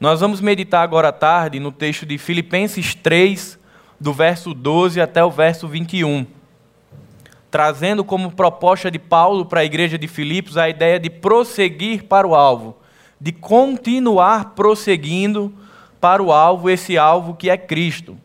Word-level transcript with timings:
Nós 0.00 0.20
vamos 0.20 0.40
meditar 0.40 0.82
agora 0.82 1.08
à 1.08 1.12
tarde 1.12 1.60
no 1.60 1.70
texto 1.70 2.06
de 2.06 2.16
Filipenses 2.16 2.94
3, 2.94 3.58
do 4.00 4.14
verso 4.14 4.54
12 4.54 4.98
até 4.98 5.22
o 5.22 5.30
verso 5.30 5.68
21, 5.68 6.26
trazendo 7.50 8.02
como 8.02 8.32
proposta 8.32 8.90
de 8.90 8.98
Paulo 8.98 9.44
para 9.44 9.60
a 9.60 9.64
igreja 9.64 9.98
de 9.98 10.08
Filipos 10.08 10.56
a 10.56 10.70
ideia 10.70 10.98
de 10.98 11.10
prosseguir 11.10 12.04
para 12.04 12.26
o 12.26 12.34
alvo, 12.34 12.78
de 13.20 13.30
continuar 13.30 14.54
prosseguindo 14.54 15.52
para 16.00 16.22
o 16.22 16.32
alvo, 16.32 16.70
esse 16.70 16.96
alvo 16.96 17.34
que 17.34 17.50
é 17.50 17.58
Cristo. 17.58 18.16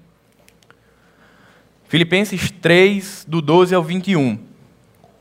Filipenses 1.89 2.51
3, 2.51 3.25
do 3.27 3.41
12 3.41 3.75
ao 3.75 3.83
21. 3.83 4.39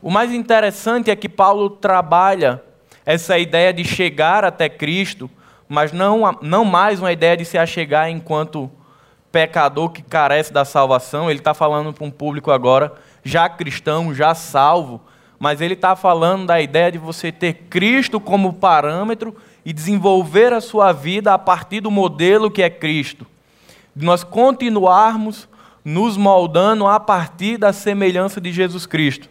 O 0.01 0.09
mais 0.09 0.31
interessante 0.31 1.11
é 1.11 1.17
que 1.17 1.27
Paulo 1.27 1.69
trabalha 1.69 2.63
essa 3.05 3.37
ideia 3.37 3.73
de 3.73 3.83
chegar 3.83 4.45
até 4.45 4.69
Cristo 4.69 5.29
mas 5.67 5.91
não, 5.91 6.37
não 6.41 6.63
mais 6.63 6.99
uma 6.99 7.11
ideia 7.11 7.35
de 7.35 7.45
se 7.45 7.57
achegar 7.57 8.09
enquanto 8.09 8.69
pecador 9.31 9.89
que 9.89 10.01
carece 10.01 10.53
da 10.53 10.63
salvação. 10.63 11.29
Ele 11.29 11.39
está 11.39 11.53
falando 11.53 11.91
para 11.91 12.05
um 12.05 12.11
público 12.11 12.51
agora 12.51 12.93
já 13.23 13.49
cristão, 13.49 14.13
já 14.13 14.35
salvo, 14.35 15.01
mas 15.39 15.59
ele 15.59 15.73
está 15.73 15.95
falando 15.95 16.45
da 16.45 16.61
ideia 16.61 16.91
de 16.91 16.97
você 16.97 17.31
ter 17.31 17.53
Cristo 17.69 18.19
como 18.19 18.53
parâmetro 18.53 19.35
e 19.65 19.73
desenvolver 19.73 20.53
a 20.53 20.61
sua 20.61 20.91
vida 20.91 21.33
a 21.33 21.37
partir 21.37 21.81
do 21.81 21.89
modelo 21.89 22.51
que 22.51 22.61
é 22.61 22.69
Cristo. 22.69 23.25
De 23.95 24.05
nós 24.05 24.23
continuarmos 24.23 25.49
nos 25.83 26.15
moldando 26.17 26.87
a 26.87 26.99
partir 26.99 27.57
da 27.57 27.73
semelhança 27.73 28.39
de 28.39 28.51
Jesus 28.51 28.85
Cristo. 28.85 29.27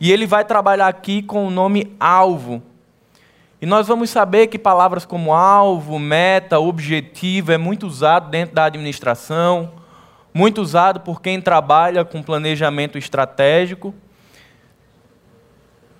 E 0.00 0.10
ele 0.10 0.26
vai 0.26 0.44
trabalhar 0.44 0.88
aqui 0.88 1.22
com 1.22 1.46
o 1.46 1.50
nome 1.50 1.94
alvo. 1.98 2.62
E 3.62 3.66
nós 3.66 3.86
vamos 3.86 4.10
saber 4.10 4.48
que 4.48 4.58
palavras 4.58 5.06
como 5.06 5.32
alvo, 5.32 5.96
meta, 5.96 6.58
objetivo 6.58 7.52
é 7.52 7.56
muito 7.56 7.86
usado 7.86 8.28
dentro 8.28 8.56
da 8.56 8.64
administração, 8.64 9.74
muito 10.34 10.60
usado 10.60 10.98
por 10.98 11.22
quem 11.22 11.40
trabalha 11.40 12.04
com 12.04 12.24
planejamento 12.24 12.98
estratégico. 12.98 13.94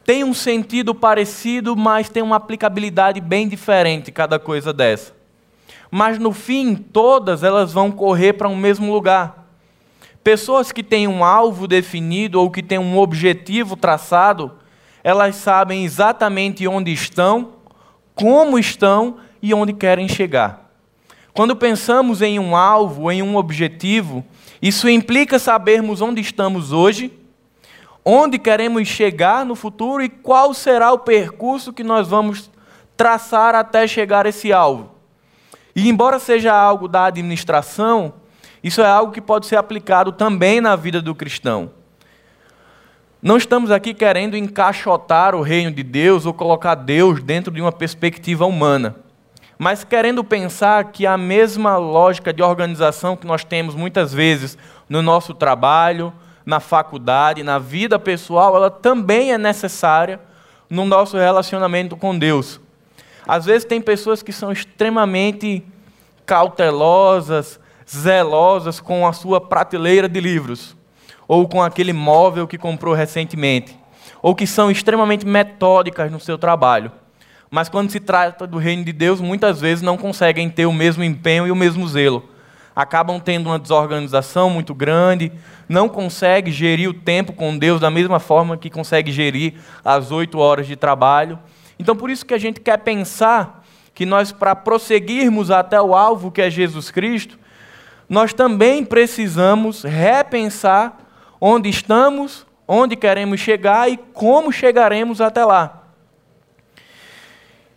Tem 0.05 0.25
um 0.25 0.35
sentido 0.35 0.93
parecido, 0.93 1.77
mas 1.77 2.09
tem 2.09 2.21
uma 2.21 2.35
aplicabilidade 2.35 3.21
bem 3.21 3.47
diferente 3.47 4.11
cada 4.11 4.41
coisa 4.41 4.73
dessa. 4.73 5.15
Mas 5.89 6.19
no 6.19 6.33
fim, 6.33 6.75
todas 6.75 7.45
elas 7.45 7.73
vão 7.73 7.93
correr 7.93 8.33
para 8.33 8.49
um 8.49 8.57
mesmo 8.57 8.93
lugar. 8.93 9.47
Pessoas 10.25 10.73
que 10.73 10.83
têm 10.83 11.07
um 11.07 11.23
alvo 11.23 11.69
definido 11.69 12.41
ou 12.41 12.51
que 12.51 12.61
têm 12.61 12.81
um 12.81 12.99
objetivo 12.99 13.77
traçado, 13.77 14.51
elas 15.03 15.37
sabem 15.37 15.85
exatamente 15.85 16.67
onde 16.67 16.93
estão, 16.93 17.55
como 18.15 18.59
estão 18.59 19.17
e 19.43 19.53
onde 19.53 19.73
querem 19.73 20.09
chegar. 20.09 20.71
Quando 21.33 21.57
pensamos 21.57 22.21
em 22.21 22.39
um 22.39 22.55
alvo, 22.55 23.11
em 23.11 23.23
um 23.23 23.37
objetivo, 23.37 24.25
isso 24.61 24.89
implica 24.89 25.39
sabermos 25.39 26.01
onde 26.01 26.21
estamos 26.21 26.73
hoje, 26.73 27.11
onde 28.05 28.39
queremos 28.39 28.87
chegar 28.87 29.45
no 29.45 29.55
futuro 29.55 30.03
e 30.03 30.09
qual 30.09 30.53
será 30.53 30.93
o 30.93 30.99
percurso 30.99 31.73
que 31.73 31.83
nós 31.83 32.07
vamos 32.09 32.51
traçar 32.97 33.55
até 33.55 33.87
chegar 33.87 34.27
a 34.27 34.29
esse 34.29 34.53
alvo. 34.53 34.93
E 35.75 35.89
embora 35.89 36.19
seja 36.19 36.53
algo 36.53 36.87
da 36.87 37.07
administração, 37.07 38.13
isso 38.63 38.81
é 38.81 38.87
algo 38.87 39.13
que 39.13 39.21
pode 39.21 39.47
ser 39.47 39.57
aplicado 39.57 40.13
também 40.13 40.61
na 40.61 40.77
vida 40.77 41.01
do 41.01 41.15
cristão. 41.15 41.71
Não 43.25 43.37
estamos 43.37 43.71
aqui 43.71 43.95
querendo 43.95 44.37
encaixotar 44.37 45.33
o 45.37 45.43
reino 45.43 45.71
de 45.71 45.85
Deus 45.85 46.27
ou 46.27 46.35
colocar 46.35 46.75
Deus 46.75 47.23
dentro 47.23 47.53
de 47.53 47.61
uma 47.61 47.71
perspectiva 47.71 48.45
humana, 48.45 48.97
mas 49.57 49.85
querendo 49.85 50.25
pensar 50.25 50.91
que 50.91 51.07
a 51.07 51.17
mesma 51.17 51.77
lógica 51.77 52.33
de 52.33 52.43
organização 52.43 53.17
que 53.17 53.25
nós 53.25 53.45
temos 53.45 53.77
muitas 53.77 54.13
vezes 54.13 54.59
no 54.89 55.03
nosso 55.03 55.35
trabalho, 55.35 56.13
na 56.45 56.59
faculdade, 56.59 57.45
na 57.45 57.61
vida 57.61 57.97
pessoal, 57.97 58.57
ela 58.57 58.73
também 58.73 59.33
é 59.33 59.39
necessária 59.39 60.19
no 60.69 60.85
nosso 60.85 61.17
relacionamento 61.17 61.97
com 61.97 62.19
Deus. 62.19 62.61
Às 63.25 63.45
vezes 63.45 63.65
tem 63.65 63.81
pessoas 63.81 64.21
que 64.21 64.33
são 64.33 64.51
extremamente 64.51 65.65
cautelosas, 66.27 67.61
zelosas 67.89 68.81
com 68.81 69.07
a 69.07 69.13
sua 69.13 69.41
prateleira 69.41 70.09
de 70.09 70.19
livros 70.19 70.82
ou 71.33 71.49
com 71.49 71.63
aquele 71.63 71.95
móvel 71.95 72.47
que 72.47 72.59
comprou 72.59 72.93
recentemente, 72.93 73.75
ou 74.21 74.35
que 74.35 74.47
são 74.47 74.71
extremamente 74.71 75.25
metódicas 75.25 76.13
no 76.13 76.21
seu 76.21 76.37
trabalho. 76.37 76.93
Mas 77.51 77.71
quando 77.71 77.91
se 77.91 77.99
trata 77.99 78.47
do 78.47 78.59
reino 78.59 78.85
de 78.85 78.93
Deus, 78.93 79.19
muitas 79.19 79.59
vezes 79.59 79.81
não 79.81 79.97
conseguem 79.97 80.51
ter 80.51 80.67
o 80.67 80.73
mesmo 80.75 81.03
empenho 81.03 81.47
e 81.47 81.51
o 81.51 81.57
mesmo 81.57 81.89
zelo. 81.89 82.29
Acabam 82.77 83.19
tendo 83.19 83.47
uma 83.47 83.59
desorganização 83.59 84.51
muito 84.51 84.75
grande, 84.75 85.33
não 85.67 85.89
consegue 85.89 86.53
gerir 86.53 86.91
o 86.91 86.93
tempo 86.93 87.33
com 87.33 87.57
Deus 87.57 87.81
da 87.81 87.91
mesma 87.91 88.21
forma 88.21 88.59
que 88.59 88.69
consegue 88.69 89.11
gerir 89.11 89.55
as 89.83 90.11
oito 90.11 90.39
horas 90.39 90.67
de 90.67 90.77
trabalho. 90.77 91.39
Então, 91.79 91.97
por 91.97 92.11
isso 92.11 92.27
que 92.27 92.35
a 92.35 92.39
gente 92.39 92.61
quer 92.61 92.77
pensar 92.77 93.65
que 93.95 94.05
nós, 94.05 94.33
para 94.33 94.55
prosseguirmos 94.55 95.51
até 95.51 95.81
o 95.81 95.95
alvo 95.95 96.31
que 96.31 96.43
é 96.43 96.51
Jesus 96.51 96.91
Cristo, 96.91 97.39
nós 98.07 98.35
também 98.35 98.85
precisamos 98.85 99.83
repensar 99.83 100.99
onde 101.45 101.69
estamos, 101.69 102.47
onde 102.69 102.95
queremos 102.95 103.41
chegar 103.41 103.91
e 103.91 103.97
como 103.97 104.53
chegaremos 104.53 105.21
até 105.21 105.45
lá. 105.45 105.89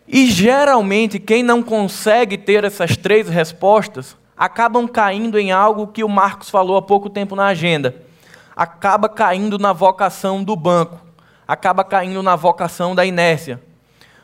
E 0.07 0.27
geralmente, 0.27 1.17
quem 1.17 1.41
não 1.41 1.63
consegue 1.63 2.37
ter 2.37 2.63
essas 2.63 2.95
três 2.95 3.27
respostas, 3.27 4.15
acabam 4.37 4.87
caindo 4.87 5.39
em 5.39 5.51
algo 5.51 5.87
que 5.87 6.03
o 6.03 6.07
Marcos 6.07 6.47
falou 6.47 6.77
há 6.77 6.81
pouco 6.83 7.09
tempo 7.09 7.35
na 7.35 7.47
agenda. 7.47 7.95
Acaba 8.55 9.09
caindo 9.09 9.57
na 9.57 9.73
vocação 9.73 10.43
do 10.43 10.55
banco, 10.55 11.03
acaba 11.47 11.83
caindo 11.83 12.21
na 12.21 12.35
vocação 12.35 12.93
da 12.93 13.03
inércia. 13.03 13.59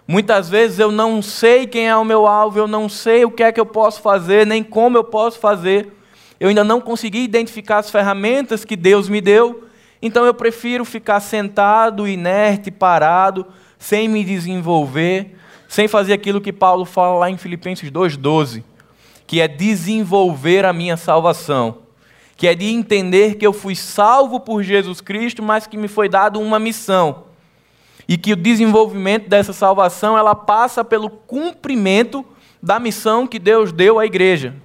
Muitas 0.07 0.49
vezes 0.49 0.77
eu 0.77 0.91
não 0.91 1.19
sei 1.19 1.65
quem 1.65 1.89
é 1.89 1.97
o 1.97 2.05
meu 2.05 2.27
alvo, 2.27 2.59
eu 2.59 2.67
não 2.67 2.87
sei 2.87 3.25
o 3.25 3.31
que 3.31 3.41
é 3.41 3.51
que 3.51 3.59
eu 3.59 3.65
posso 3.65 4.03
fazer, 4.03 4.45
nem 4.45 4.63
como 4.63 4.99
eu 4.99 5.03
posso 5.03 5.39
fazer 5.39 5.97
eu 6.41 6.49
ainda 6.49 6.63
não 6.63 6.81
consegui 6.81 7.19
identificar 7.19 7.77
as 7.77 7.91
ferramentas 7.91 8.65
que 8.65 8.75
Deus 8.75 9.07
me 9.07 9.21
deu, 9.21 9.65
então 10.01 10.25
eu 10.25 10.33
prefiro 10.33 10.83
ficar 10.83 11.19
sentado, 11.19 12.07
inerte, 12.07 12.71
parado, 12.71 13.45
sem 13.77 14.09
me 14.09 14.23
desenvolver, 14.23 15.37
sem 15.69 15.87
fazer 15.87 16.13
aquilo 16.13 16.41
que 16.41 16.51
Paulo 16.51 16.83
fala 16.83 17.19
lá 17.19 17.29
em 17.29 17.37
Filipenses 17.37 17.91
2,12, 17.91 18.63
que 19.27 19.39
é 19.39 19.47
desenvolver 19.47 20.65
a 20.65 20.73
minha 20.73 20.97
salvação, 20.97 21.77
que 22.35 22.47
é 22.47 22.55
de 22.55 22.65
entender 22.65 23.35
que 23.35 23.45
eu 23.45 23.53
fui 23.53 23.75
salvo 23.75 24.39
por 24.39 24.63
Jesus 24.63 24.99
Cristo, 24.99 25.43
mas 25.43 25.67
que 25.67 25.77
me 25.77 25.87
foi 25.87 26.09
dado 26.09 26.41
uma 26.41 26.57
missão. 26.57 27.25
E 28.07 28.17
que 28.17 28.33
o 28.33 28.35
desenvolvimento 28.35 29.29
dessa 29.29 29.53
salvação 29.53 30.17
ela 30.17 30.33
passa 30.33 30.83
pelo 30.83 31.07
cumprimento 31.07 32.25
da 32.63 32.79
missão 32.79 33.27
que 33.27 33.37
Deus 33.37 33.71
deu 33.71 33.99
à 33.99 34.07
igreja. 34.07 34.55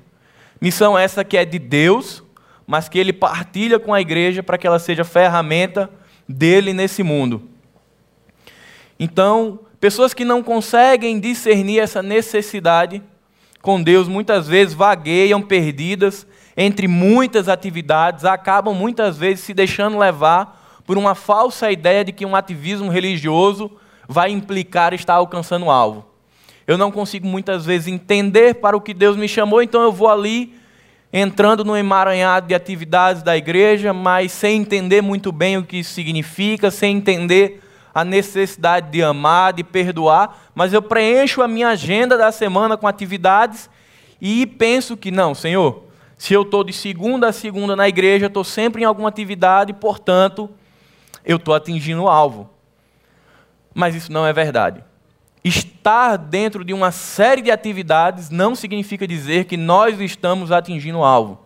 Missão 0.66 0.98
essa 0.98 1.22
que 1.22 1.36
é 1.36 1.44
de 1.44 1.60
Deus, 1.60 2.24
mas 2.66 2.88
que 2.88 2.98
ele 2.98 3.12
partilha 3.12 3.78
com 3.78 3.94
a 3.94 4.00
igreja 4.00 4.42
para 4.42 4.58
que 4.58 4.66
ela 4.66 4.80
seja 4.80 5.04
ferramenta 5.04 5.88
dele 6.28 6.72
nesse 6.72 7.04
mundo. 7.04 7.48
Então, 8.98 9.60
pessoas 9.78 10.12
que 10.12 10.24
não 10.24 10.42
conseguem 10.42 11.20
discernir 11.20 11.78
essa 11.78 12.02
necessidade 12.02 13.00
com 13.62 13.80
Deus, 13.80 14.08
muitas 14.08 14.48
vezes 14.48 14.74
vagueiam 14.74 15.40
perdidas 15.40 16.26
entre 16.56 16.88
muitas 16.88 17.48
atividades, 17.48 18.24
acabam 18.24 18.74
muitas 18.74 19.16
vezes 19.16 19.44
se 19.44 19.54
deixando 19.54 19.96
levar 19.96 20.82
por 20.84 20.98
uma 20.98 21.14
falsa 21.14 21.70
ideia 21.70 22.04
de 22.04 22.10
que 22.10 22.26
um 22.26 22.34
ativismo 22.34 22.90
religioso 22.90 23.70
vai 24.08 24.32
implicar 24.32 24.92
estar 24.92 25.14
alcançando 25.14 25.66
o 25.66 25.70
alvo. 25.70 26.15
Eu 26.66 26.76
não 26.76 26.90
consigo 26.90 27.26
muitas 27.26 27.64
vezes 27.64 27.88
entender 27.88 28.54
para 28.54 28.76
o 28.76 28.80
que 28.80 28.92
Deus 28.92 29.16
me 29.16 29.28
chamou, 29.28 29.62
então 29.62 29.82
eu 29.82 29.92
vou 29.92 30.08
ali 30.08 30.54
entrando 31.12 31.64
no 31.64 31.76
emaranhado 31.76 32.48
de 32.48 32.54
atividades 32.54 33.22
da 33.22 33.36
igreja, 33.36 33.92
mas 33.92 34.32
sem 34.32 34.60
entender 34.60 35.00
muito 35.00 35.30
bem 35.30 35.56
o 35.56 35.62
que 35.62 35.78
isso 35.78 35.92
significa, 35.92 36.70
sem 36.70 36.96
entender 36.96 37.62
a 37.94 38.04
necessidade 38.04 38.90
de 38.90 39.02
amar, 39.02 39.54
de 39.54 39.64
perdoar, 39.64 40.50
mas 40.54 40.72
eu 40.72 40.82
preencho 40.82 41.40
a 41.40 41.48
minha 41.48 41.68
agenda 41.68 42.18
da 42.18 42.30
semana 42.30 42.76
com 42.76 42.86
atividades 42.86 43.70
e 44.20 44.46
penso 44.46 44.96
que 44.96 45.10
não, 45.10 45.34
Senhor, 45.34 45.84
se 46.18 46.34
eu 46.34 46.42
estou 46.42 46.64
de 46.64 46.72
segunda 46.72 47.28
a 47.28 47.32
segunda 47.32 47.74
na 47.74 47.88
igreja, 47.88 48.26
estou 48.26 48.44
sempre 48.44 48.82
em 48.82 48.84
alguma 48.84 49.08
atividade, 49.08 49.72
portanto, 49.72 50.50
eu 51.24 51.36
estou 51.36 51.54
atingindo 51.54 52.02
o 52.02 52.08
alvo. 52.08 52.50
Mas 53.74 53.94
isso 53.94 54.12
não 54.12 54.26
é 54.26 54.32
verdade. 54.32 54.82
Estar 55.46 56.16
dentro 56.16 56.64
de 56.64 56.74
uma 56.74 56.90
série 56.90 57.40
de 57.40 57.52
atividades 57.52 58.30
não 58.30 58.56
significa 58.56 59.06
dizer 59.06 59.44
que 59.44 59.56
nós 59.56 60.00
estamos 60.00 60.50
atingindo 60.50 60.98
o 60.98 61.04
alvo. 61.04 61.38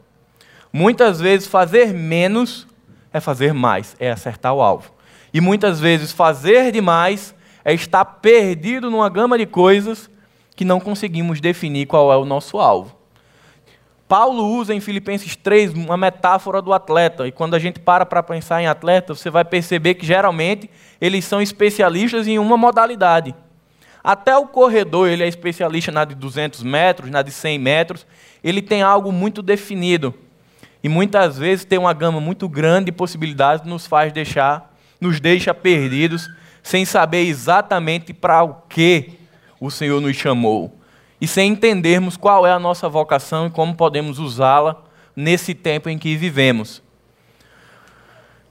Muitas 0.72 1.20
vezes, 1.20 1.46
fazer 1.46 1.92
menos 1.92 2.66
é 3.12 3.20
fazer 3.20 3.52
mais, 3.52 3.94
é 4.00 4.10
acertar 4.10 4.54
o 4.54 4.62
alvo. 4.62 4.90
E 5.34 5.38
muitas 5.38 5.78
vezes, 5.78 6.12
fazer 6.12 6.72
demais 6.72 7.34
é 7.62 7.74
estar 7.74 8.02
perdido 8.06 8.90
numa 8.90 9.10
gama 9.10 9.36
de 9.36 9.44
coisas 9.44 10.08
que 10.56 10.64
não 10.64 10.80
conseguimos 10.80 11.38
definir 11.38 11.84
qual 11.84 12.10
é 12.10 12.16
o 12.16 12.24
nosso 12.24 12.58
alvo. 12.58 12.96
Paulo 14.08 14.46
usa 14.46 14.74
em 14.74 14.80
Filipenses 14.80 15.36
3 15.36 15.74
uma 15.74 15.98
metáfora 15.98 16.62
do 16.62 16.72
atleta, 16.72 17.28
e 17.28 17.32
quando 17.32 17.52
a 17.52 17.58
gente 17.58 17.78
para 17.78 18.06
para 18.06 18.22
pensar 18.22 18.62
em 18.62 18.66
atleta, 18.66 19.14
você 19.14 19.28
vai 19.28 19.44
perceber 19.44 19.92
que 19.96 20.06
geralmente 20.06 20.70
eles 20.98 21.26
são 21.26 21.42
especialistas 21.42 22.26
em 22.26 22.38
uma 22.38 22.56
modalidade. 22.56 23.34
Até 24.02 24.36
o 24.36 24.46
corredor, 24.46 25.08
ele 25.08 25.22
é 25.22 25.28
especialista 25.28 25.92
na 25.92 26.04
de 26.04 26.14
200 26.14 26.62
metros, 26.62 27.10
na 27.10 27.22
de 27.22 27.30
100 27.30 27.58
metros, 27.58 28.06
ele 28.42 28.62
tem 28.62 28.82
algo 28.82 29.12
muito 29.12 29.42
definido. 29.42 30.14
E 30.82 30.88
muitas 30.88 31.36
vezes 31.36 31.64
tem 31.64 31.78
uma 31.78 31.92
gama 31.92 32.20
muito 32.20 32.48
grande 32.48 32.86
de 32.86 32.92
possibilidades 32.92 33.66
nos 33.66 33.86
faz 33.86 34.12
deixar, 34.12 34.74
nos 35.00 35.20
deixa 35.20 35.52
perdidos, 35.52 36.28
sem 36.62 36.84
saber 36.84 37.24
exatamente 37.26 38.14
para 38.14 38.42
o 38.42 38.54
que 38.68 39.18
o 39.60 39.70
Senhor 39.70 40.00
nos 40.00 40.16
chamou 40.16 40.80
e 41.20 41.28
sem 41.28 41.52
entendermos 41.52 42.16
qual 42.16 42.46
é 42.46 42.50
a 42.50 42.58
nossa 42.58 42.88
vocação 42.88 43.46
e 43.46 43.50
como 43.50 43.74
podemos 43.74 44.18
usá-la 44.18 44.82
nesse 45.14 45.54
tempo 45.54 45.88
em 45.88 45.98
que 45.98 46.16
vivemos. 46.16 46.82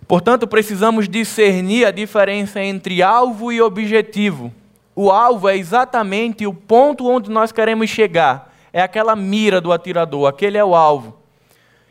Portanto, 0.08 0.48
precisamos 0.48 1.10
discernir 1.10 1.86
a 1.86 1.92
diferença 1.92 2.62
entre 2.62 3.02
alvo 3.02 3.52
e 3.52 3.62
objetivo. 3.62 4.54
O 5.02 5.10
alvo 5.12 5.48
é 5.48 5.56
exatamente 5.56 6.46
o 6.46 6.54
ponto 6.54 7.08
onde 7.08 7.32
nós 7.32 7.54
queremos 7.54 7.90
chegar, 7.90 8.54
é 8.74 8.82
aquela 8.82 9.16
mira 9.16 9.62
do 9.62 9.72
atirador, 9.72 10.28
aquele 10.28 10.58
é 10.58 10.66
o 10.66 10.76
alvo. 10.76 11.22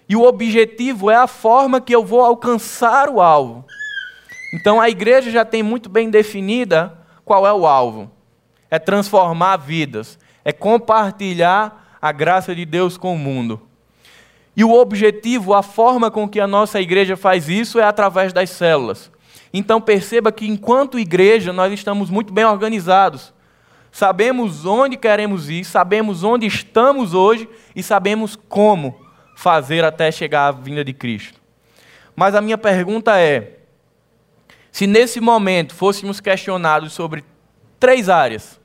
E 0.07 0.15
o 0.15 0.25
objetivo 0.25 1.11
é 1.11 1.17
a 1.17 1.27
forma 1.27 1.81
que 1.81 1.97
eu 1.97 2.05
vou 2.05 2.21
alcançar 2.21 3.09
o 3.09 3.19
alvo. 3.19 3.65
Então 4.53 4.79
a 4.79 4.91
igreja 4.91 5.31
já 5.31 5.43
tem 5.43 5.63
muito 5.63 5.89
bem 5.89 6.11
definida 6.11 6.99
qual 7.25 7.47
é 7.47 7.53
o 7.55 7.67
alvo: 7.67 8.11
é 8.71 8.79
transformar 8.79 9.57
vidas, 9.57 10.19
é 10.45 10.53
compartilhar 10.53 11.97
a 12.03 12.13
graça 12.13 12.55
de 12.55 12.67
Deus 12.67 12.99
com 12.99 13.15
o 13.15 13.19
mundo. 13.19 13.59
E 14.55 14.63
o 14.63 14.75
objetivo, 14.75 15.55
a 15.55 15.63
forma 15.63 16.11
com 16.11 16.29
que 16.29 16.41
a 16.41 16.47
nossa 16.47 16.79
igreja 16.79 17.17
faz 17.17 17.49
isso 17.49 17.81
é 17.81 17.85
através 17.85 18.35
das 18.35 18.51
células. 18.51 19.11
Então 19.53 19.81
perceba 19.81 20.31
que 20.31 20.47
enquanto 20.47 20.99
igreja 20.99 21.53
nós 21.53 21.73
estamos 21.73 22.11
muito 22.11 22.33
bem 22.33 22.45
organizados. 22.45 23.33
Sabemos 23.91 24.67
onde 24.67 24.97
queremos 24.97 25.49
ir, 25.49 25.65
sabemos 25.65 26.23
onde 26.23 26.47
estamos 26.47 27.15
hoje 27.15 27.49
e 27.75 27.83
sabemos 27.83 28.37
como 28.49 29.01
fazer 29.35 29.85
até 29.85 30.11
chegar 30.11 30.49
à 30.49 30.53
vinda 30.53 30.85
de 30.85 30.93
Cristo. 30.93 31.41
Mas 32.15 32.35
a 32.35 32.41
minha 32.41 32.59
pergunta 32.59 33.19
é: 33.19 33.59
se 34.71 34.87
nesse 34.87 35.21
momento 35.21 35.75
fôssemos 35.75 36.21
questionados 36.21 36.93
sobre 36.93 37.25
três 37.79 38.09
áreas. 38.09 38.61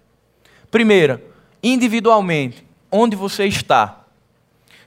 Primeira, 0.70 1.24
individualmente, 1.62 2.66
onde 2.92 3.16
você 3.16 3.46
está? 3.46 4.06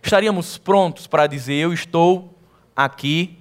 Estaríamos 0.03 0.59
prontos 0.59 1.07
para 1.07 1.27
dizer: 1.27 1.55
Eu 1.55 1.73
estou 1.73 2.35
aqui 2.75 3.36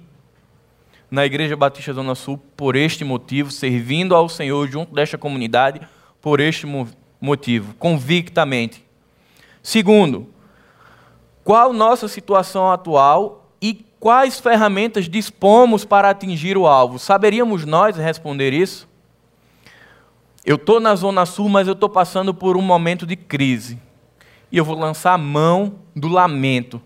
na 1.15 1.25
Igreja 1.25 1.55
Batista 1.55 1.93
Zona 1.93 2.13
Sul 2.13 2.37
por 2.57 2.75
este 2.75 3.05
motivo, 3.05 3.49
servindo 3.49 4.13
ao 4.13 4.27
Senhor 4.27 4.67
junto 4.67 4.93
desta 4.93 5.17
comunidade 5.17 5.79
por 6.21 6.41
este 6.41 6.67
motivo, 7.21 7.73
convictamente. 7.75 8.85
Segundo, 9.63 10.27
qual 11.41 11.71
nossa 11.71 12.09
situação 12.09 12.69
atual 12.69 13.49
e 13.61 13.85
quais 13.97 14.41
ferramentas 14.41 15.07
dispomos 15.07 15.85
para 15.85 16.09
atingir 16.09 16.57
o 16.57 16.67
alvo? 16.67 16.99
Saberíamos 16.99 17.63
nós 17.63 17.95
responder 17.95 18.51
isso? 18.51 18.85
Eu 20.45 20.57
estou 20.57 20.81
na 20.81 20.93
Zona 20.95 21.25
Sul, 21.25 21.47
mas 21.47 21.65
eu 21.65 21.73
estou 21.73 21.87
passando 21.87 22.33
por 22.33 22.57
um 22.57 22.61
momento 22.61 23.05
de 23.05 23.15
crise. 23.15 23.79
E 24.51 24.57
eu 24.57 24.65
vou 24.65 24.77
lançar 24.77 25.13
a 25.13 25.17
mão 25.17 25.75
do 25.95 26.09
lamento. 26.09 26.81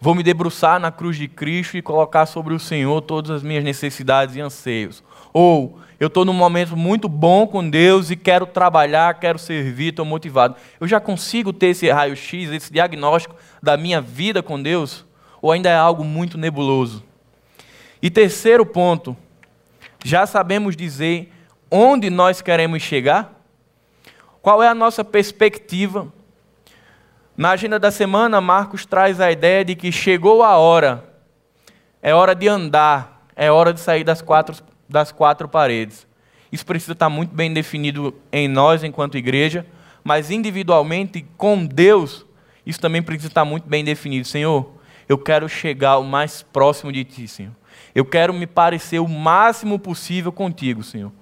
Vou 0.00 0.14
me 0.14 0.22
debruçar 0.22 0.78
na 0.78 0.92
cruz 0.92 1.16
de 1.16 1.26
Cristo 1.26 1.76
e 1.76 1.82
colocar 1.82 2.26
sobre 2.26 2.52
o 2.52 2.58
Senhor 2.60 3.00
todas 3.00 3.30
as 3.30 3.42
minhas 3.42 3.64
necessidades 3.64 4.36
e 4.36 4.40
anseios. 4.40 5.02
Ou 5.32 5.78
eu 5.98 6.08
estou 6.08 6.24
num 6.24 6.34
momento 6.34 6.76
muito 6.76 7.08
bom 7.08 7.46
com 7.46 7.68
Deus 7.68 8.10
e 8.10 8.16
quero 8.16 8.44
trabalhar, 8.44 9.18
quero 9.18 9.38
servir, 9.38 9.88
estou 9.88 10.04
motivado. 10.04 10.54
Eu 10.78 10.86
já 10.86 11.00
consigo 11.00 11.52
ter 11.52 11.68
esse 11.68 11.90
raio-x, 11.90 12.50
esse 12.50 12.70
diagnóstico 12.70 13.34
da 13.62 13.76
minha 13.76 14.00
vida 14.00 14.42
com 14.42 14.62
Deus? 14.62 15.06
Ou 15.40 15.50
ainda 15.50 15.70
é 15.70 15.76
algo 15.76 16.04
muito 16.04 16.36
nebuloso? 16.36 17.02
E 18.02 18.10
terceiro 18.10 18.66
ponto, 18.66 19.16
já 20.04 20.26
sabemos 20.26 20.76
dizer 20.76 21.32
onde 21.70 22.10
nós 22.10 22.42
queremos 22.42 22.82
chegar? 22.82 23.34
Qual 24.42 24.62
é 24.62 24.68
a 24.68 24.74
nossa 24.74 25.02
perspectiva? 25.02 26.12
Na 27.36 27.50
agenda 27.50 27.78
da 27.78 27.90
semana, 27.90 28.40
Marcos 28.40 28.86
traz 28.86 29.20
a 29.20 29.30
ideia 29.30 29.64
de 29.64 29.74
que 29.74 29.92
chegou 29.92 30.42
a 30.42 30.56
hora, 30.56 31.04
é 32.00 32.14
hora 32.14 32.34
de 32.34 32.48
andar, 32.48 33.26
é 33.36 33.50
hora 33.50 33.72
de 33.72 33.80
sair 33.80 34.04
das 34.04 34.22
quatro, 34.22 34.56
das 34.88 35.12
quatro 35.12 35.48
paredes. 35.48 36.06
Isso 36.50 36.64
precisa 36.64 36.92
estar 36.92 37.10
muito 37.10 37.34
bem 37.34 37.52
definido 37.52 38.14
em 38.32 38.48
nós, 38.48 38.82
enquanto 38.82 39.18
igreja, 39.18 39.66
mas 40.02 40.30
individualmente, 40.30 41.26
com 41.36 41.66
Deus, 41.66 42.24
isso 42.64 42.80
também 42.80 43.02
precisa 43.02 43.28
estar 43.28 43.44
muito 43.44 43.68
bem 43.68 43.84
definido. 43.84 44.26
Senhor, 44.26 44.72
eu 45.08 45.18
quero 45.18 45.48
chegar 45.48 45.98
o 45.98 46.04
mais 46.04 46.42
próximo 46.42 46.90
de 46.90 47.04
Ti, 47.04 47.28
Senhor. 47.28 47.52
Eu 47.94 48.04
quero 48.04 48.32
me 48.32 48.46
parecer 48.46 48.98
o 48.98 49.08
máximo 49.08 49.78
possível 49.78 50.32
contigo, 50.32 50.82
Senhor 50.82 51.12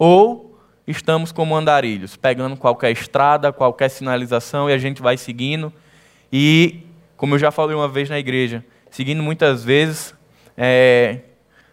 ou 0.00 0.49
estamos 0.90 1.32
como 1.32 1.56
andarilhos, 1.56 2.16
pegando 2.16 2.56
qualquer 2.56 2.90
estrada, 2.90 3.52
qualquer 3.52 3.88
sinalização 3.88 4.68
e 4.68 4.72
a 4.72 4.78
gente 4.78 5.00
vai 5.00 5.16
seguindo. 5.16 5.72
E, 6.32 6.80
como 7.16 7.34
eu 7.34 7.38
já 7.38 7.50
falei 7.50 7.74
uma 7.74 7.88
vez 7.88 8.08
na 8.08 8.18
igreja, 8.18 8.64
seguindo 8.90 9.22
muitas 9.22 9.64
vezes 9.64 10.14
é, 10.56 11.20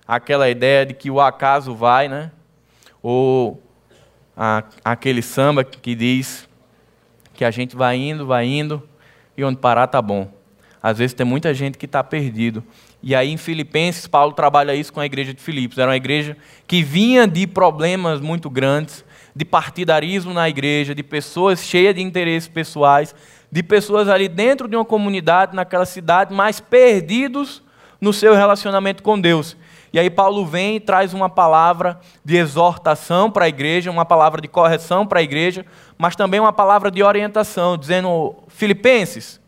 aquela 0.08 0.50
ideia 0.50 0.86
de 0.86 0.94
que 0.94 1.12
o 1.12 1.20
acaso 1.20 1.76
vai, 1.76 2.08
né? 2.08 2.32
Ou 3.02 3.62
a, 4.36 4.64
aquele 4.84 5.22
samba 5.22 5.64
que 5.64 5.96
diz 5.96 6.48
que 7.34 7.44
a 7.44 7.52
gente 7.52 7.76
vai 7.76 7.98
indo, 7.98 8.26
vai 8.26 8.46
indo 8.46 8.82
e 9.38 9.44
onde 9.44 9.60
parar 9.60 9.88
tá 9.88 10.02
bom. 10.02 10.32
Às 10.82 10.98
vezes 11.00 11.14
tem 11.14 11.26
muita 11.26 11.54
gente 11.54 11.78
que 11.78 11.86
está 11.86 12.04
perdido. 12.04 12.64
E 13.02 13.16
aí 13.16 13.32
em 13.32 13.38
Filipenses, 13.38 14.08
Paulo 14.08 14.34
trabalha 14.34 14.76
isso 14.76 14.92
com 14.92 15.00
a 15.00 15.06
igreja 15.06 15.34
de 15.34 15.42
Filipos. 15.42 15.78
Era 15.78 15.90
uma 15.90 15.98
igreja 15.98 16.38
que 16.68 16.82
vinha 16.84 17.28
de 17.28 17.46
problemas 17.46 18.22
muito 18.22 18.50
grandes, 18.50 19.04
de 19.38 19.46
partidarismo 19.46 20.34
na 20.34 20.50
igreja, 20.50 20.96
de 20.96 21.04
pessoas 21.04 21.64
cheias 21.64 21.94
de 21.94 22.02
interesses 22.02 22.50
pessoais, 22.50 23.14
de 23.52 23.62
pessoas 23.62 24.10
ali 24.10 24.28
dentro 24.28 24.68
de 24.68 24.76
uma 24.76 24.84
comunidade, 24.84 25.56
naquela 25.56 25.86
cidade, 25.86 26.34
mas 26.34 26.60
perdidos 26.60 27.62
no 28.02 28.12
seu 28.12 28.34
relacionamento 28.34 29.04
com 29.04 29.20
Deus. 29.20 29.56
E 29.94 30.00
aí 30.00 30.10
Paulo 30.10 30.46
vem 30.46 30.78
e 30.78 30.80
traz 30.80 31.14
uma 31.14 31.30
palavra 31.30 32.00
de 32.26 32.36
exortação 32.36 33.30
para 33.30 33.46
a 33.46 33.48
igreja, 33.48 33.92
uma 33.92 34.06
palavra 34.06 34.42
de 34.42 34.48
correção 34.48 35.06
para 35.06 35.20
a 35.20 35.24
igreja, 35.24 35.66
mas 35.98 36.16
também 36.16 36.40
uma 36.40 36.52
palavra 36.52 36.90
de 36.90 37.04
orientação, 37.04 37.78
dizendo: 37.78 38.36
Filipenses, 38.48 39.40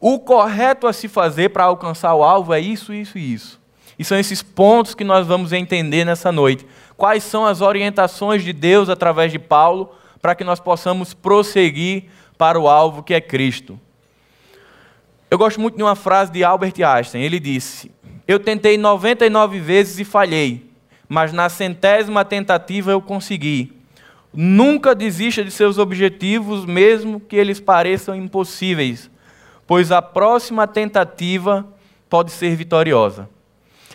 o 0.00 0.18
correto 0.20 0.86
a 0.86 0.92
se 0.92 1.08
fazer 1.08 1.50
para 1.50 1.64
alcançar 1.64 2.14
o 2.14 2.22
alvo 2.22 2.54
é 2.54 2.60
isso, 2.60 2.94
isso 2.94 3.18
e 3.18 3.34
isso. 3.34 3.60
E 3.98 4.04
são 4.04 4.16
esses 4.16 4.42
pontos 4.42 4.94
que 4.94 5.02
nós 5.02 5.26
vamos 5.26 5.52
entender 5.52 6.04
nessa 6.04 6.30
noite. 6.30 6.64
Quais 6.98 7.24
são 7.24 7.46
as 7.46 7.62
orientações 7.62 8.44
de 8.44 8.52
Deus 8.52 8.90
através 8.90 9.32
de 9.32 9.38
Paulo 9.38 9.94
para 10.20 10.34
que 10.34 10.44
nós 10.44 10.60
possamos 10.60 11.14
prosseguir 11.14 12.10
para 12.36 12.60
o 12.60 12.68
alvo 12.68 13.02
que 13.02 13.14
é 13.14 13.20
Cristo? 13.22 13.80
Eu 15.30 15.38
gosto 15.38 15.58
muito 15.58 15.78
de 15.78 15.82
uma 15.82 15.96
frase 15.96 16.30
de 16.30 16.44
Albert 16.44 16.74
Einstein. 16.78 17.22
Ele 17.22 17.40
disse: 17.40 17.90
Eu 18.26 18.38
tentei 18.38 18.76
99 18.76 19.58
vezes 19.60 19.98
e 19.98 20.04
falhei, 20.04 20.70
mas 21.08 21.32
na 21.32 21.48
centésima 21.48 22.22
tentativa 22.22 22.90
eu 22.90 23.00
consegui. 23.00 23.72
Nunca 24.34 24.94
desista 24.94 25.42
de 25.42 25.50
seus 25.50 25.78
objetivos, 25.78 26.66
mesmo 26.66 27.18
que 27.18 27.36
eles 27.36 27.58
pareçam 27.58 28.14
impossíveis 28.14 29.10
pois 29.68 29.92
a 29.92 30.00
próxima 30.00 30.66
tentativa 30.66 31.68
pode 32.08 32.32
ser 32.32 32.56
vitoriosa. 32.56 33.28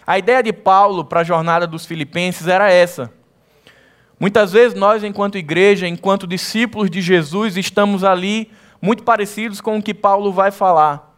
A 0.06 0.18
ideia 0.18 0.44
de 0.44 0.52
Paulo 0.52 1.06
para 1.06 1.22
a 1.22 1.24
jornada 1.24 1.66
dos 1.66 1.86
filipenses 1.86 2.48
era 2.48 2.72
essa. 2.72 3.12
Muitas 4.20 4.52
vezes 4.52 4.78
nós, 4.78 5.04
enquanto 5.04 5.38
igreja, 5.38 5.88
enquanto 5.88 6.28
discípulos 6.28 6.90
de 6.90 7.02
Jesus, 7.02 7.58
estamos 7.58 8.04
ali 8.04 8.52
muito 8.82 9.04
parecidos 9.04 9.62
com 9.62 9.78
o 9.78 9.82
que 9.82 9.94
Paulo 9.94 10.32
vai 10.32 10.52
falar. 10.52 11.14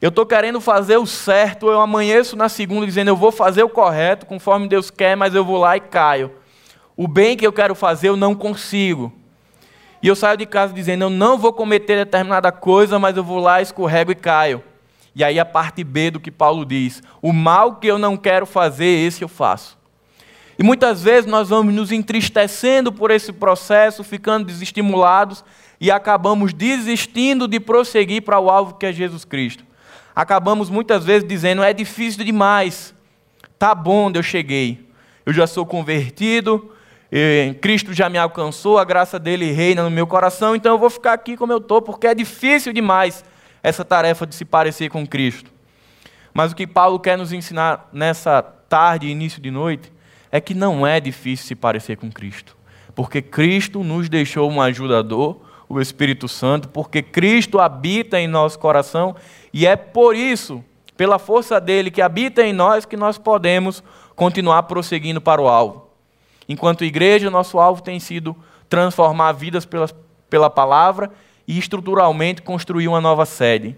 Eu 0.00 0.08
estou 0.08 0.26
querendo 0.26 0.60
fazer 0.60 0.96
o 0.96 1.06
certo, 1.06 1.68
eu 1.68 1.80
amanheço 1.80 2.36
na 2.36 2.48
segunda 2.48 2.84
dizendo 2.84 3.08
eu 3.08 3.16
vou 3.16 3.32
fazer 3.32 3.62
o 3.62 3.68
correto, 3.68 4.26
conforme 4.26 4.68
Deus 4.68 4.90
quer, 4.90 5.16
mas 5.16 5.34
eu 5.34 5.44
vou 5.44 5.56
lá 5.58 5.76
e 5.76 5.80
caio. 5.80 6.32
O 6.96 7.08
bem 7.08 7.36
que 7.36 7.46
eu 7.46 7.52
quero 7.52 7.74
fazer 7.74 8.08
eu 8.08 8.16
não 8.16 8.34
consigo. 8.34 9.12
E 10.02 10.08
eu 10.08 10.14
saio 10.14 10.36
de 10.36 10.44
casa 10.44 10.72
dizendo: 10.72 11.04
eu 11.04 11.10
não 11.10 11.38
vou 11.38 11.52
cometer 11.52 11.96
determinada 11.96 12.52
coisa, 12.52 12.98
mas 12.98 13.16
eu 13.16 13.24
vou 13.24 13.38
lá, 13.38 13.62
escorrego 13.62 14.12
e 14.12 14.14
caio. 14.14 14.62
E 15.14 15.22
aí 15.22 15.38
a 15.38 15.44
parte 15.44 15.84
B 15.84 16.10
do 16.10 16.20
que 16.20 16.30
Paulo 16.30 16.64
diz: 16.64 17.02
o 17.22 17.32
mal 17.32 17.76
que 17.76 17.86
eu 17.86 17.98
não 17.98 18.16
quero 18.16 18.46
fazer, 18.46 18.84
esse 18.84 19.22
eu 19.22 19.28
faço. 19.28 19.78
E 20.58 20.62
muitas 20.62 21.02
vezes 21.02 21.28
nós 21.30 21.48
vamos 21.48 21.74
nos 21.74 21.92
entristecendo 21.92 22.92
por 22.92 23.10
esse 23.10 23.32
processo, 23.32 24.04
ficando 24.04 24.46
desestimulados 24.46 25.44
e 25.80 25.90
acabamos 25.90 26.52
desistindo 26.52 27.48
de 27.48 27.58
prosseguir 27.58 28.22
para 28.22 28.38
o 28.38 28.48
alvo 28.48 28.74
que 28.74 28.86
é 28.86 28.92
Jesus 28.92 29.24
Cristo. 29.24 29.64
Acabamos 30.14 30.70
muitas 30.70 31.04
vezes 31.04 31.26
dizendo: 31.26 31.62
é 31.62 31.72
difícil 31.72 32.24
demais, 32.24 32.94
tá 33.58 33.74
bom, 33.74 34.10
eu 34.14 34.22
cheguei, 34.22 34.88
eu 35.26 35.32
já 35.32 35.46
sou 35.46 35.66
convertido, 35.66 36.72
Cristo 37.60 37.92
já 37.92 38.08
me 38.08 38.18
alcançou, 38.18 38.78
a 38.78 38.84
graça 38.84 39.18
dele 39.18 39.50
reina 39.52 39.82
no 39.82 39.90
meu 39.90 40.06
coração, 40.06 40.54
então 40.54 40.74
eu 40.74 40.78
vou 40.78 40.90
ficar 40.90 41.12
aqui 41.12 41.36
como 41.36 41.52
eu 41.52 41.58
estou, 41.58 41.82
porque 41.82 42.06
é 42.06 42.14
difícil 42.14 42.72
demais 42.72 43.24
essa 43.64 43.82
tarefa 43.82 44.26
de 44.26 44.34
se 44.34 44.44
parecer 44.44 44.90
com 44.90 45.06
Cristo. 45.06 45.50
Mas 46.34 46.52
o 46.52 46.54
que 46.54 46.66
Paulo 46.66 47.00
quer 47.00 47.16
nos 47.16 47.32
ensinar 47.32 47.88
nessa 47.90 48.42
tarde, 48.42 49.08
início 49.08 49.40
de 49.40 49.50
noite, 49.50 49.90
é 50.30 50.38
que 50.38 50.52
não 50.52 50.86
é 50.86 51.00
difícil 51.00 51.46
se 51.46 51.54
parecer 51.54 51.96
com 51.96 52.12
Cristo, 52.12 52.54
porque 52.94 53.22
Cristo 53.22 53.82
nos 53.82 54.10
deixou 54.10 54.50
um 54.50 54.60
ajudador, 54.60 55.40
o 55.66 55.80
Espírito 55.80 56.28
Santo, 56.28 56.68
porque 56.68 57.00
Cristo 57.00 57.58
habita 57.58 58.20
em 58.20 58.28
nosso 58.28 58.58
coração 58.58 59.16
e 59.50 59.66
é 59.66 59.76
por 59.76 60.14
isso, 60.14 60.62
pela 60.94 61.18
força 61.18 61.58
dele 61.58 61.90
que 61.90 62.02
habita 62.02 62.42
em 62.42 62.52
nós, 62.52 62.84
que 62.84 62.98
nós 62.98 63.16
podemos 63.16 63.82
continuar 64.14 64.64
prosseguindo 64.64 65.22
para 65.22 65.40
o 65.40 65.48
alvo. 65.48 65.88
Enquanto 66.46 66.84
igreja, 66.84 67.30
nosso 67.30 67.58
alvo 67.58 67.82
tem 67.82 67.98
sido 67.98 68.36
transformar 68.68 69.32
vidas 69.32 69.64
pela, 69.64 69.88
pela 70.28 70.50
palavra 70.50 71.10
e 71.46 71.58
estruturalmente 71.58 72.42
construir 72.42 72.88
uma 72.88 73.00
nova 73.00 73.26
sede. 73.26 73.76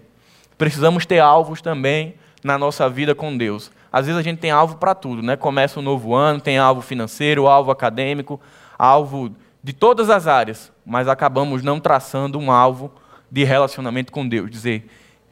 Precisamos 0.57 1.05
ter 1.05 1.19
alvos 1.19 1.61
também 1.61 2.15
na 2.43 2.57
nossa 2.57 2.89
vida 2.89 3.13
com 3.13 3.35
Deus. 3.35 3.71
Às 3.91 4.05
vezes 4.05 4.19
a 4.19 4.23
gente 4.23 4.39
tem 4.39 4.51
alvo 4.51 4.77
para 4.77 4.93
tudo, 4.93 5.21
né? 5.21 5.35
Começa 5.35 5.79
um 5.79 5.83
novo 5.83 6.13
ano, 6.13 6.41
tem 6.41 6.57
alvo 6.57 6.81
financeiro, 6.81 7.47
alvo 7.47 7.71
acadêmico, 7.71 8.39
alvo 8.77 9.31
de 9.63 9.73
todas 9.73 10.09
as 10.09 10.27
áreas, 10.27 10.71
mas 10.85 11.07
acabamos 11.07 11.63
não 11.63 11.79
traçando 11.79 12.39
um 12.39 12.51
alvo 12.51 12.91
de 13.29 13.43
relacionamento 13.43 14.11
com 14.11 14.27
Deus. 14.27 14.49
Dizer, 14.49 14.89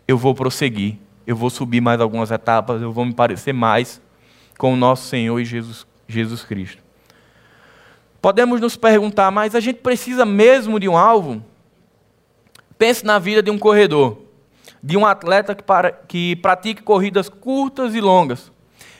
eu 0.08 0.18
vou 0.18 0.36
prosseguir, 0.36 0.98
eu 1.26 1.36
vou 1.36 1.50
subir 1.50 1.82
mais 1.82 2.02
algumas 2.02 2.32
etapas, 2.32 2.82
eu 2.82 2.92
vou 2.92 3.06
me 3.06 3.14
parecer 3.14 3.54
mais 3.54 4.02
com 4.58 4.74
o 4.74 4.76
nosso 4.76 5.08
Senhor 5.08 5.40
e 5.40 5.46
Jesus, 5.46 5.86
Jesus 6.08 6.44
Cristo. 6.44 6.84
Podemos 8.22 8.60
nos 8.60 8.76
perguntar, 8.76 9.30
mas 9.32 9.54
a 9.54 9.60
gente 9.60 9.80
precisa 9.82 10.26
mesmo 10.26 10.80
de 10.80 10.90
um 10.90 10.98
alvo? 10.98 11.44
Pense 12.78 13.06
na 13.06 13.20
vida 13.20 13.42
de 13.42 13.50
um 13.50 13.58
corredor 13.58 14.26
de 14.86 14.96
um 14.96 15.04
atleta 15.04 15.56
que, 15.56 15.64
para, 15.64 15.92
que 15.92 16.36
pratique 16.36 16.84
corridas 16.84 17.28
curtas 17.28 17.96
e 17.96 18.00
longas. 18.00 18.52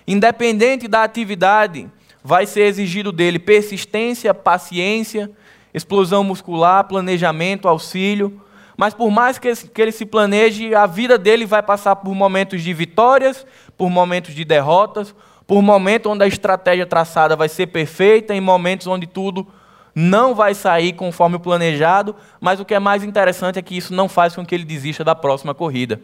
Independente 0.08 0.88
da 0.88 1.04
atividade, 1.04 1.88
vai 2.24 2.48
ser 2.48 2.62
exigido 2.62 3.12
dele 3.12 3.38
persistência, 3.38 4.34
paciência, 4.34 5.30
explosão 5.72 6.24
muscular, 6.24 6.86
planejamento, 6.86 7.68
auxílio. 7.68 8.42
Mas 8.76 8.96
por 8.96 9.12
mais 9.12 9.38
que 9.38 9.54
ele 9.78 9.92
se 9.92 10.08
planeje, 10.08 10.74
a 10.74 10.88
vida 10.88 11.20
dele 11.20 11.46
vai 11.46 11.62
passar 11.62 11.96
por 11.98 12.16
momentos 12.16 12.64
de 12.64 12.74
vitórias, 12.74 13.46
por 13.78 13.92
momentos 13.92 14.34
de 14.34 14.44
derrotas, 14.44 15.14
por 15.46 15.62
momentos 15.62 16.12
onde 16.12 16.24
a 16.24 16.28
estratégia 16.28 16.88
traçada 16.88 17.36
vai 17.36 17.48
ser 17.48 17.68
perfeita, 17.68 18.34
em 18.34 18.42
momentos 18.42 18.88
onde 18.88 19.06
tudo 19.06 19.46
não 19.96 20.36
vai 20.36 20.54
sair 20.54 20.92
conforme 20.92 21.38
o 21.38 21.40
planejado, 21.40 22.14
mas 22.42 22.60
o 22.60 22.66
que 22.66 22.74
é 22.74 22.80
mais 22.80 23.02
interessante 23.02 23.58
é 23.58 23.62
que 23.62 23.78
isso 23.78 23.94
não 23.94 24.10
faz 24.10 24.36
com 24.36 24.46
que 24.46 24.54
ele 24.54 24.66
desista 24.66 25.06
da 25.06 25.16
próxima 25.16 25.56
corrida. 25.56 26.02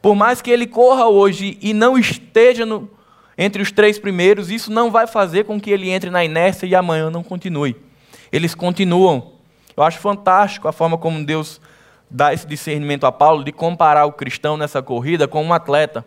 Por 0.00 0.14
mais 0.14 0.40
que 0.40 0.50
ele 0.50 0.66
corra 0.66 1.06
hoje 1.06 1.58
e 1.60 1.74
não 1.74 1.98
esteja 1.98 2.64
no, 2.64 2.88
entre 3.36 3.60
os 3.60 3.70
três 3.70 3.98
primeiros, 3.98 4.50
isso 4.50 4.72
não 4.72 4.90
vai 4.90 5.06
fazer 5.06 5.44
com 5.44 5.60
que 5.60 5.70
ele 5.70 5.90
entre 5.90 6.08
na 6.08 6.24
inércia 6.24 6.64
e 6.64 6.74
amanhã 6.74 7.10
não 7.10 7.22
continue. 7.22 7.76
Eles 8.32 8.54
continuam. 8.54 9.32
Eu 9.76 9.82
acho 9.82 9.98
fantástico 9.98 10.66
a 10.66 10.72
forma 10.72 10.96
como 10.96 11.22
Deus 11.22 11.60
dá 12.08 12.32
esse 12.32 12.46
discernimento 12.46 13.04
a 13.04 13.12
Paulo 13.12 13.44
de 13.44 13.52
comparar 13.52 14.06
o 14.06 14.12
cristão 14.12 14.56
nessa 14.56 14.80
corrida 14.80 15.28
com 15.28 15.44
um 15.44 15.52
atleta. 15.52 16.06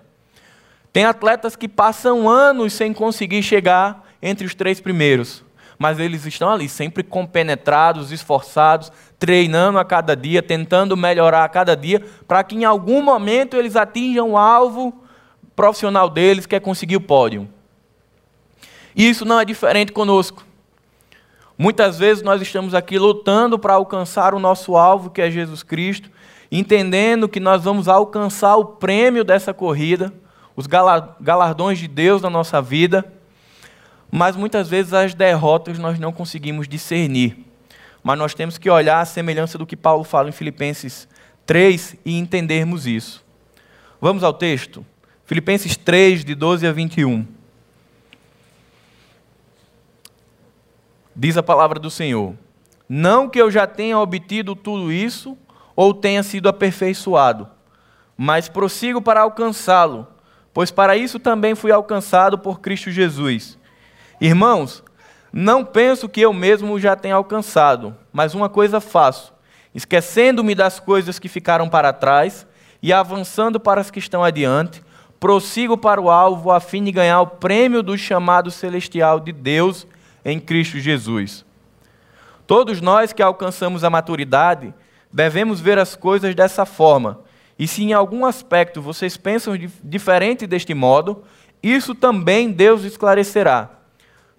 Tem 0.92 1.06
atletas 1.06 1.56
que 1.56 1.70
passam 1.70 2.28
anos 2.28 2.74
sem 2.74 2.92
conseguir 2.92 3.44
chegar 3.44 4.04
entre 4.22 4.48
os 4.48 4.56
três 4.56 4.82
primeiros 4.82 5.44
mas 5.78 6.00
eles 6.00 6.26
estão 6.26 6.50
ali, 6.50 6.70
sempre 6.70 7.04
compenetrados, 7.04 8.12
esforçados, 8.12 8.92
treinando 9.20 9.80
a 9.80 9.86
cada 9.86 10.16
dia, 10.16 10.42
tentando 10.42 10.96
melhorar 10.96 11.44
a 11.44 11.50
cada 11.50 11.76
dia, 11.76 12.04
para 12.28 12.44
que 12.44 12.56
em 12.56 12.66
algum 12.66 13.02
momento 13.02 13.56
eles 13.56 13.76
atinjam 13.76 14.32
o 14.32 14.38
alvo 14.38 14.94
profissional 15.56 16.10
deles, 16.10 16.46
que 16.46 16.56
é 16.56 16.60
conseguir 16.60 16.96
o 16.96 17.02
pódio. 17.02 17.48
E 18.96 19.08
isso 19.08 19.26
não 19.26 19.40
é 19.40 19.46
diferente 19.46 19.92
conosco. 19.92 20.44
Muitas 21.58 22.00
vezes 22.00 22.24
nós 22.24 22.42
estamos 22.42 22.74
aqui 22.74 22.98
lutando 22.98 23.58
para 23.60 23.74
alcançar 23.74 24.34
o 24.34 24.40
nosso 24.40 24.76
alvo, 24.76 25.10
que 25.10 25.22
é 25.22 25.30
Jesus 25.30 25.64
Cristo, 25.64 26.10
entendendo 26.52 27.30
que 27.30 27.40
nós 27.40 27.64
vamos 27.64 27.88
alcançar 27.88 28.56
o 28.56 28.66
prêmio 28.66 29.24
dessa 29.24 29.54
corrida, 29.54 30.14
os 30.56 30.68
galardões 30.68 31.80
de 31.80 31.88
Deus 31.88 32.22
na 32.22 32.30
nossa 32.30 32.62
vida 32.62 33.06
mas 34.16 34.36
muitas 34.36 34.70
vezes 34.70 34.94
as 34.94 35.16
derrotas 35.16 35.80
nós 35.80 35.98
não 35.98 36.14
conseguimos 36.14 36.68
discernir. 36.68 37.36
Mas 38.04 38.16
nós 38.16 38.36
temos 38.36 38.60
que 38.60 38.70
olhar 38.70 39.00
a 39.00 39.06
semelhança 39.06 39.58
do 39.58 39.66
que 39.66 39.76
Paulo 39.76 40.04
fala 40.04 40.30
em 40.30 40.32
Filipenses 40.32 41.08
3 41.48 41.96
e 42.06 42.20
entendermos 42.20 42.86
isso. 42.86 43.26
Vamos 44.00 44.24
ao 44.24 44.32
texto? 44.32 44.86
Filipenses 45.26 45.76
3, 45.76 46.24
de 46.24 46.36
12 46.36 46.68
a 46.68 46.72
21. 46.72 47.26
Diz 51.16 51.36
a 51.36 51.42
palavra 51.42 51.80
do 51.80 51.90
Senhor: 51.90 52.36
Não 52.88 53.28
que 53.28 53.42
eu 53.42 53.50
já 53.50 53.66
tenha 53.66 53.98
obtido 53.98 54.56
tudo 54.56 54.92
isso 54.92 55.36
ou 55.76 55.92
tenha 55.92 56.22
sido 56.22 56.48
aperfeiçoado, 56.48 57.50
mas 58.16 58.48
prossigo 58.48 59.02
para 59.02 59.22
alcançá-lo, 59.22 60.06
pois 60.54 60.70
para 60.70 60.96
isso 60.96 61.18
também 61.18 61.56
fui 61.56 61.72
alcançado 61.72 62.38
por 62.38 62.60
Cristo 62.60 62.92
Jesus. 62.92 63.58
Irmãos, 64.20 64.84
não 65.32 65.66
penso 65.66 66.08
que 66.08 66.22
eu 66.22 66.32
mesmo 66.32 66.80
já 66.80 66.96
tenha 66.96 67.16
alcançado, 67.16 67.96
mas 68.12 68.36
uma 68.36 68.48
coisa 68.48 68.80
faço, 68.80 69.34
esquecendo-me 69.74 70.54
das 70.54 70.80
coisas 70.80 71.18
que 71.18 71.28
ficaram 71.28 71.68
para 71.68 71.92
trás 71.92 72.46
e 72.82 72.94
avançando 72.94 73.60
para 73.60 73.82
as 73.82 73.90
que 73.90 74.00
estão 74.00 74.24
adiante, 74.24 74.84
prossigo 75.20 75.78
para 75.78 76.02
o 76.02 76.12
alvo 76.12 76.52
a 76.52 76.60
fim 76.60 76.84
de 76.84 76.92
ganhar 76.92 77.22
o 77.22 77.28
prêmio 77.28 77.82
do 77.82 77.98
chamado 77.98 78.52
celestial 78.52 79.20
de 79.20 79.32
Deus 79.32 79.88
em 80.24 80.40
Cristo 80.40 80.80
Jesus. 80.80 81.46
Todos 82.46 82.82
nós 82.82 83.14
que 83.14 83.24
alcançamos 83.24 83.84
a 83.84 83.90
maturidade 83.90 84.74
devemos 85.12 85.60
ver 85.60 85.80
as 85.80 85.96
coisas 85.96 86.36
dessa 86.36 86.66
forma. 86.66 87.22
E 87.58 87.68
se 87.68 87.84
em 87.84 87.94
algum 87.94 88.26
aspecto 88.26 88.82
vocês 88.82 89.16
pensam 89.16 89.54
diferente 89.84 90.46
deste 90.46 90.74
modo, 90.74 91.24
isso 91.62 91.96
também 91.96 92.52
Deus 92.52 92.84
esclarecerá. 92.84 93.70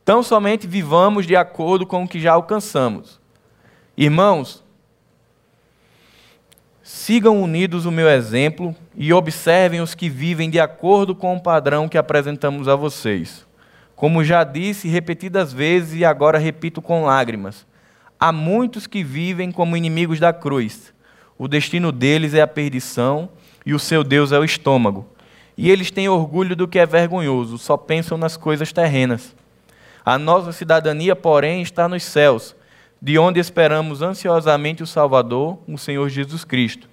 Tão 0.05 0.23
somente 0.23 0.67
vivamos 0.67 1.27
de 1.27 1.35
acordo 1.35 1.87
com 1.87 2.05
o 2.05 2.09
que 2.09 2.21
já 2.21 2.33
alcançamos. 2.33 3.19
Irmãos, 3.97 4.63
sigam 6.83 7.41
unidos 7.43 7.87
o 7.87 7.91
meu 7.91 8.11
exemplo 8.11 8.77
e 8.95 9.13
observem 9.15 9.81
os 9.81 9.95
que 9.95 10.11
vivem 10.11 10.51
de 10.51 10.61
acordo 10.61 11.15
com 11.15 11.35
o 11.35 11.41
padrão 11.41 11.89
que 11.89 11.97
apresentamos 11.97 12.69
a 12.69 12.77
vocês. 12.77 13.47
Como 13.97 14.23
já 14.23 14.45
disse 14.45 14.89
repetidas 14.89 15.53
vezes 15.53 15.99
e 15.99 16.05
agora 16.05 16.37
repito 16.37 16.83
com 16.83 17.05
lágrimas, 17.05 17.67
há 18.21 18.31
muitos 18.31 18.87
que 18.87 19.03
vivem 19.03 19.51
como 19.51 19.77
inimigos 19.77 20.21
da 20.21 20.35
cruz. 20.35 20.93
O 21.39 21.49
destino 21.49 21.91
deles 21.91 22.35
é 22.35 22.43
a 22.43 22.47
perdição 22.47 23.31
e 23.65 23.73
o 23.73 23.79
seu 23.79 24.05
Deus 24.05 24.33
é 24.33 24.39
o 24.39 24.45
estômago. 24.45 25.09
E 25.57 25.71
eles 25.71 25.91
têm 25.91 26.09
orgulho 26.09 26.55
do 26.55 26.69
que 26.69 26.79
é 26.79 26.85
vergonhoso, 26.85 27.57
só 27.57 27.77
pensam 27.77 28.19
nas 28.19 28.37
coisas 28.37 28.73
terrenas. 28.73 29.35
A 30.05 30.19
nossa 30.19 30.53
cidadania, 30.53 31.17
porém, 31.17 31.63
está 31.63 31.89
nos 31.89 32.03
céus, 32.03 32.55
de 33.01 33.19
onde 33.19 33.41
esperamos 33.41 34.03
ansiosamente 34.03 34.83
o 34.83 34.87
Salvador, 34.87 35.59
o 35.67 35.79
Senhor 35.79 36.09
Jesus 36.11 36.45
Cristo. 36.45 36.89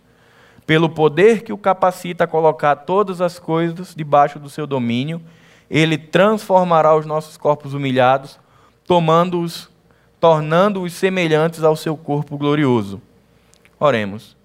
Pelo 0.66 0.90
poder 0.90 1.42
que 1.42 1.52
o 1.52 1.58
capacita 1.58 2.24
a 2.24 2.28
colocar 2.28 2.76
todas 2.78 3.20
as 3.20 3.38
coisas 3.38 3.94
debaixo 3.94 4.40
do 4.40 4.50
seu 4.50 4.66
domínio, 4.66 5.22
ele 5.70 5.98
transformará 5.98 6.96
os 6.96 7.06
nossos 7.06 7.36
corpos 7.36 7.74
humilhados, 7.74 8.40
tomando-os, 8.86 9.70
tornando-os 10.20 10.94
semelhantes 10.94 11.64
ao 11.64 11.76
seu 11.76 11.98
corpo 11.98 12.38
glorioso. 12.38 13.02
Oremos. 13.78 14.38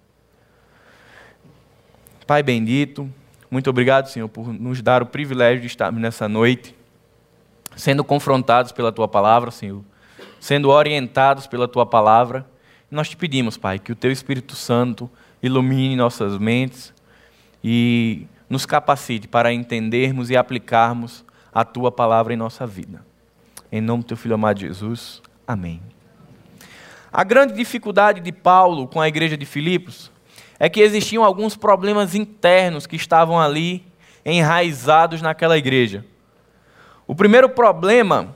Pai 2.26 2.42
bendito, 2.42 3.08
muito 3.48 3.70
obrigado, 3.70 4.08
Senhor, 4.08 4.28
por 4.28 4.52
nos 4.52 4.82
dar 4.82 5.02
o 5.02 5.06
privilégio 5.06 5.60
de 5.60 5.68
estarmos 5.68 6.00
nessa 6.00 6.28
noite 6.28 6.74
sendo 7.76 8.02
confrontados 8.02 8.72
pela 8.72 8.90
tua 8.90 9.06
palavra, 9.06 9.50
Senhor, 9.50 9.84
sendo 10.40 10.70
orientados 10.70 11.46
pela 11.46 11.68
tua 11.68 11.86
palavra. 11.86 12.44
Nós 12.90 13.08
te 13.08 13.16
pedimos, 13.16 13.56
Pai, 13.56 13.78
que 13.78 13.92
o 13.92 13.96
teu 13.96 14.10
Espírito 14.10 14.56
Santo 14.56 15.08
ilumine 15.42 15.94
nossas 15.94 16.38
mentes 16.38 16.92
e 17.62 18.26
nos 18.48 18.64
capacite 18.64 19.28
para 19.28 19.52
entendermos 19.52 20.30
e 20.30 20.36
aplicarmos 20.36 21.24
a 21.52 21.64
tua 21.64 21.92
palavra 21.92 22.32
em 22.32 22.36
nossa 22.36 22.66
vida. 22.66 23.04
Em 23.70 23.80
nome 23.80 24.02
do 24.02 24.06
teu 24.06 24.16
filho 24.16 24.34
amado 24.34 24.60
Jesus. 24.60 25.20
Amém. 25.46 25.82
A 27.12 27.24
grande 27.24 27.54
dificuldade 27.54 28.20
de 28.20 28.32
Paulo 28.32 28.86
com 28.86 29.00
a 29.00 29.08
igreja 29.08 29.36
de 29.36 29.44
Filipos 29.44 30.10
é 30.58 30.68
que 30.68 30.80
existiam 30.80 31.24
alguns 31.24 31.56
problemas 31.56 32.14
internos 32.14 32.86
que 32.86 32.96
estavam 32.96 33.40
ali 33.40 33.84
enraizados 34.24 35.20
naquela 35.22 35.56
igreja. 35.56 36.04
O 37.06 37.14
primeiro 37.14 37.48
problema 37.48 38.34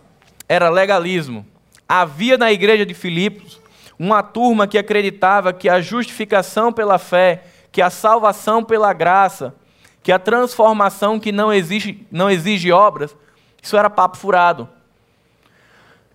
era 0.48 0.68
legalismo. 0.68 1.44
Havia 1.88 2.38
na 2.38 2.52
igreja 2.52 2.86
de 2.86 2.94
Filipos 2.94 3.60
uma 3.98 4.22
turma 4.22 4.66
que 4.66 4.78
acreditava 4.78 5.52
que 5.52 5.68
a 5.68 5.80
justificação 5.80 6.72
pela 6.72 6.98
fé, 6.98 7.44
que 7.72 7.82
a 7.82 7.90
salvação 7.90 8.64
pela 8.64 8.92
graça, 8.92 9.54
que 10.02 10.12
a 10.12 10.18
transformação 10.18 11.18
que 11.18 11.32
não 11.32 11.52
exige, 11.52 12.06
não 12.10 12.30
exige 12.30 12.72
obras, 12.72 13.14
isso 13.60 13.76
era 13.76 13.90
papo 13.90 14.16
furado. 14.16 14.68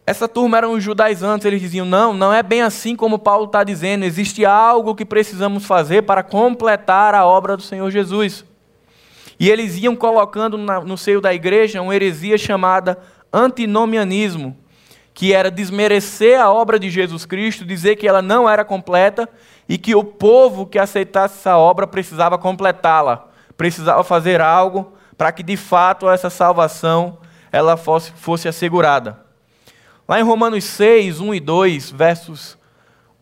Essa 0.08 0.28
turma 0.28 0.58
eram 0.58 0.74
os 0.74 0.84
judaizantes, 0.84 1.46
eles 1.46 1.62
diziam: 1.62 1.86
não, 1.86 2.14
não 2.14 2.34
é 2.34 2.42
bem 2.42 2.62
assim 2.62 2.96
como 2.96 3.20
Paulo 3.20 3.46
está 3.46 3.64
dizendo, 3.64 4.06
existe 4.06 4.46
algo 4.46 4.96
que 4.96 5.04
precisamos 5.04 5.66
fazer 5.66 6.04
para 6.04 6.24
completar 6.24 7.14
a 7.16 7.26
obra 7.26 7.58
do 7.58 7.64
Senhor 7.64 7.90
Jesus. 7.92 8.46
E 9.39 9.50
eles 9.50 9.77
iam 9.77 9.96
colocando 9.96 10.58
no 10.58 10.98
seio 10.98 11.20
da 11.20 11.34
igreja 11.34 11.82
uma 11.82 11.96
heresia 11.96 12.38
chamada 12.38 12.98
antinomianismo, 13.32 14.58
que 15.13 15.34
era 15.34 15.51
desmerecer 15.51 16.39
a 16.39 16.51
obra 16.51 16.80
de 16.80 16.89
Jesus 16.89 17.25
Cristo, 17.25 17.65
dizer 17.65 17.96
que 17.96 18.08
ela 18.08 18.22
não 18.22 18.50
era 18.50 18.63
completa 18.63 19.30
e 19.68 19.77
que 19.77 19.96
o 19.96 20.04
povo 20.04 20.65
que 20.65 20.80
aceitasse 20.80 21.39
essa 21.39 21.58
obra 21.58 21.88
precisava 21.88 22.38
completá-la, 22.38 23.27
precisava 23.58 24.04
fazer 24.04 24.42
algo 24.42 24.94
para 25.18 25.32
que 25.32 25.44
de 25.44 25.58
fato 25.58 26.10
essa 26.10 26.30
salvação 26.30 27.18
ela 27.51 27.77
fosse, 27.77 28.12
fosse 28.12 28.48
assegurada. 28.48 29.20
Lá 30.08 30.20
em 30.20 30.24
Romanos 30.24 30.63
6, 30.65 31.20
1 31.20 31.34
e 31.34 31.39
2, 31.39 31.92
versos 31.92 32.58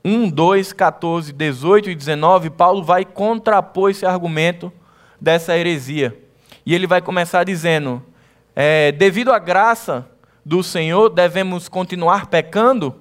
1, 0.03 0.29
2, 0.29 0.73
14, 0.73 1.31
18 1.31 1.89
e 1.91 1.95
19, 1.95 2.49
Paulo 2.49 2.83
vai 2.83 3.05
contrapor 3.05 3.89
esse 3.89 4.05
argumento 4.05 4.71
dessa 5.23 5.57
heresia. 5.57 6.13
E 6.65 6.75
ele 6.75 6.85
vai 6.85 7.01
começar 7.01 7.45
dizendo: 7.45 8.03
é, 8.53 8.91
devido 8.91 9.31
à 9.31 9.39
graça 9.39 10.05
do 10.45 10.61
Senhor, 10.61 11.09
devemos 11.09 11.69
continuar 11.69 12.27
pecando? 12.27 12.93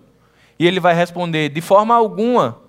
E 0.57 0.65
ele 0.65 0.79
vai 0.79 0.95
responder: 0.95 1.49
de 1.49 1.61
forma 1.61 1.97
alguma. 1.97 2.61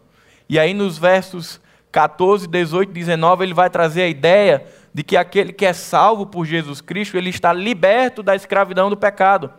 E 0.49 0.57
aí, 0.57 0.73
nos 0.73 0.97
versos 0.97 1.61
14, 1.91 2.47
18 2.47 2.89
e 2.89 2.93
19, 2.93 3.43
ele 3.45 3.53
vai 3.53 3.69
trazer 3.69 4.01
a 4.01 4.07
ideia 4.07 4.65
de 4.91 5.03
que 5.03 5.15
aquele 5.15 5.53
que 5.53 5.67
é 5.67 5.73
salvo 5.73 6.25
por 6.25 6.45
Jesus 6.45 6.81
Cristo, 6.81 7.15
ele 7.15 7.29
está 7.29 7.53
liberto 7.53 8.23
da 8.23 8.35
escravidão 8.35 8.89
do 8.89 8.97
pecado. 8.97 9.53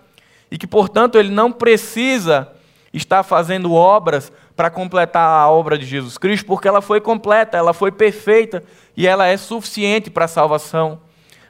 E 0.50 0.58
que, 0.58 0.66
portanto, 0.66 1.16
ele 1.16 1.30
não 1.30 1.52
precisa 1.52 2.52
estar 2.94 3.22
fazendo 3.24 3.74
obras 3.74 4.32
para 4.54 4.70
completar 4.70 5.28
a 5.28 5.50
obra 5.50 5.76
de 5.76 5.84
Jesus 5.84 6.16
Cristo, 6.16 6.46
porque 6.46 6.68
ela 6.68 6.80
foi 6.80 7.00
completa, 7.00 7.58
ela 7.58 7.74
foi 7.74 7.90
perfeita 7.90 8.62
e 8.96 9.06
ela 9.06 9.26
é 9.26 9.36
suficiente 9.36 10.10
para 10.10 10.26
a 10.26 10.28
salvação 10.28 11.00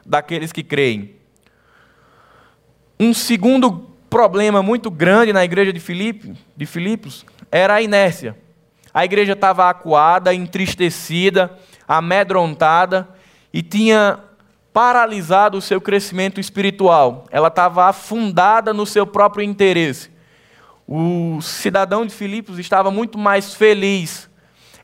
daqueles 0.05 0.51
que 0.51 0.63
creem. 0.63 1.15
Um 2.99 3.13
segundo 3.13 3.91
problema 4.09 4.63
muito 4.63 4.91
grande 4.91 5.33
na 5.33 5.45
igreja 5.45 5.73
de, 5.73 5.81
Filipe, 5.81 6.35
de 6.57 6.67
Filipos 6.67 7.27
era 7.51 7.75
a 7.75 7.83
inércia. 7.83 8.37
A 8.93 9.05
igreja 9.05 9.33
estava 9.33 9.69
acuada, 9.69 10.33
entristecida, 10.33 11.59
amedrontada 11.87 13.09
e 13.53 13.61
tinha 13.61 14.21
paralisado 14.73 15.59
o 15.59 15.63
seu 15.63 15.81
crescimento 15.81 16.41
espiritual. 16.41 17.27
Ela 17.31 17.49
estava 17.49 17.87
afundada 17.87 18.73
no 18.73 18.87
seu 18.87 19.07
próprio 19.07 19.45
interesse. 19.45 20.14
O 20.87 21.41
cidadão 21.41 22.05
de 22.05 22.15
Filipos 22.15 22.59
estava 22.59 22.91
muito 22.91 23.19
mais 23.19 23.55
feliz 23.55 24.29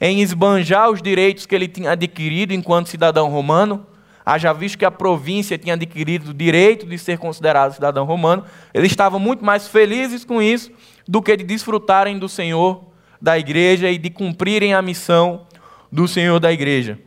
em 0.00 0.23
esbanjar 0.23 0.90
os 0.90 1.02
direitos 1.02 1.45
que 1.45 1.54
ele 1.54 1.69
tinha 1.69 1.92
adquirido 1.92 2.52
enquanto 2.52 2.88
cidadão 2.88 3.28
romano, 3.28 3.87
haja 4.25 4.53
visto 4.53 4.79
que 4.79 4.85
a 4.85 4.90
província 4.90 5.59
tinha 5.59 5.75
adquirido 5.75 6.31
o 6.31 6.35
direito 6.35 6.87
de 6.87 6.96
ser 6.96 7.18
considerado 7.18 7.75
cidadão 7.75 8.07
romano, 8.07 8.44
eles 8.72 8.90
estavam 8.90 9.20
muito 9.20 9.44
mais 9.44 9.68
felizes 9.68 10.25
com 10.25 10.40
isso 10.40 10.70
do 11.07 11.20
que 11.20 11.37
de 11.37 11.44
desfrutarem 11.44 12.18
do 12.18 12.29
Senhor 12.29 12.85
da 13.20 13.38
igreja 13.38 13.90
e 13.90 13.98
de 13.98 14.09
cumprirem 14.09 14.72
a 14.72 14.81
missão 14.81 15.46
do 15.92 16.09
Senhor 16.09 16.40
da 16.40 16.51
igreja. 16.51 16.98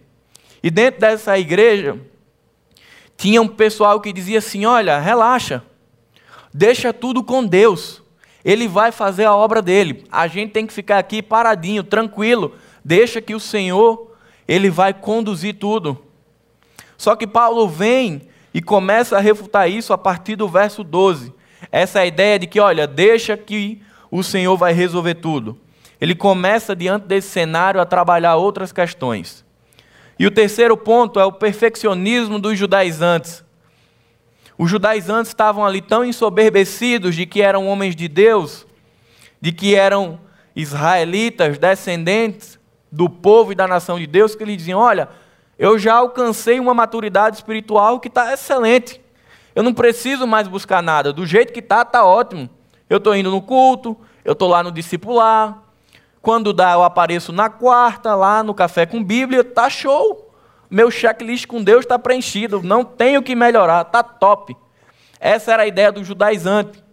E 0.62 0.70
dentro 0.70 1.02
dessa 1.02 1.38
igreja, 1.40 1.98
tinha 3.18 3.42
um 3.42 3.48
pessoal 3.48 4.00
que 4.00 4.14
dizia 4.14 4.38
assim: 4.38 4.66
olha, 4.66 5.00
relaxa, 5.00 5.64
deixa 6.54 6.94
tudo 6.94 7.24
com 7.24 7.44
Deus, 7.44 8.03
Ele 8.44 8.68
vai 8.68 8.92
fazer 8.92 9.26
a 9.26 9.36
obra 9.36 9.62
dele, 9.62 10.04
a 10.12 10.28
gente 10.28 10.52
tem 10.52 10.68
que 10.68 10.74
ficar 10.74 11.00
aqui 11.00 11.22
paradinho, 11.22 11.84
tranquilo, 11.84 12.54
Deixa 12.84 13.22
que 13.22 13.34
o 13.34 13.40
Senhor, 13.40 14.12
ele 14.48 14.70
vai 14.70 14.94
conduzir 14.94 15.56
tudo. 15.56 15.98
Só 16.98 17.16
que 17.16 17.26
Paulo 17.26 17.68
vem 17.68 18.24
e 18.54 18.62
começa 18.62 19.18
a 19.18 19.22
refutar 19.22 19.70
isso 19.70 19.94
a 19.94 19.98
partir 19.98 20.36
do 20.36 20.48
verso 20.48 20.84
12. 20.84 21.34
Essa 21.72 22.02
é 22.02 22.08
ideia 22.08 22.38
de 22.38 22.46
que, 22.46 22.60
olha, 22.60 22.86
deixa 22.86 23.38
que 23.38 23.82
o 24.12 24.22
Senhor 24.22 24.58
vai 24.58 24.74
resolver 24.74 25.16
tudo. 25.16 25.58
Ele 26.00 26.14
começa 26.14 26.76
diante 26.76 27.08
desse 27.08 27.30
cenário 27.30 27.80
a 27.80 27.86
trabalhar 27.86 28.36
outras 28.36 28.74
questões. 28.74 29.46
E 30.20 30.28
o 30.28 30.32
terceiro 30.32 30.76
ponto 30.76 31.20
é 31.20 31.26
o 31.26 31.32
perfeccionismo 31.32 32.38
dos 32.38 32.60
judaizantes. 32.60 33.43
Os 34.58 34.70
judaizantes 34.70 35.30
estavam 35.30 35.66
ali 35.66 35.82
tão 35.82 36.06
ensoberbecidos 36.06 37.16
de 37.16 37.26
que 37.26 37.42
eram 37.42 37.68
homens 37.68 37.96
de 37.96 38.08
Deus, 38.08 38.66
de 39.42 39.52
que 39.52 39.76
eram 39.76 40.20
israelitas, 40.56 41.58
descendentes, 41.58 42.60
do 42.92 43.10
povo 43.10 43.52
e 43.52 43.56
da 43.56 43.68
nação 43.68 43.98
de 43.98 44.06
Deus 44.06 44.36
que 44.36 44.46
lhe 44.46 44.56
diziam: 44.56 44.80
Olha, 44.80 45.10
eu 45.58 45.80
já 45.80 45.96
alcancei 45.96 46.60
uma 46.60 46.74
maturidade 46.74 47.38
espiritual 47.38 48.00
que 48.00 48.08
está 48.08 48.32
excelente. 48.34 49.02
Eu 49.56 49.64
não 49.64 49.74
preciso 49.74 50.26
mais 50.28 50.48
buscar 50.48 50.82
nada. 50.82 51.12
Do 51.12 51.26
jeito 51.26 51.54
que 51.54 51.60
está, 51.60 51.82
está 51.82 52.06
ótimo. 52.06 52.50
Eu 52.90 52.98
estou 52.98 53.16
indo 53.16 53.32
no 53.32 53.42
culto, 53.42 53.98
eu 54.24 54.34
estou 54.34 54.48
lá 54.50 54.64
no 54.64 54.72
discipular. 54.72 55.60
Quando 56.22 56.54
dá, 56.54 56.74
eu 56.74 56.84
apareço 56.84 57.32
na 57.32 57.50
quarta, 57.50 58.16
lá 58.16 58.44
no 58.44 58.54
café 58.54 58.86
com 58.86 59.04
Bíblia, 59.04 59.42
está 59.42 59.70
show. 59.70 60.33
Meu 60.74 60.90
checklist 60.90 61.46
com 61.46 61.64
Deus 61.64 61.82
está 61.82 62.00
preenchido, 62.00 62.64
não 62.64 62.84
tenho 62.84 63.22
que 63.22 63.36
melhorar, 63.36 63.84
está 63.84 64.02
top. 64.02 64.58
Essa 65.20 65.54
era 65.54 65.62
a 65.62 65.68
ideia 65.68 65.92
do 65.92 66.04
judaizante. 66.04 66.84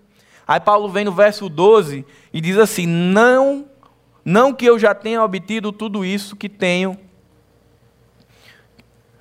Aí 0.47 0.61
Paulo 0.61 0.87
vem 0.90 1.03
no 1.03 1.12
verso 1.12 1.49
12 1.49 2.05
e 2.31 2.43
diz 2.43 2.59
assim: 2.59 2.87
Não 2.87 3.64
não 4.23 4.53
que 4.53 4.66
eu 4.66 4.79
já 4.79 4.95
tenha 4.95 5.25
obtido 5.25 5.73
tudo 5.73 6.05
isso 6.05 6.37
que 6.37 6.47
tenho. 6.47 6.95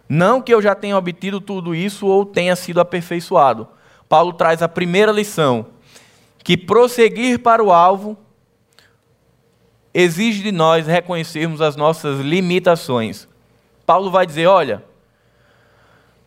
Não 0.09 0.41
que 0.41 0.53
eu 0.53 0.61
já 0.61 0.75
tenha 0.75 0.97
obtido 0.97 1.39
tudo 1.39 1.73
isso 1.73 2.05
ou 2.05 2.25
tenha 2.25 2.53
sido 2.53 2.81
aperfeiçoado. 2.81 3.65
Paulo 4.09 4.33
traz 4.33 4.61
a 4.61 4.67
primeira 4.67 5.13
lição: 5.13 5.67
que 6.43 6.57
prosseguir 6.57 7.39
para 7.39 7.63
o 7.63 7.71
alvo 7.71 8.17
exige 9.93 10.43
de 10.43 10.51
nós 10.51 10.85
reconhecermos 10.85 11.61
as 11.61 11.77
nossas 11.77 12.19
limitações. 12.19 13.28
Paulo 13.89 14.11
vai 14.11 14.23
dizer: 14.23 14.45
olha, 14.45 14.83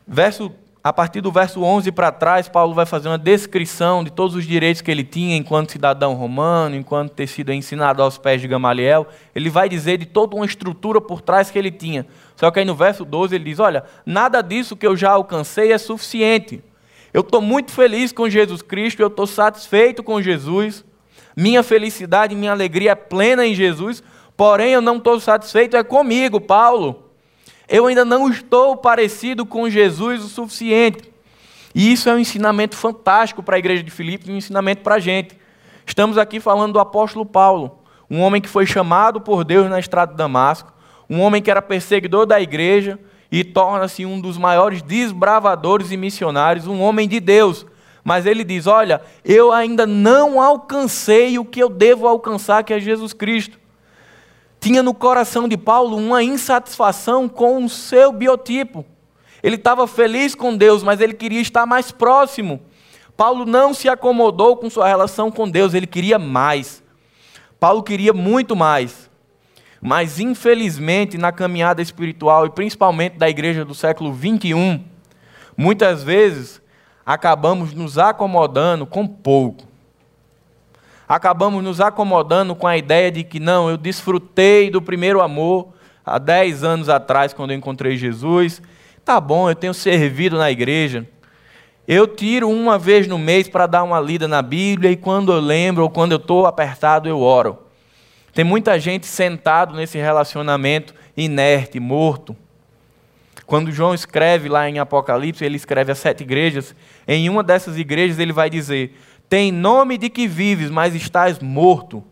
verso 0.05 0.51
a 0.83 0.92
partir 0.92 1.20
do 1.20 1.31
verso 1.31 1.62
11 1.62 1.92
para 1.92 2.11
trás, 2.11 2.48
Paulo 2.48 2.75
vai 2.75 2.85
fazer 2.85 3.07
uma 3.07 3.16
descrição 3.16 4.03
de 4.03 4.11
todos 4.11 4.35
os 4.35 4.44
direitos 4.44 4.83
que 4.83 4.90
ele 4.90 5.05
tinha 5.05 5.37
enquanto 5.37 5.70
cidadão 5.70 6.14
romano, 6.14 6.75
enquanto 6.75 7.12
ter 7.12 7.29
sido 7.29 7.53
ensinado 7.53 8.03
aos 8.03 8.18
pés 8.18 8.40
de 8.40 8.48
Gamaliel. 8.48 9.07
Ele 9.33 9.48
vai 9.48 9.68
dizer 9.68 9.96
de 9.96 10.07
toda 10.07 10.35
uma 10.35 10.44
estrutura 10.44 11.01
por 11.01 11.20
trás 11.20 11.53
que 11.53 11.59
ele 11.59 11.70
tinha. 11.70 12.05
Só 12.35 12.51
que 12.51 12.59
aí 12.59 12.64
no 12.64 12.75
verso 12.75 13.05
12 13.05 13.33
ele 13.37 13.44
diz: 13.44 13.61
Olha, 13.61 13.85
nada 14.05 14.42
disso 14.42 14.77
que 14.77 14.85
eu 14.85 14.96
já 14.96 15.12
alcancei 15.12 15.70
é 15.70 15.79
suficiente. 15.79 16.61
Eu 17.14 17.20
estou 17.20 17.40
muito 17.40 17.70
feliz 17.70 18.11
com 18.11 18.29
Jesus 18.29 18.61
Cristo, 18.61 19.01
eu 19.01 19.07
estou 19.07 19.29
satisfeito 19.29 20.03
com 20.03 20.20
Jesus. 20.20 20.85
Minha 21.37 21.62
felicidade, 21.62 22.35
minha 22.35 22.51
alegria 22.51 22.90
é 22.90 22.96
plena 22.96 23.46
em 23.46 23.55
Jesus, 23.55 24.03
porém 24.37 24.72
eu 24.72 24.81
não 24.81 24.96
estou 24.96 25.20
satisfeito 25.20 25.77
é 25.77 25.85
comigo, 25.85 26.40
Paulo 26.40 27.12
eu 27.68 27.87
ainda 27.87 28.05
não 28.05 28.29
estou 28.29 28.77
parecido 28.77 29.46
com 29.46 29.68
Jesus 29.68 30.22
o 30.25 30.29
suficiente. 30.29 31.12
E 31.75 31.92
isso 31.92 32.09
é 32.09 32.14
um 32.14 32.18
ensinamento 32.18 32.77
fantástico 32.77 33.42
para 33.42 33.57
a 33.57 33.59
igreja 33.59 33.83
de 33.83 33.90
Filipos 33.90 34.29
e 34.29 34.33
um 34.33 34.37
ensinamento 34.37 34.83
para 34.83 34.96
a 34.96 35.01
gente. 35.01 35.38
Estamos 35.87 36.18
aqui 36.18 36.38
falando 36.38 36.75
do 36.75 36.79
apóstolo 36.79 37.25
Paulo, 37.25 37.79
um 38.11 38.20
homem 38.20 38.42
que 38.42 38.48
foi 38.48 38.66
chamado 38.66 39.20
por 39.20 39.42
Deus 39.44 39.70
na 39.70 39.81
estrada 39.81 40.12
de 40.12 40.18
Damasco, 40.18 40.72
um 41.09 41.20
homem 41.20 41.42
que 41.42 41.51
era 41.51 41.62
perseguidor 41.62 42.27
da 42.27 42.40
igreja 42.40 42.98
e 43.31 43.42
torna-se 43.42 44.05
um 44.05 44.20
dos 44.20 44.37
maiores 44.37 44.83
desbravadores 44.83 45.90
e 45.90 45.96
missionários, 45.96 46.66
um 46.66 46.81
homem 46.81 47.09
de 47.09 47.18
Deus. 47.20 47.66
Mas 48.05 48.27
ele 48.27 48.44
diz: 48.44 48.66
Olha, 48.66 49.01
eu 49.25 49.53
ainda 49.53 49.87
não 49.87 50.40
alcancei 50.40 51.38
o 51.38 51.44
que 51.44 51.62
eu 51.62 51.70
devo 51.70 52.07
alcançar, 52.07 52.62
que 52.64 52.75
é 52.75 52.81
Jesus 52.81 53.12
Cristo 53.12 53.62
tinha 54.62 54.81
no 54.81 54.94
coração 54.94 55.48
de 55.48 55.57
Paulo 55.57 55.96
uma 55.96 56.22
insatisfação 56.22 57.29
com 57.29 57.64
o 57.64 57.68
seu 57.68 58.12
biotipo. 58.12 58.87
Ele 59.42 59.57
estava 59.57 59.88
feliz 59.88 60.37
com 60.37 60.57
Deus, 60.57 60.85
mas 60.85 61.01
ele 61.01 61.14
queria 61.14 61.40
estar 61.40 61.66
mais 61.66 61.90
próximo. 61.90 62.62
Paulo 63.16 63.44
não 63.44 63.75
se 63.75 63.88
acomodou 63.88 64.57
com 64.57 64.70
sua 64.70 64.87
relação 64.87 65.33
com 65.33 65.51
Deus, 65.51 65.75
ele 65.75 65.88
queria 65.88 66.16
mais. 66.16 66.81
Paulo 67.59 67.83
queria 67.83 68.12
muito 68.12 68.55
mais. 68.55 69.11
Mas, 69.81 70.20
infelizmente, 70.20 71.18
na 71.18 71.33
caminhada 71.33 71.83
espiritual, 71.83 72.46
e 72.46 72.51
principalmente 72.51 73.18
da 73.18 73.29
igreja 73.29 73.64
do 73.64 73.75
século 73.75 74.12
21, 74.12 74.81
muitas 75.57 76.05
vezes 76.05 76.62
acabamos 77.05 77.75
nos 77.75 77.98
acomodando 77.98 78.87
com 78.87 79.09
pouco. 79.09 79.71
Acabamos 81.09 81.62
nos 81.62 81.81
acomodando 81.81 82.55
com 82.55 82.67
a 82.67 82.77
ideia 82.77 83.11
de 83.11 83.25
que, 83.25 83.41
não, 83.41 83.69
eu 83.69 83.77
desfrutei 83.77 84.71
do 84.71 84.81
primeiro 84.81 85.21
amor 85.21 85.69
há 86.05 86.19
10 86.19 86.65
anos 86.65 86.88
atrás, 86.88 87.33
quando 87.33 87.51
eu 87.51 87.57
encontrei 87.57 87.97
Jesus. 87.97 88.62
Tá 89.05 89.21
bom, 89.21 89.49
eu 89.51 89.55
tenho 89.55 89.75
servido 89.75 90.38
na 90.38 90.51
igreja. 90.51 91.07
Eu 91.87 92.07
tiro 92.07 92.49
uma 92.49 92.79
vez 92.79 93.09
no 93.09 93.19
mês 93.19 93.49
para 93.49 93.67
dar 93.67 93.83
uma 93.83 94.01
lida 94.01 94.29
na 94.29 94.41
Bíblia 94.41 94.91
e 94.91 94.97
quando 94.97 95.33
eu 95.33 95.41
lembro 95.41 95.83
ou 95.83 95.91
quando 95.91 96.12
eu 96.12 96.17
estou 96.17 96.47
apertado, 96.47 97.09
eu 97.09 97.21
oro. 97.21 97.59
Tem 98.33 98.45
muita 98.45 98.79
gente 98.79 99.07
sentado 99.07 99.75
nesse 99.75 99.99
relacionamento 99.99 100.95
inerte, 101.17 101.81
morto. 101.81 102.37
Quando 103.45 103.73
João 103.73 103.93
escreve 103.93 104.49
lá 104.49 104.71
em 104.71 104.79
Apocalipse, 104.79 105.45
ele 105.45 105.57
escreve 105.57 105.93
as 105.93 105.99
sete 105.99 106.23
igrejas. 106.23 106.75
Em 107.07 107.29
uma 107.29 107.43
dessas 107.43 107.77
igrejas 107.77 108.19
ele 108.19 108.33
vai 108.33 108.49
dizer: 108.49 108.97
Tem 109.33 109.51
nome 109.51 109.97
de 109.97 110.11
que 110.11 110.29
vives, 110.29 110.71
mas 110.71 110.95
estás 110.95 111.38
morto. 111.38 112.05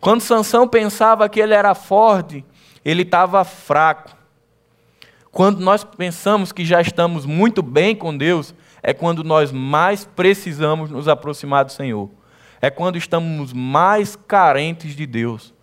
Quando 0.00 0.22
Sansão 0.22 0.66
pensava 0.66 1.28
que 1.28 1.38
ele 1.38 1.52
era 1.52 1.74
forte, 1.74 2.42
ele 2.82 3.02
estava 3.02 3.44
fraco. 3.44 4.16
Quando 5.30 5.60
nós 5.60 5.84
pensamos 5.84 6.50
que 6.50 6.64
já 6.64 6.80
estamos 6.80 7.26
muito 7.26 7.60
bem 7.60 7.94
com 7.94 8.16
Deus, 8.16 8.54
é 8.82 8.94
quando 8.94 9.22
nós 9.22 9.52
mais 9.52 10.06
precisamos 10.06 10.88
nos 10.88 11.08
aproximar 11.08 11.66
do 11.66 11.72
Senhor 11.72 12.08
é 12.58 12.70
quando 12.70 12.96
estamos 12.96 13.52
mais 13.52 14.16
carentes 14.16 14.96
de 14.96 15.04
Deus. 15.04 15.54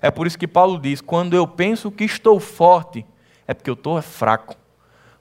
É 0.00 0.12
por 0.12 0.28
isso 0.28 0.38
que 0.38 0.46
Paulo 0.46 0.78
diz: 0.78 1.00
quando 1.00 1.34
eu 1.34 1.44
penso 1.44 1.90
que 1.90 2.04
estou 2.04 2.38
forte, 2.38 3.04
é 3.48 3.52
porque 3.52 3.68
eu 3.68 3.74
estou 3.74 4.00
fraco. 4.00 4.54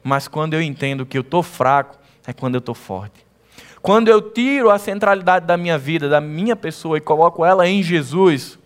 Mas 0.04 0.28
quando 0.28 0.54
eu 0.54 0.62
entendo 0.62 1.04
que 1.04 1.18
eu 1.18 1.22
estou 1.22 1.42
fraco, 1.42 1.98
é 2.28 2.32
quando 2.32 2.54
eu 2.54 2.60
estou 2.60 2.76
forte. 2.76 3.27
Quando 3.88 4.10
eu 4.10 4.22
tiro 4.22 4.70
a 4.70 4.78
centralidade 4.78 5.46
da 5.46 5.56
minha 5.56 5.78
vida, 5.78 6.10
da 6.10 6.20
minha 6.20 6.58
pessoa 6.58 6.98
e 6.98 7.00
coloco 7.00 7.46
ela 7.46 7.66
em 7.66 7.82
Jesus, 7.82 8.60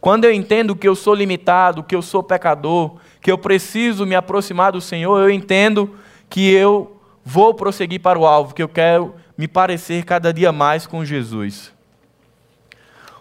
quando 0.00 0.24
eu 0.24 0.32
entendo 0.32 0.76
que 0.76 0.86
eu 0.86 0.94
sou 0.94 1.16
limitado, 1.16 1.82
que 1.82 1.96
eu 1.96 2.00
sou 2.00 2.22
pecador, 2.22 2.94
que 3.20 3.32
eu 3.32 3.36
preciso 3.36 4.06
me 4.06 4.14
aproximar 4.14 4.70
do 4.70 4.80
Senhor, 4.80 5.18
eu 5.18 5.30
entendo 5.30 5.96
que 6.30 6.48
eu 6.48 6.96
vou 7.24 7.52
prosseguir 7.54 8.00
para 8.00 8.16
o 8.16 8.24
alvo, 8.24 8.54
que 8.54 8.62
eu 8.62 8.68
quero 8.68 9.16
me 9.36 9.48
parecer 9.48 10.04
cada 10.04 10.32
dia 10.32 10.52
mais 10.52 10.86
com 10.86 11.04
Jesus. 11.04 11.72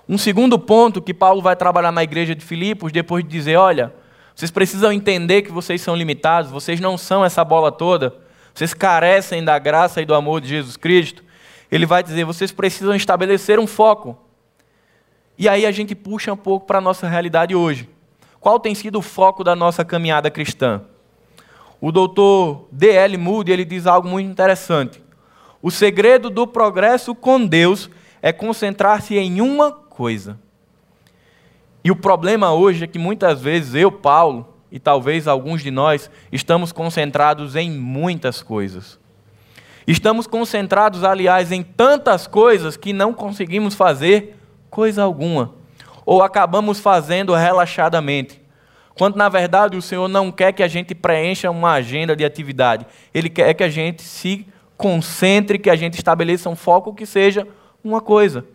Um 0.07 0.19
segundo 0.19 0.59
ponto 0.59 1.01
que 1.01 1.11
Paulo 1.11 1.41
vai 1.41 1.55
trabalhar 1.55 1.91
na 1.91 2.03
igreja 2.03 2.35
de 2.35 2.45
Filipos, 2.45 2.91
depois 2.91 3.23
de 3.23 3.31
dizer: 3.31 3.55
olha, 3.55 3.91
vocês 4.35 4.51
precisam 4.51 4.91
entender 4.91 5.41
que 5.41 5.51
vocês 5.51 5.81
são 5.81 5.95
limitados, 5.95 6.51
vocês 6.51 6.79
não 6.79 6.99
são 6.99 7.25
essa 7.25 7.43
bola 7.43 7.71
toda, 7.71 8.15
vocês 8.53 8.75
carecem 8.75 9.43
da 9.43 9.57
graça 9.57 10.03
e 10.03 10.05
do 10.05 10.13
amor 10.13 10.39
de 10.39 10.49
Jesus 10.49 10.77
Cristo. 10.77 11.30
Ele 11.71 11.85
vai 11.85 12.03
dizer: 12.03 12.25
vocês 12.25 12.51
precisam 12.51 12.93
estabelecer 12.93 13.57
um 13.57 13.65
foco. 13.65 14.17
E 15.37 15.47
aí 15.47 15.65
a 15.65 15.71
gente 15.71 15.95
puxa 15.95 16.33
um 16.33 16.37
pouco 16.37 16.67
para 16.67 16.79
a 16.79 16.81
nossa 16.81 17.07
realidade 17.07 17.55
hoje. 17.55 17.89
Qual 18.39 18.59
tem 18.59 18.75
sido 18.75 18.99
o 18.99 19.01
foco 19.01 19.43
da 19.43 19.55
nossa 19.55 19.85
caminhada 19.85 20.29
cristã? 20.29 20.81
O 21.79 21.91
doutor 21.91 22.67
D.L. 22.71 23.17
Moody 23.17 23.51
ele 23.51 23.65
diz 23.65 23.87
algo 23.87 24.07
muito 24.07 24.29
interessante. 24.29 25.01
O 25.61 25.71
segredo 25.71 26.29
do 26.29 26.45
progresso 26.45 27.15
com 27.15 27.43
Deus 27.45 27.89
é 28.21 28.31
concentrar-se 28.31 29.17
em 29.17 29.41
uma 29.41 29.71
coisa. 29.71 30.39
E 31.83 31.89
o 31.89 31.95
problema 31.95 32.53
hoje 32.53 32.83
é 32.83 32.87
que 32.87 32.99
muitas 32.99 33.41
vezes 33.41 33.73
eu, 33.73 33.91
Paulo, 33.91 34.47
e 34.71 34.79
talvez 34.79 35.27
alguns 35.27 35.63
de 35.63 35.71
nós, 35.71 36.09
estamos 36.31 36.71
concentrados 36.71 37.55
em 37.55 37.71
muitas 37.71 38.43
coisas. 38.43 38.99
Estamos 39.91 40.25
concentrados, 40.25 41.03
aliás, 41.03 41.51
em 41.51 41.61
tantas 41.61 42.25
coisas 42.25 42.77
que 42.77 42.93
não 42.93 43.13
conseguimos 43.13 43.75
fazer 43.75 44.37
coisa 44.69 45.03
alguma. 45.03 45.53
Ou 46.05 46.23
acabamos 46.23 46.79
fazendo 46.79 47.35
relaxadamente. 47.35 48.41
Quando 48.95 49.17
na 49.17 49.27
verdade 49.27 49.75
o 49.75 49.81
Senhor 49.81 50.07
não 50.07 50.31
quer 50.31 50.53
que 50.53 50.63
a 50.63 50.67
gente 50.69 50.95
preencha 50.95 51.51
uma 51.51 51.73
agenda 51.73 52.15
de 52.15 52.23
atividade. 52.23 52.87
Ele 53.13 53.29
quer 53.29 53.53
que 53.53 53.65
a 53.65 53.69
gente 53.69 54.01
se 54.01 54.47
concentre, 54.77 55.59
que 55.59 55.69
a 55.69 55.75
gente 55.75 55.95
estabeleça 55.95 56.49
um 56.49 56.55
foco 56.55 56.93
que 56.93 57.05
seja 57.05 57.45
uma 57.83 57.99
coisa. 57.99 58.45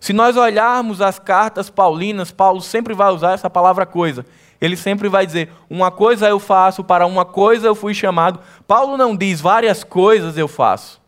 Se 0.00 0.12
nós 0.12 0.36
olharmos 0.36 1.00
as 1.00 1.16
cartas 1.16 1.70
paulinas, 1.70 2.32
Paulo 2.32 2.60
sempre 2.60 2.92
vai 2.92 3.12
usar 3.12 3.34
essa 3.34 3.48
palavra 3.48 3.86
coisa. 3.86 4.26
Ele 4.62 4.76
sempre 4.76 5.08
vai 5.08 5.26
dizer: 5.26 5.50
uma 5.68 5.90
coisa 5.90 6.28
eu 6.28 6.38
faço, 6.38 6.84
para 6.84 7.04
uma 7.04 7.24
coisa 7.24 7.66
eu 7.66 7.74
fui 7.74 7.92
chamado. 7.92 8.38
Paulo 8.64 8.96
não 8.96 9.16
diz 9.16 9.40
várias 9.40 9.82
coisas 9.82 10.38
eu 10.38 10.46
faço. 10.46 11.02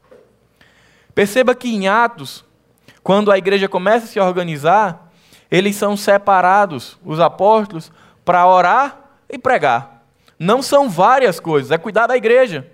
Perceba 1.15 1.55
que 1.55 1.73
em 1.73 1.87
Atos, 1.87 2.45
quando 3.01 3.31
a 3.31 3.39
igreja 3.39 3.69
começa 3.69 4.07
a 4.07 4.09
se 4.09 4.19
organizar, 4.19 5.09
eles 5.49 5.77
são 5.77 5.97
separados, 5.97 6.99
os 7.05 7.21
apóstolos, 7.21 7.93
para 8.25 8.45
orar 8.45 8.99
e 9.31 9.39
pregar. 9.39 10.03
Não 10.37 10.61
são 10.61 10.91
várias 10.91 11.39
coisas, 11.39 11.71
é 11.71 11.79
cuidar 11.79 12.09
da 12.09 12.17
igreja. 12.17 12.69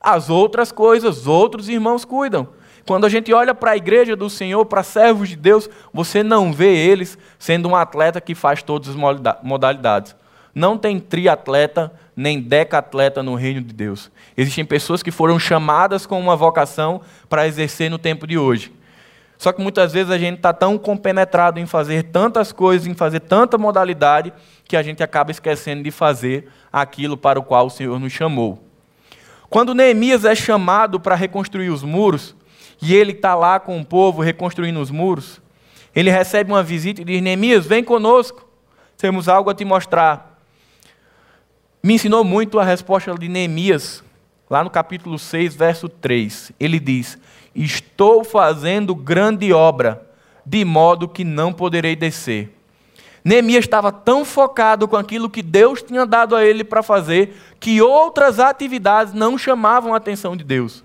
As 0.00 0.28
outras 0.28 0.72
coisas, 0.72 1.28
outros 1.28 1.68
irmãos 1.68 2.04
cuidam. 2.04 2.48
Quando 2.88 3.04
a 3.04 3.10
gente 3.10 3.30
olha 3.34 3.54
para 3.54 3.72
a 3.72 3.76
igreja 3.76 4.16
do 4.16 4.30
Senhor, 4.30 4.64
para 4.64 4.82
servos 4.82 5.28
de 5.28 5.36
Deus, 5.36 5.68
você 5.92 6.22
não 6.22 6.54
vê 6.54 6.74
eles 6.74 7.18
sendo 7.38 7.68
um 7.68 7.76
atleta 7.76 8.18
que 8.18 8.34
faz 8.34 8.62
todas 8.62 8.88
as 8.88 8.96
modalidades. 9.42 10.16
Não 10.54 10.78
tem 10.78 10.98
triatleta 10.98 11.92
nem 12.16 12.40
decatleta 12.40 13.22
no 13.22 13.34
reino 13.34 13.60
de 13.60 13.74
Deus. 13.74 14.10
Existem 14.34 14.64
pessoas 14.64 15.02
que 15.02 15.10
foram 15.10 15.38
chamadas 15.38 16.06
com 16.06 16.18
uma 16.18 16.34
vocação 16.34 17.02
para 17.28 17.46
exercer 17.46 17.90
no 17.90 17.98
tempo 17.98 18.26
de 18.26 18.38
hoje. 18.38 18.72
Só 19.36 19.52
que 19.52 19.60
muitas 19.60 19.92
vezes 19.92 20.10
a 20.10 20.16
gente 20.16 20.36
está 20.36 20.54
tão 20.54 20.78
compenetrado 20.78 21.60
em 21.60 21.66
fazer 21.66 22.04
tantas 22.04 22.52
coisas, 22.52 22.86
em 22.86 22.94
fazer 22.94 23.20
tanta 23.20 23.58
modalidade, 23.58 24.32
que 24.64 24.78
a 24.78 24.82
gente 24.82 25.02
acaba 25.02 25.30
esquecendo 25.30 25.82
de 25.82 25.90
fazer 25.90 26.48
aquilo 26.72 27.18
para 27.18 27.38
o 27.38 27.42
qual 27.42 27.66
o 27.66 27.70
Senhor 27.70 28.00
nos 28.00 28.14
chamou. 28.14 28.64
Quando 29.50 29.74
Neemias 29.74 30.24
é 30.24 30.34
chamado 30.34 30.98
para 30.98 31.14
reconstruir 31.14 31.68
os 31.68 31.82
muros, 31.82 32.34
e 32.80 32.94
ele 32.94 33.12
está 33.12 33.34
lá 33.34 33.58
com 33.58 33.80
o 33.80 33.84
povo 33.84 34.22
reconstruindo 34.22 34.80
os 34.80 34.90
muros. 34.90 35.40
Ele 35.94 36.10
recebe 36.10 36.52
uma 36.52 36.62
visita 36.62 37.02
e 37.02 37.04
diz: 37.04 37.20
Neemias, 37.20 37.66
vem 37.66 37.82
conosco, 37.82 38.46
temos 38.96 39.28
algo 39.28 39.50
a 39.50 39.54
te 39.54 39.64
mostrar. 39.64 40.38
Me 41.82 41.94
ensinou 41.94 42.24
muito 42.24 42.58
a 42.58 42.64
resposta 42.64 43.14
de 43.14 43.28
Neemias, 43.28 44.02
lá 44.50 44.62
no 44.62 44.70
capítulo 44.70 45.18
6, 45.18 45.54
verso 45.54 45.88
3. 45.88 46.52
Ele 46.58 46.78
diz: 46.78 47.18
Estou 47.54 48.24
fazendo 48.24 48.94
grande 48.94 49.52
obra, 49.52 50.06
de 50.44 50.64
modo 50.64 51.08
que 51.08 51.24
não 51.24 51.52
poderei 51.52 51.96
descer. 51.96 52.54
Neemias 53.24 53.64
estava 53.64 53.92
tão 53.92 54.24
focado 54.24 54.86
com 54.88 54.96
aquilo 54.96 55.28
que 55.28 55.42
Deus 55.42 55.82
tinha 55.82 56.06
dado 56.06 56.34
a 56.34 56.44
ele 56.44 56.64
para 56.64 56.82
fazer, 56.82 57.36
que 57.60 57.82
outras 57.82 58.38
atividades 58.38 59.12
não 59.12 59.36
chamavam 59.36 59.92
a 59.92 59.96
atenção 59.96 60.36
de 60.36 60.44
Deus. 60.44 60.84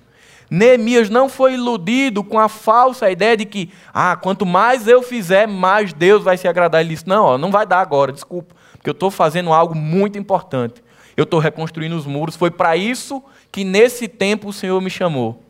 Neemias 0.53 1.09
não 1.09 1.27
foi 1.27 1.55
iludido 1.55 2.23
com 2.23 2.37
a 2.37 2.47
falsa 2.47 3.09
ideia 3.09 3.35
de 3.35 3.43
que, 3.43 3.71
ah, 3.91 4.15
quanto 4.15 4.45
mais 4.45 4.87
eu 4.87 5.01
fizer, 5.01 5.47
mais 5.47 5.91
Deus 5.93 6.23
vai 6.23 6.37
se 6.37 6.47
agradar. 6.47 6.81
Ele 6.81 6.91
disse: 6.91 7.07
não, 7.07 7.25
ó, 7.25 7.37
não 7.39 7.49
vai 7.49 7.65
dar 7.65 7.79
agora, 7.79 8.11
desculpa, 8.11 8.53
porque 8.73 8.87
eu 8.87 8.91
estou 8.93 9.09
fazendo 9.09 9.51
algo 9.51 9.73
muito 9.73 10.15
importante. 10.15 10.83
Eu 11.17 11.23
estou 11.23 11.39
reconstruindo 11.39 11.95
os 11.95 12.05
muros. 12.05 12.35
Foi 12.35 12.51
para 12.51 12.77
isso 12.77 13.23
que 13.51 13.63
nesse 13.63 14.07
tempo 14.07 14.49
o 14.49 14.53
Senhor 14.53 14.79
me 14.79 14.91
chamou. 14.91 15.41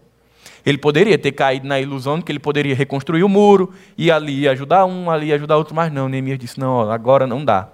Ele 0.66 0.78
poderia 0.78 1.18
ter 1.18 1.34
caído 1.34 1.68
na 1.68 1.82
ilusão 1.82 2.18
de 2.18 2.24
que 2.24 2.32
ele 2.32 2.40
poderia 2.40 2.74
reconstruir 2.74 3.26
o 3.26 3.30
muro 3.30 3.74
e 3.98 4.10
ali 4.10 4.48
ajudar 4.48 4.86
um, 4.86 5.12
ali 5.12 5.34
ajudar 5.34 5.58
outro, 5.58 5.76
mas 5.76 5.92
não. 5.92 6.08
Neemias 6.08 6.40
disse: 6.40 6.58
não, 6.58 6.76
ó, 6.76 6.90
agora 6.90 7.28
não 7.28 7.44
dá. 7.44 7.68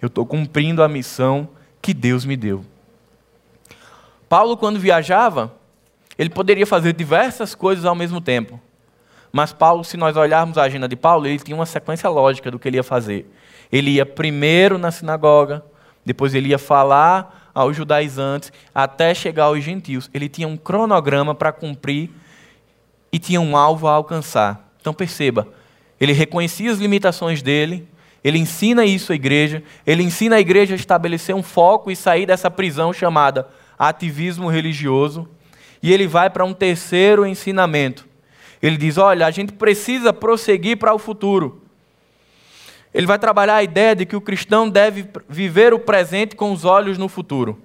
Eu 0.00 0.06
estou 0.06 0.24
cumprindo 0.24 0.80
a 0.80 0.88
missão 0.88 1.48
que 1.82 1.92
Deus 1.92 2.24
me 2.24 2.36
deu. 2.36 2.64
Paulo, 4.28 4.56
quando 4.56 4.78
viajava, 4.78 5.58
ele 6.20 6.28
poderia 6.28 6.66
fazer 6.66 6.92
diversas 6.92 7.54
coisas 7.54 7.86
ao 7.86 7.94
mesmo 7.94 8.20
tempo. 8.20 8.60
Mas 9.32 9.54
Paulo, 9.54 9.82
se 9.82 9.96
nós 9.96 10.18
olharmos 10.18 10.58
a 10.58 10.64
agenda 10.64 10.86
de 10.86 10.94
Paulo, 10.94 11.26
ele 11.26 11.38
tinha 11.38 11.56
uma 11.56 11.64
sequência 11.64 12.10
lógica 12.10 12.50
do 12.50 12.58
que 12.58 12.68
ele 12.68 12.76
ia 12.76 12.82
fazer. 12.82 13.26
Ele 13.72 13.92
ia 13.92 14.04
primeiro 14.04 14.76
na 14.76 14.90
sinagoga, 14.90 15.64
depois 16.04 16.34
ele 16.34 16.50
ia 16.50 16.58
falar 16.58 17.50
aos 17.54 17.74
judaizantes, 17.74 18.52
até 18.74 19.14
chegar 19.14 19.44
aos 19.44 19.64
gentios. 19.64 20.10
Ele 20.12 20.28
tinha 20.28 20.46
um 20.46 20.58
cronograma 20.58 21.34
para 21.34 21.52
cumprir 21.52 22.10
e 23.10 23.18
tinha 23.18 23.40
um 23.40 23.56
alvo 23.56 23.88
a 23.88 23.92
alcançar. 23.92 24.70
Então 24.78 24.92
perceba, 24.92 25.48
ele 25.98 26.12
reconhecia 26.12 26.70
as 26.70 26.78
limitações 26.78 27.40
dele, 27.40 27.88
ele 28.22 28.36
ensina 28.36 28.84
isso 28.84 29.10
à 29.10 29.14
igreja, 29.14 29.62
ele 29.86 30.02
ensina 30.02 30.36
a 30.36 30.40
igreja 30.40 30.74
a 30.74 30.76
estabelecer 30.76 31.34
um 31.34 31.42
foco 31.42 31.90
e 31.90 31.96
sair 31.96 32.26
dessa 32.26 32.50
prisão 32.50 32.92
chamada 32.92 33.48
ativismo 33.78 34.50
religioso. 34.50 35.26
E 35.82 35.92
ele 35.92 36.06
vai 36.06 36.28
para 36.28 36.44
um 36.44 36.52
terceiro 36.52 37.26
ensinamento. 37.26 38.06
Ele 38.62 38.76
diz: 38.76 38.98
olha, 38.98 39.26
a 39.26 39.30
gente 39.30 39.52
precisa 39.52 40.12
prosseguir 40.12 40.76
para 40.76 40.94
o 40.94 40.98
futuro. 40.98 41.62
Ele 42.92 43.06
vai 43.06 43.18
trabalhar 43.18 43.56
a 43.56 43.62
ideia 43.62 43.94
de 43.94 44.04
que 44.04 44.16
o 44.16 44.20
cristão 44.20 44.68
deve 44.68 45.08
viver 45.28 45.72
o 45.72 45.78
presente 45.78 46.34
com 46.34 46.52
os 46.52 46.64
olhos 46.64 46.98
no 46.98 47.08
futuro. 47.08 47.58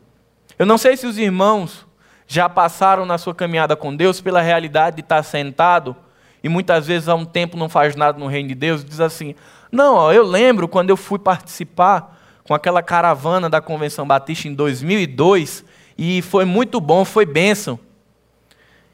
Eu 0.58 0.65
não 0.65 0.78
sei 0.78 0.95
se 0.95 1.08
os 1.08 1.17
irmãos 1.17 1.86
já 2.28 2.47
passaram 2.47 3.06
na 3.06 3.17
sua 3.17 3.34
caminhada 3.36 3.75
com 3.75 3.95
Deus 3.95 4.21
pela 4.21 4.41
realidade 4.41 4.97
de 4.97 5.01
estar 5.01 5.21
sentado 5.23 5.95
e 6.43 6.49
muitas 6.49 6.86
vezes 6.86 7.10
há 7.10 7.15
um 7.15 7.25
tempo 7.25 7.58
não 7.58 7.67
faz 7.67 7.95
nada 7.95 8.19
no 8.19 8.28
reino 8.28 8.49
de 8.49 8.56
Deus, 8.56 8.86
diz 8.86 8.99
assim: 8.99 9.34
Não, 9.71 9.95
ó, 9.95 10.13
eu 10.13 10.23
lembro 10.23 10.67
quando 10.67 10.91
eu 10.91 10.97
fui 10.97 11.17
participar 11.17 12.15
com 12.43 12.54
aquela 12.54 12.84
caravana 12.84 13.49
da 13.49 13.60
Convenção 13.60 14.06
Batista 14.06 14.47
em 14.47 14.54
2002 14.54 15.65
e 15.97 16.21
foi 16.21 16.45
muito 16.45 16.80
bom, 16.80 17.04
foi 17.04 17.25
bênção. 17.25 17.80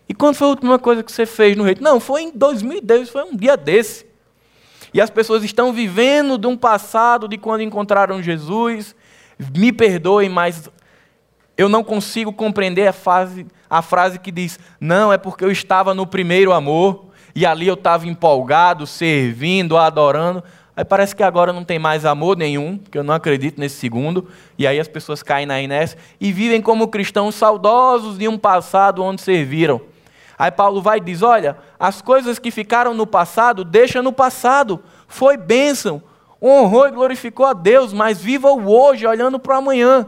E 0.08 0.14
quando 0.14 0.36
foi 0.36 0.48
a 0.48 0.50
última 0.50 0.80
coisa 0.80 1.04
que 1.04 1.12
você 1.12 1.26
fez 1.26 1.56
no 1.56 1.64
reino? 1.64 1.82
Não, 1.82 2.00
foi 2.00 2.24
em 2.24 2.32
2010, 2.32 3.10
foi 3.10 3.24
um 3.24 3.36
dia 3.36 3.56
desse. 3.56 4.06
E 4.94 5.00
as 5.00 5.10
pessoas 5.10 5.44
estão 5.44 5.72
vivendo 5.72 6.38
de 6.38 6.48
um 6.48 6.58
passado 6.58 7.28
de 7.28 7.38
quando 7.38 7.62
encontraram 7.62 8.22
Jesus. 8.22 8.96
Me 9.56 9.72
perdoem, 9.72 10.30
mas 10.30 10.70
eu 11.58 11.70
não 11.70 11.84
consigo 11.84 12.34
compreender 12.34 12.88
a, 12.88 12.94
fase, 12.94 13.46
a 13.70 13.82
frase 13.82 14.20
que 14.20 14.32
diz: 14.32 14.60
Não, 14.80 15.14
é 15.14 15.18
porque 15.18 15.46
eu 15.46 15.52
estava 15.52 15.94
no 15.94 16.06
primeiro 16.06 16.52
amor 16.52 17.06
e 17.34 17.46
ali 17.46 17.68
eu 17.68 17.76
estava 17.76 18.08
empolgado, 18.08 18.86
servindo, 18.86 19.78
adorando. 19.78 20.44
Aí 20.76 20.86
parece 20.86 21.16
que 21.16 21.24
agora 21.24 21.52
não 21.52 21.64
tem 21.64 21.78
mais 21.78 22.06
amor 22.06 22.38
nenhum, 22.38 22.78
porque 22.78 22.98
eu 22.98 23.04
não 23.04 23.14
acredito 23.14 23.60
nesse 23.60 23.76
segundo. 23.76 24.28
E 24.58 24.66
aí 24.66 24.80
as 24.80 24.88
pessoas 24.88 25.22
caem 25.22 25.46
na 25.46 25.62
inércia 25.62 25.98
e 26.20 26.32
vivem 26.32 26.62
como 26.62 26.88
cristãos 26.88 27.36
saudosos 27.36 28.18
de 28.18 28.28
um 28.28 28.38
passado 28.38 29.04
onde 29.04 29.22
serviram. 29.22 29.82
Aí 30.42 30.50
Paulo 30.50 30.82
vai 30.82 30.98
e 30.98 31.02
diz: 31.02 31.22
Olha, 31.22 31.56
as 31.80 32.02
coisas 32.02 32.40
que 32.40 32.50
ficaram 32.50 32.96
no 32.96 33.06
passado, 33.06 33.64
deixa 33.64 34.02
no 34.02 34.12
passado. 34.12 34.82
Foi 35.08 35.38
bênção, 35.38 36.02
honrou 36.42 36.88
e 36.88 36.92
glorificou 36.92 37.46
a 37.46 37.54
Deus, 37.54 37.94
mas 37.94 38.20
viva 38.20 38.50
o 38.50 38.68
hoje, 38.68 39.06
olhando 39.06 39.38
para 39.38 39.54
o 39.54 39.58
amanhã. 39.60 40.08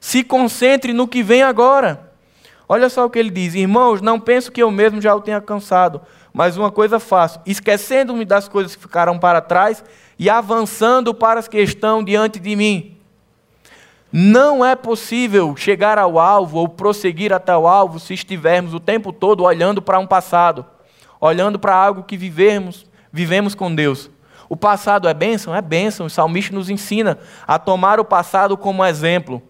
Se 0.00 0.24
concentre 0.24 0.92
no 0.92 1.06
que 1.06 1.22
vem 1.22 1.44
agora. 1.44 2.10
Olha 2.68 2.88
só 2.88 3.04
o 3.04 3.10
que 3.10 3.16
ele 3.16 3.30
diz: 3.30 3.54
Irmãos, 3.54 4.02
não 4.02 4.18
penso 4.18 4.50
que 4.50 4.60
eu 4.60 4.72
mesmo 4.72 5.00
já 5.00 5.14
o 5.14 5.20
tenha 5.20 5.40
cansado, 5.40 6.00
mas 6.32 6.56
uma 6.56 6.72
coisa 6.72 6.98
faço, 6.98 7.38
esquecendo-me 7.46 8.24
das 8.24 8.48
coisas 8.48 8.74
que 8.74 8.82
ficaram 8.82 9.20
para 9.20 9.40
trás 9.40 9.84
e 10.18 10.28
avançando 10.28 11.14
para 11.14 11.38
as 11.38 11.46
que 11.46 11.58
estão 11.58 12.02
diante 12.02 12.40
de 12.40 12.56
mim. 12.56 12.93
Não 14.16 14.64
é 14.64 14.76
possível 14.76 15.56
chegar 15.56 15.98
ao 15.98 16.20
alvo 16.20 16.58
ou 16.58 16.68
prosseguir 16.68 17.32
até 17.32 17.56
o 17.56 17.66
alvo 17.66 17.98
se 17.98 18.14
estivermos 18.14 18.72
o 18.72 18.78
tempo 18.78 19.12
todo 19.12 19.42
olhando 19.42 19.82
para 19.82 19.98
um 19.98 20.06
passado, 20.06 20.64
olhando 21.20 21.58
para 21.58 21.74
algo 21.74 22.04
que 22.04 22.16
vivemos, 22.16 22.86
vivemos 23.12 23.56
com 23.56 23.74
Deus. 23.74 24.08
O 24.48 24.56
passado 24.56 25.08
é 25.08 25.14
bênção? 25.14 25.52
É 25.52 25.60
bênção. 25.60 26.06
O 26.06 26.10
salmista 26.10 26.54
nos 26.54 26.70
ensina 26.70 27.18
a 27.44 27.58
tomar 27.58 27.98
o 27.98 28.04
passado 28.04 28.56
como 28.56 28.84
exemplo. 28.84 29.42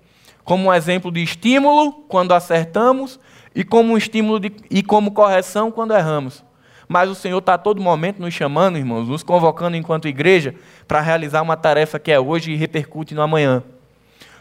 Como 0.45 0.69
um 0.69 0.73
exemplo 0.73 1.13
de 1.13 1.23
estímulo 1.23 1.93
quando 2.09 2.33
acertamos 2.33 3.21
e 3.55 3.65
como 3.65 3.93
um 3.93 3.99
estímulo 3.99 4.41
de, 4.41 4.51
e 4.71 4.83
como 4.83 5.13
correção 5.13 5.71
quando 5.71 5.95
erramos. 5.95 6.43
Mas 6.89 7.11
o 7.11 7.15
Senhor 7.15 7.37
está 7.37 7.53
a 7.53 7.59
todo 7.59 7.83
momento 7.83 8.19
nos 8.19 8.33
chamando, 8.33 8.79
irmãos, 8.79 9.09
nos 9.09 9.23
convocando 9.23 9.77
enquanto 9.77 10.09
igreja 10.09 10.55
para 10.89 11.03
realizar 11.03 11.43
uma 11.43 11.55
tarefa 11.55 11.99
que 11.99 12.11
é 12.11 12.19
hoje 12.19 12.53
e 12.53 12.57
repercute 12.57 13.15
no 13.15 13.21
amanhã. 13.21 13.63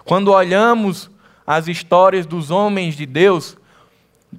Quando 0.06 0.32
olhamos 0.32 1.10
as 1.48 1.68
histórias 1.68 2.26
dos 2.26 2.52
homens 2.52 2.96
de 2.96 3.06
Deus 3.06 3.58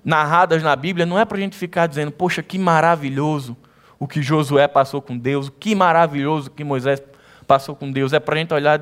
narradas 0.04 0.62
na 0.62 0.74
Bíblia, 0.74 1.06
não 1.06 1.18
é 1.18 1.24
para 1.24 1.38
a 1.38 1.40
gente 1.40 1.56
ficar 1.56 1.86
dizendo, 1.86 2.10
poxa, 2.10 2.42
que 2.42 2.58
maravilhoso 2.58 3.56
o 3.98 4.06
que 4.06 4.20
Josué 4.20 4.66
passou 4.68 5.00
com 5.00 5.16
Deus, 5.16 5.50
que 5.60 5.74
maravilhoso 5.74 6.48
o 6.48 6.50
que 6.50 6.64
Moisés 6.64 7.02
passou 7.46 7.74
com 7.74 7.90
Deus. 7.90 8.12
É 8.12 8.20
para 8.20 8.34
a 8.34 8.38
gente 8.38 8.52
olhar, 8.52 8.80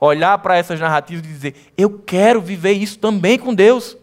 olhar 0.00 0.38
para 0.38 0.56
essas 0.56 0.80
narrativas 0.80 1.24
e 1.24 1.28
dizer, 1.28 1.72
eu 1.76 1.98
quero 1.98 2.40
viver 2.40 2.72
isso 2.72 2.98
também 2.98 3.38
com 3.38 3.52
Deus. 3.52 3.96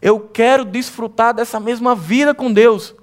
Eu 0.00 0.20
quero 0.20 0.64
desfrutar 0.64 1.34
dessa 1.34 1.58
mesma 1.58 1.94
vida 1.94 2.34
com 2.34 2.52
Deus. 2.52 2.94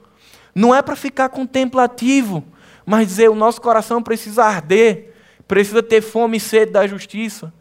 Não 0.54 0.74
é 0.74 0.82
para 0.82 0.96
ficar 0.96 1.30
contemplativo, 1.30 2.44
mas 2.86 3.08
dizer, 3.08 3.30
o 3.30 3.36
nosso 3.36 3.62
coração 3.62 4.02
precisa 4.02 4.44
arder, 4.44 5.14
precisa 5.48 5.82
ter 5.82 6.02
fome 6.02 6.38
e 6.38 6.40
sede 6.40 6.72
da 6.72 6.86
justiça 6.86 7.52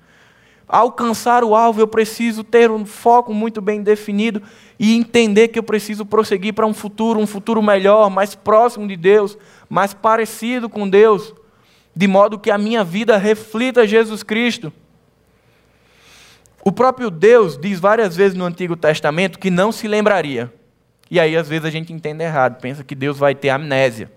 alcançar 0.69 1.43
o 1.43 1.55
alvo, 1.55 1.81
eu 1.81 1.89
preciso 1.89 2.45
ter 2.45 2.71
um 2.71 2.85
foco 2.85 3.33
muito 3.33 3.61
bem 3.61 3.83
definido 3.83 4.43
e 4.79 4.95
entender 4.95 5.49
que 5.49 5.59
eu 5.59 5.63
preciso 5.63 6.05
prosseguir 6.05 6.53
para 6.53 6.67
um 6.67 6.75
futuro, 6.75 7.19
um 7.19 7.27
futuro 7.27 7.63
melhor, 7.63 8.11
mais 8.11 8.35
próximo 8.35 8.87
de 8.87 8.97
Deus, 8.97 9.39
mais 9.69 9.95
parecido 9.95 10.69
com 10.69 10.89
Deus, 10.89 11.35
de 11.97 12.07
modo 12.07 12.39
que 12.39 12.51
a 12.51 12.59
minha 12.59 12.85
vida 12.85 13.17
reflita 13.17 13.87
Jesus 13.87 14.23
Cristo. 14.23 14.73
O 16.63 16.71
próprio 16.71 17.11
Deus 17.11 17.57
diz 17.57 17.81
várias 17.81 18.15
vezes 18.15 18.37
no 18.37 18.45
Antigo 18.45 18.77
Testamento 18.77 19.39
que 19.39 19.51
não 19.51 19.73
se 19.73 19.89
lembraria. 19.89 20.53
E 21.11 21.19
aí, 21.19 21.35
às 21.35 21.49
vezes, 21.49 21.65
a 21.65 21.71
gente 21.71 21.93
entende 21.93 22.23
errado, 22.23 22.61
pensa 22.61 22.85
que 22.85 22.95
Deus 22.95 23.17
vai 23.17 23.35
ter 23.35 23.49
amnésia. 23.49 24.11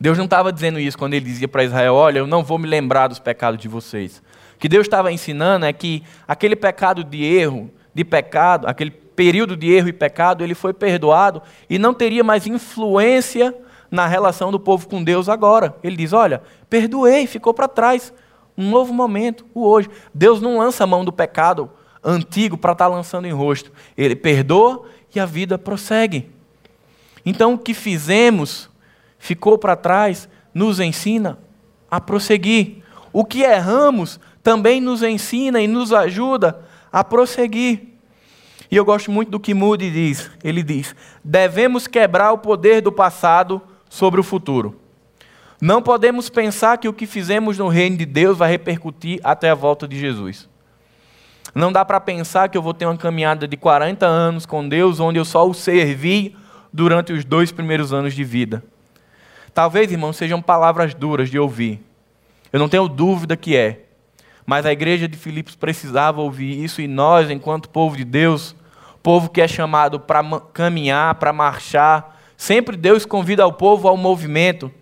Deus 0.00 0.16
não 0.16 0.24
estava 0.24 0.52
dizendo 0.52 0.78
isso 0.78 0.96
quando 0.96 1.14
ele 1.14 1.26
dizia 1.26 1.48
para 1.48 1.64
Israel: 1.64 1.94
Olha, 1.94 2.20
eu 2.20 2.26
não 2.26 2.42
vou 2.42 2.58
me 2.58 2.66
lembrar 2.66 3.08
dos 3.08 3.18
pecados 3.18 3.60
de 3.60 3.68
vocês. 3.68 4.22
Que 4.58 4.68
Deus 4.68 4.86
estava 4.86 5.12
ensinando 5.12 5.66
é 5.66 5.72
que 5.72 6.02
aquele 6.26 6.56
pecado 6.56 7.04
de 7.04 7.22
erro, 7.24 7.70
de 7.94 8.04
pecado, 8.04 8.66
aquele 8.66 8.90
período 8.90 9.56
de 9.56 9.70
erro 9.70 9.88
e 9.88 9.92
pecado, 9.92 10.44
ele 10.44 10.54
foi 10.54 10.72
perdoado 10.72 11.42
e 11.68 11.78
não 11.78 11.92
teria 11.94 12.22
mais 12.22 12.46
influência 12.46 13.54
na 13.90 14.06
relação 14.06 14.50
do 14.50 14.60
povo 14.60 14.88
com 14.88 15.02
Deus 15.02 15.28
agora. 15.28 15.74
Ele 15.82 15.96
diz: 15.96 16.12
Olha, 16.12 16.42
perdoei, 16.68 17.26
ficou 17.26 17.54
para 17.54 17.68
trás. 17.68 18.12
Um 18.56 18.70
novo 18.70 18.92
momento, 18.92 19.46
o 19.54 19.64
hoje. 19.66 19.88
Deus 20.12 20.40
não 20.40 20.58
lança 20.58 20.84
a 20.84 20.86
mão 20.86 21.04
do 21.04 21.12
pecado 21.12 21.70
antigo 22.02 22.58
para 22.58 22.72
estar 22.72 22.86
tá 22.86 22.90
lançando 22.90 23.26
em 23.26 23.32
rosto. 23.32 23.72
Ele 23.96 24.16
perdoa 24.16 24.84
e 25.14 25.20
a 25.20 25.26
vida 25.26 25.56
prossegue. 25.56 26.30
Então, 27.24 27.54
o 27.54 27.58
que 27.58 27.74
fizemos, 27.74 28.68
ficou 29.18 29.58
para 29.58 29.76
trás, 29.76 30.28
nos 30.52 30.80
ensina 30.80 31.38
a 31.90 32.00
prosseguir. 32.00 32.82
O 33.12 33.24
que 33.24 33.42
erramos, 33.42 34.18
também 34.48 34.80
nos 34.80 35.02
ensina 35.02 35.60
e 35.60 35.68
nos 35.68 35.92
ajuda 35.92 36.58
a 36.90 37.04
prosseguir. 37.04 37.82
E 38.70 38.76
eu 38.76 38.82
gosto 38.82 39.10
muito 39.10 39.30
do 39.30 39.38
que 39.38 39.52
Moody 39.52 39.90
diz. 39.90 40.30
Ele 40.42 40.62
diz: 40.62 40.96
devemos 41.22 41.86
quebrar 41.86 42.32
o 42.32 42.38
poder 42.38 42.80
do 42.80 42.90
passado 42.90 43.60
sobre 43.90 44.18
o 44.18 44.24
futuro. 44.24 44.80
Não 45.60 45.82
podemos 45.82 46.30
pensar 46.30 46.78
que 46.78 46.88
o 46.88 46.94
que 46.94 47.04
fizemos 47.04 47.58
no 47.58 47.68
reino 47.68 47.98
de 47.98 48.06
Deus 48.06 48.38
vai 48.38 48.50
repercutir 48.50 49.20
até 49.22 49.50
a 49.50 49.54
volta 49.54 49.86
de 49.86 50.00
Jesus. 50.00 50.48
Não 51.54 51.70
dá 51.70 51.84
para 51.84 52.00
pensar 52.00 52.48
que 52.48 52.56
eu 52.56 52.62
vou 52.62 52.72
ter 52.72 52.86
uma 52.86 52.96
caminhada 52.96 53.46
de 53.46 53.56
40 53.58 54.06
anos 54.06 54.46
com 54.46 54.66
Deus, 54.66 54.98
onde 54.98 55.18
eu 55.18 55.26
só 55.26 55.46
o 55.46 55.52
servi 55.52 56.34
durante 56.72 57.12
os 57.12 57.22
dois 57.22 57.52
primeiros 57.52 57.92
anos 57.92 58.14
de 58.14 58.24
vida. 58.24 58.64
Talvez, 59.52 59.92
irmãos, 59.92 60.16
sejam 60.16 60.40
palavras 60.40 60.94
duras 60.94 61.28
de 61.28 61.38
ouvir. 61.38 61.82
Eu 62.50 62.58
não 62.58 62.68
tenho 62.68 62.88
dúvida 62.88 63.36
que 63.36 63.54
é. 63.54 63.87
Mas 64.48 64.64
a 64.64 64.72
igreja 64.72 65.06
de 65.06 65.14
Filipos 65.14 65.54
precisava 65.54 66.22
ouvir 66.22 66.64
isso 66.64 66.80
e 66.80 66.88
nós, 66.88 67.28
enquanto 67.28 67.68
povo 67.68 67.98
de 67.98 68.02
Deus, 68.02 68.56
povo 69.02 69.28
que 69.28 69.42
é 69.42 69.46
chamado 69.46 70.00
para 70.00 70.24
caminhar, 70.54 71.16
para 71.16 71.34
marchar, 71.34 72.18
sempre 72.34 72.74
Deus 72.74 73.04
convida 73.04 73.46
o 73.46 73.52
povo 73.52 73.86
ao 73.86 73.94
movimento, 73.94 74.72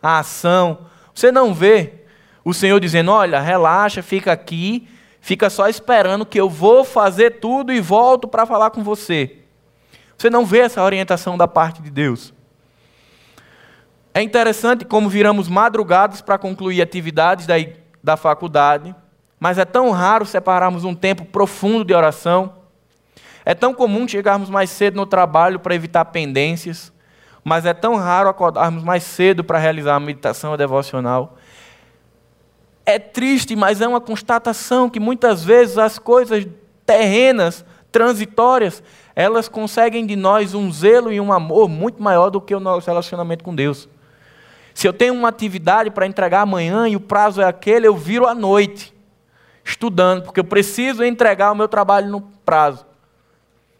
à 0.00 0.20
ação. 0.20 0.78
Você 1.12 1.32
não 1.32 1.52
vê 1.52 2.04
o 2.44 2.54
Senhor 2.54 2.78
dizendo: 2.78 3.10
"Olha, 3.10 3.40
relaxa, 3.40 4.00
fica 4.00 4.30
aqui, 4.30 4.86
fica 5.20 5.50
só 5.50 5.68
esperando 5.68 6.24
que 6.24 6.40
eu 6.40 6.48
vou 6.48 6.84
fazer 6.84 7.40
tudo 7.40 7.72
e 7.72 7.80
volto 7.80 8.28
para 8.28 8.46
falar 8.46 8.70
com 8.70 8.84
você". 8.84 9.38
Você 10.16 10.30
não 10.30 10.46
vê 10.46 10.60
essa 10.60 10.84
orientação 10.84 11.36
da 11.36 11.48
parte 11.48 11.82
de 11.82 11.90
Deus. 11.90 12.32
É 14.14 14.22
interessante 14.22 14.84
como 14.84 15.08
viramos 15.08 15.48
madrugadas 15.48 16.20
para 16.20 16.38
concluir 16.38 16.80
atividades 16.80 17.44
da, 17.44 17.56
da 18.04 18.16
faculdade, 18.16 18.94
mas 19.38 19.58
é 19.58 19.64
tão 19.64 19.90
raro 19.90 20.24
separarmos 20.24 20.84
um 20.84 20.94
tempo 20.94 21.24
profundo 21.24 21.84
de 21.84 21.94
oração. 21.94 22.54
É 23.44 23.54
tão 23.54 23.74
comum 23.74 24.08
chegarmos 24.08 24.48
mais 24.50 24.70
cedo 24.70 24.96
no 24.96 25.06
trabalho 25.06 25.60
para 25.60 25.74
evitar 25.74 26.04
pendências, 26.06 26.92
mas 27.44 27.64
é 27.64 27.74
tão 27.74 27.94
raro 27.96 28.28
acordarmos 28.28 28.82
mais 28.82 29.04
cedo 29.04 29.44
para 29.44 29.58
realizar 29.58 29.94
a 29.94 30.00
meditação 30.00 30.56
devocional. 30.56 31.36
É 32.84 32.98
triste, 32.98 33.54
mas 33.54 33.80
é 33.80 33.86
uma 33.86 34.00
constatação 34.00 34.88
que 34.88 34.98
muitas 34.98 35.44
vezes 35.44 35.76
as 35.76 35.98
coisas 35.98 36.46
terrenas, 36.84 37.64
transitórias, 37.92 38.82
elas 39.14 39.48
conseguem 39.48 40.06
de 40.06 40.16
nós 40.16 40.54
um 40.54 40.72
zelo 40.72 41.12
e 41.12 41.20
um 41.20 41.32
amor 41.32 41.68
muito 41.68 42.02
maior 42.02 42.30
do 42.30 42.40
que 42.40 42.54
o 42.54 42.60
nosso 42.60 42.86
relacionamento 42.86 43.44
com 43.44 43.54
Deus. 43.54 43.88
Se 44.74 44.86
eu 44.86 44.92
tenho 44.92 45.14
uma 45.14 45.28
atividade 45.28 45.90
para 45.90 46.06
entregar 46.06 46.42
amanhã 46.42 46.88
e 46.88 46.96
o 46.96 47.00
prazo 47.00 47.40
é 47.40 47.44
aquele, 47.44 47.86
eu 47.86 47.96
viro 47.96 48.26
à 48.26 48.34
noite 48.34 48.95
estudando, 49.66 50.22
porque 50.22 50.38
eu 50.38 50.44
preciso 50.44 51.02
entregar 51.02 51.50
o 51.50 51.56
meu 51.56 51.66
trabalho 51.66 52.08
no 52.08 52.20
prazo. 52.20 52.86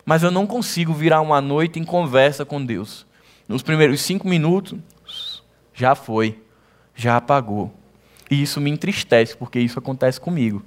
mas 0.05 0.23
eu 0.23 0.31
não 0.31 0.47
consigo 0.47 0.93
virar 0.93 1.21
uma 1.21 1.41
noite 1.41 1.81
em 1.81 1.85
conversa 1.85 2.45
com 2.45 2.65
Deus. 2.65 3.05
Nos 3.49 3.61
primeiros 3.61 4.01
cinco 4.01 4.29
minutos, 4.29 4.79
já 5.75 5.97
foi, 5.97 6.41
já 6.95 7.17
apagou. 7.17 7.73
E 8.31 8.41
isso 8.41 8.61
me 8.61 8.71
entristece, 8.71 9.37
porque 9.37 9.59
isso 9.59 9.81
acontece 9.81 10.21
comigo. 10.21 10.63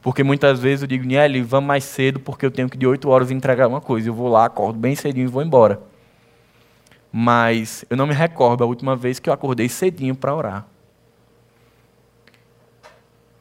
Porque 0.00 0.22
muitas 0.22 0.58
vezes 0.58 0.82
eu 0.82 0.88
digo, 0.88 1.04
Niele, 1.04 1.42
vamos 1.42 1.68
mais 1.68 1.84
cedo, 1.84 2.18
porque 2.18 2.46
eu 2.46 2.50
tenho 2.50 2.70
que 2.70 2.78
de 2.78 2.86
8 2.86 3.08
horas 3.10 3.30
entregar 3.30 3.68
uma 3.68 3.80
coisa. 3.80 4.08
Eu 4.08 4.14
vou 4.14 4.28
lá, 4.28 4.46
acordo 4.46 4.78
bem 4.78 4.94
cedinho 4.94 5.24
e 5.24 5.30
vou 5.30 5.42
embora. 5.42 5.82
Mas 7.12 7.84
eu 7.90 7.96
não 7.96 8.06
me 8.06 8.14
recordo 8.14 8.64
a 8.64 8.66
última 8.66 8.96
vez 8.96 9.18
que 9.18 9.28
eu 9.28 9.34
acordei 9.34 9.68
cedinho 9.68 10.14
para 10.14 10.34
orar. 10.34 10.66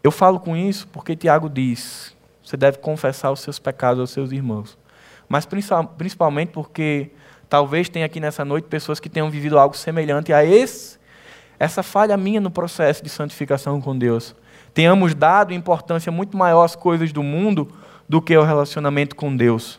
Eu 0.08 0.12
falo 0.12 0.40
com 0.40 0.56
isso 0.56 0.88
porque 0.88 1.18
Tiago 1.18 1.50
diz: 1.50 2.16
você 2.42 2.56
deve 2.56 2.78
confessar 2.78 3.30
os 3.30 3.42
seus 3.42 3.60
pecados 3.60 4.00
aos 4.00 4.10
seus 4.10 4.32
irmãos. 4.32 4.78
Mas 5.28 5.46
principalmente 5.46 6.52
porque 6.54 7.12
talvez 7.50 7.90
tenha 7.90 8.06
aqui 8.06 8.18
nessa 8.22 8.46
noite 8.46 8.70
pessoas 8.70 9.02
que 9.02 9.10
tenham 9.10 9.30
vivido 9.30 9.60
algo 9.60 9.76
semelhante 9.76 10.32
a 10.32 10.46
esse, 10.46 10.98
essa 11.60 11.84
falha 11.84 12.16
minha 12.16 12.40
no 12.40 12.50
processo 12.50 13.04
de 13.04 13.10
santificação 13.10 13.82
com 13.82 13.98
Deus. 13.98 14.34
Tenhamos 14.74 15.14
dado 15.14 15.54
importância 15.54 16.10
muito 16.10 16.38
maior 16.38 16.64
às 16.64 16.74
coisas 16.74 17.12
do 17.12 17.22
mundo 17.22 17.70
do 18.08 18.22
que 18.22 18.34
ao 18.34 18.46
relacionamento 18.46 19.14
com 19.14 19.36
Deus. 19.36 19.78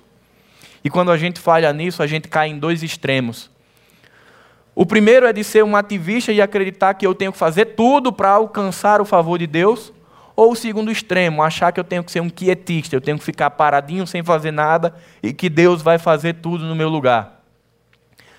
E 0.85 0.91
quando 0.91 1.11
a 1.11 1.17
gente 1.17 1.41
falha 1.41 1.73
nisso, 1.73 2.03
a 2.03 2.07
gente 2.07 2.29
cai 2.29 2.49
em 2.49 2.59
dois 2.59 2.83
extremos. 2.83 3.51
O 4.75 4.85
primeiro 4.85 5.25
é 5.25 5.33
de 5.33 5.43
ser 5.43 5.65
um 5.65 5.75
ativista 5.75 6.35
e 6.35 6.43
acreditar 6.43 6.93
que 6.93 7.07
eu 7.07 7.15
tenho 7.15 7.33
que 7.33 7.39
fazer 7.39 7.65
tudo 7.65 8.13
para 8.13 8.33
alcançar 8.33 9.01
o 9.01 9.07
favor 9.07 9.39
de 9.39 9.47
Deus. 9.47 9.91
Ou 10.39 10.53
o 10.53 10.55
segundo 10.55 10.89
extremo, 10.89 11.43
achar 11.43 11.73
que 11.73 11.81
eu 11.81 11.85
tenho 11.85 12.05
que 12.05 12.13
ser 12.13 12.21
um 12.21 12.31
quietista, 12.31 12.95
eu 12.95 13.01
tenho 13.01 13.19
que 13.19 13.25
ficar 13.25 13.51
paradinho 13.51 14.07
sem 14.07 14.23
fazer 14.23 14.53
nada 14.53 14.95
e 15.21 15.33
que 15.33 15.49
Deus 15.49 15.83
vai 15.83 15.99
fazer 15.99 16.35
tudo 16.35 16.65
no 16.65 16.77
meu 16.77 16.89
lugar. 16.89 17.43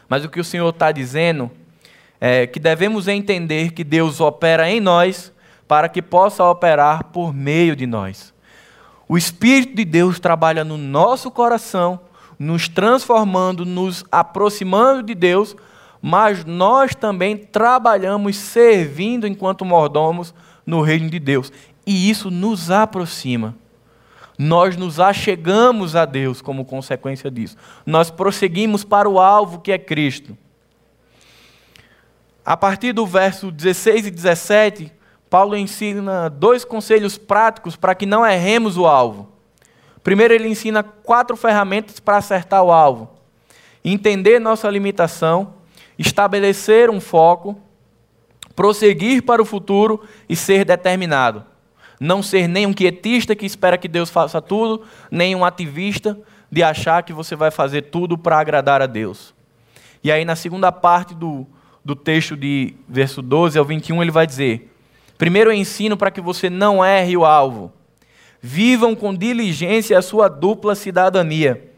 Mas 0.07 0.23
o 0.23 0.29
que 0.29 0.39
o 0.39 0.43
Senhor 0.45 0.69
está 0.69 0.93
dizendo 0.93 1.51
é 2.21 2.47
que 2.47 2.57
devemos 2.57 3.09
entender 3.09 3.73
que 3.73 3.83
Deus 3.83 4.21
opera 4.21 4.71
em 4.71 4.79
nós 4.79 5.33
para 5.67 5.89
que 5.89 6.01
possa 6.01 6.41
operar 6.45 7.03
por 7.03 7.33
meio 7.33 7.75
de 7.75 7.85
nós. 7.85 8.33
O 9.05 9.17
Espírito 9.17 9.75
de 9.75 9.83
Deus 9.83 10.21
trabalha 10.21 10.63
no 10.63 10.77
nosso 10.77 11.29
coração, 11.29 11.99
nos 12.39 12.69
transformando, 12.69 13.65
nos 13.65 14.05
aproximando 14.09 15.03
de 15.03 15.13
Deus, 15.13 15.53
mas 16.01 16.45
nós 16.45 16.95
também 16.95 17.35
trabalhamos 17.35 18.37
servindo 18.37 19.27
enquanto 19.27 19.65
mordomos 19.65 20.33
no 20.65 20.81
reino 20.81 21.09
de 21.09 21.19
Deus 21.19 21.51
e 21.89 22.07
isso 22.07 22.29
nos 22.29 22.69
aproxima. 22.69 23.55
Nós 24.37 24.77
nos 24.77 24.99
achegamos 24.99 25.95
a 25.95 26.05
Deus 26.05 26.39
como 26.39 26.63
consequência 26.63 27.31
disso. 27.31 27.57
Nós 27.83 28.11
prosseguimos 28.11 28.83
para 28.83 29.09
o 29.09 29.19
alvo 29.19 29.59
que 29.59 29.71
é 29.71 29.79
Cristo. 29.79 30.37
A 32.45 32.55
partir 32.55 32.93
do 32.93 33.07
verso 33.07 33.49
16 33.49 34.05
e 34.05 34.11
17, 34.11 34.93
Paulo 35.31 35.57
ensina 35.57 36.29
dois 36.29 36.63
conselhos 36.63 37.17
práticos 37.17 37.75
para 37.75 37.95
que 37.95 38.05
não 38.05 38.23
erremos 38.23 38.77
o 38.77 38.85
alvo. 38.85 39.27
Primeiro, 40.03 40.35
ele 40.35 40.47
ensina 40.47 40.83
quatro 40.83 41.35
ferramentas 41.35 41.99
para 41.99 42.17
acertar 42.17 42.61
o 42.61 42.71
alvo: 42.71 43.09
entender 43.83 44.37
nossa 44.37 44.69
limitação, 44.69 45.55
estabelecer 45.97 46.91
um 46.91 47.01
foco, 47.01 47.59
prosseguir 48.55 49.23
para 49.23 49.41
o 49.41 49.45
futuro 49.45 50.07
e 50.29 50.35
ser 50.35 50.63
determinado. 50.63 51.48
Não 51.99 52.23
ser 52.23 52.47
nem 52.47 52.65
um 52.65 52.73
quietista 52.73 53.35
que 53.35 53.45
espera 53.45 53.77
que 53.77 53.87
Deus 53.87 54.09
faça 54.09 54.41
tudo, 54.41 54.83
nem 55.11 55.35
um 55.35 55.43
ativista 55.43 56.17
de 56.51 56.63
achar 56.63 57.03
que 57.03 57.11
você 57.11 57.35
vai 57.35 57.51
fazer 57.51 57.83
tudo 57.83 58.17
para 58.17 58.39
agradar 58.39 58.81
a 58.81 58.85
Deus. 58.85 59.33
E 60.03 60.11
aí, 60.11 60.23
na 60.23 60.35
segunda 60.35 60.71
parte 60.71 61.13
do, 61.13 61.45
do 61.83 61.95
texto 61.95 62.37
de 62.37 62.73
verso 62.87 63.21
12 63.21 63.59
ao 63.59 63.65
21, 63.65 64.01
ele 64.01 64.11
vai 64.11 64.25
dizer: 64.25 64.73
Primeiro 65.17 65.51
eu 65.51 65.55
ensino 65.55 65.97
para 65.97 66.09
que 66.09 66.21
você 66.21 66.49
não 66.49 66.83
erre 66.83 67.17
o 67.17 67.25
alvo. 67.25 67.71
Vivam 68.41 68.95
com 68.95 69.13
diligência 69.13 69.97
a 69.97 70.01
sua 70.01 70.29
dupla 70.29 70.75
cidadania. 70.75 71.69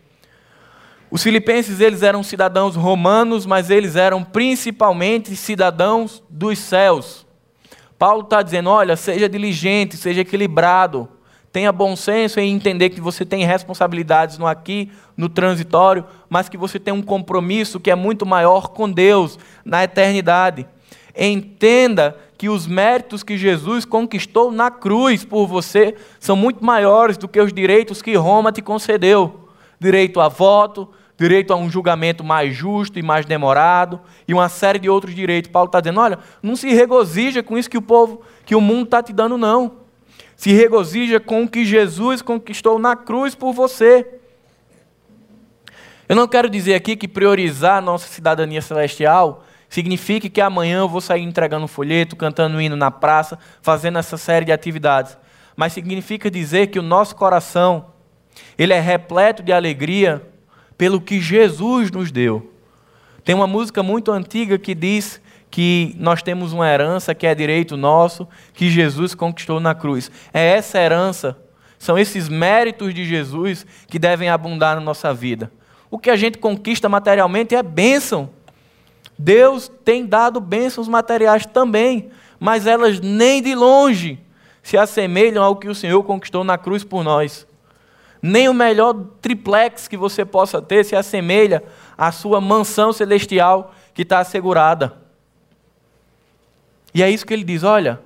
Os 1.10 1.24
filipenses 1.24 1.82
eles 1.82 2.04
eram 2.04 2.24
cidadãos 2.24 2.76
romanos, 2.76 3.46
mas 3.46 3.70
eles 3.70 3.96
eram 3.96 4.24
principalmente 4.24 5.36
cidadãos 5.36 6.24
dos 6.30 6.60
céus. 6.60 7.26
Paulo 8.02 8.24
está 8.24 8.42
dizendo: 8.42 8.68
olha, 8.72 8.96
seja 8.96 9.30
diligente, 9.30 9.96
seja 9.96 10.22
equilibrado, 10.22 11.08
tenha 11.54 11.72
bom 11.72 11.96
senso 11.96 12.40
em 12.40 12.52
entender 12.52 12.90
que 12.90 13.00
você 13.00 13.24
tem 13.24 13.46
responsabilidades 13.46 14.40
no 14.40 14.48
aqui, 14.48 14.92
no 15.16 15.30
transitório, 15.30 16.04
mas 16.28 16.50
que 16.50 16.58
você 16.58 16.80
tem 16.80 16.92
um 16.92 17.04
compromisso 17.04 17.80
que 17.80 17.92
é 17.92 17.96
muito 17.96 18.26
maior 18.26 18.70
com 18.70 18.90
Deus 18.90 19.38
na 19.64 19.84
eternidade. 19.84 20.66
Entenda 21.16 22.18
que 22.40 22.50
os 22.50 22.66
méritos 22.66 23.22
que 23.22 23.38
Jesus 23.38 23.86
conquistou 23.86 24.52
na 24.52 24.72
cruz 24.72 25.24
por 25.24 25.46
você 25.46 25.94
são 26.20 26.36
muito 26.36 26.66
maiores 26.66 27.18
do 27.18 27.28
que 27.28 27.40
os 27.40 27.54
direitos 27.54 28.02
que 28.02 28.16
Roma 28.16 28.52
te 28.52 28.64
concedeu 28.64 29.48
direito 29.80 30.20
a 30.20 30.28
voto, 30.28 30.90
direito 31.22 31.54
a 31.54 31.56
um 31.56 31.70
julgamento 31.70 32.24
mais 32.24 32.56
justo 32.56 32.98
e 32.98 33.04
mais 33.04 33.28
demorado, 33.28 34.02
e 34.28 34.34
uma 34.34 34.50
série 34.50 34.80
de 34.80 34.90
outros 34.90 35.14
direitos. 35.14 35.52
Paulo 35.52 35.68
está 35.68 35.80
dizendo: 35.80 36.00
olha, 36.00 36.18
não 36.42 36.56
se 36.56 36.74
regozija 36.74 37.44
com 37.44 37.58
isso 37.58 37.70
que 37.70 37.78
o 37.78 37.82
povo, 37.82 38.24
que 38.44 38.56
o 38.56 38.62
mundo 38.62 38.86
está 38.86 39.04
te 39.04 39.14
dando, 39.14 39.38
não. 39.38 39.82
Se 40.36 40.52
regozija 40.52 41.20
com 41.20 41.44
o 41.44 41.48
que 41.48 41.64
Jesus 41.64 42.24
conquistou 42.24 42.80
na 42.80 42.96
cruz 42.96 43.36
por 43.36 43.54
você. 43.54 44.16
Eu 46.10 46.16
não 46.16 46.28
quero 46.28 46.50
dizer 46.50 46.74
aqui 46.74 46.96
que 46.96 47.08
priorizar 47.08 47.78
a 47.78 47.82
nossa 47.82 48.08
cidadania 48.08 48.62
celestial 48.62 49.46
signifique 49.70 50.30
que 50.30 50.42
amanhã 50.42 50.80
eu 50.80 50.90
vou 50.90 51.00
sair 51.00 51.22
entregando 51.22 51.66
um 51.66 51.68
folheto, 51.68 52.16
cantando 52.16 52.58
um 52.58 52.62
hino 52.62 52.76
na 52.76 52.90
praça, 52.90 53.38
fazendo 53.62 54.00
essa 54.00 54.18
série 54.18 54.46
de 54.46 54.52
atividades. 54.52 55.16
Mas 55.56 55.72
significa 55.72 56.32
dizer 56.32 56.68
que 56.68 56.80
o 56.80 56.84
nosso 56.84 57.16
coração 57.16 57.86
ele 58.58 58.74
é 58.74 58.80
repleto 58.80 59.44
de 59.44 59.54
alegria 59.54 60.31
pelo 60.82 61.00
que 61.00 61.22
Jesus 61.22 61.92
nos 61.92 62.12
deu. 62.12 62.52
Tem 63.24 63.36
uma 63.36 63.46
música 63.46 63.84
muito 63.84 64.12
antiga 64.12 64.58
que 64.58 64.74
diz 64.74 65.22
que 65.52 65.96
nós 66.00 66.24
temos 66.24 66.54
uma 66.54 66.68
herança 66.68 67.14
que 67.14 67.28
é 67.28 67.36
direito 67.36 67.78
nosso, 67.78 68.28
que 68.52 68.68
Jesus 68.68 69.14
conquistou 69.14 69.60
na 69.60 69.76
cruz. 69.76 70.10
É 70.34 70.44
essa 70.44 70.80
herança, 70.80 71.38
são 71.78 72.00
esses 72.00 72.28
méritos 72.28 72.96
de 72.96 73.06
Jesus 73.06 73.64
que 73.88 74.00
devem 74.00 74.28
abundar 74.28 74.74
na 74.74 74.82
nossa 74.82 75.14
vida. 75.14 75.52
O 75.92 76.00
que 76.00 76.10
a 76.10 76.16
gente 76.16 76.40
conquista 76.40 76.90
materialmente 76.90 77.54
é 77.54 77.62
bênção. 77.62 78.32
Deus 79.16 79.72
tem 79.86 80.04
dado 80.04 80.42
bênçãos 80.42 80.88
materiais 80.88 81.46
também, 81.46 82.10
mas 82.40 82.66
elas 82.66 83.00
nem 83.00 83.40
de 83.40 83.54
longe 83.54 84.18
se 84.64 84.80
assemelham 84.80 85.44
ao 85.44 85.58
que 85.58 85.70
o 85.70 85.76
Senhor 85.76 86.02
conquistou 86.02 86.44
na 86.44 86.58
cruz 86.58 86.84
por 86.84 87.04
nós. 87.04 87.46
Nem 88.22 88.48
o 88.48 88.54
melhor 88.54 88.94
triplex 89.22 89.88
que 89.88 89.98
você 89.98 90.24
possa 90.24 90.62
ter 90.62 90.86
se 90.86 90.96
assemelha 90.96 91.64
à 91.98 92.12
sua 92.12 92.40
mansão 92.40 92.94
celestial 92.94 93.74
que 93.94 94.04
está 94.04 94.20
assegurada. 94.20 94.94
E 96.94 97.02
é 97.02 97.10
isso 97.10 97.26
que 97.26 97.34
ele 97.34 97.44
diz: 97.44 97.64
olha, 97.64 98.00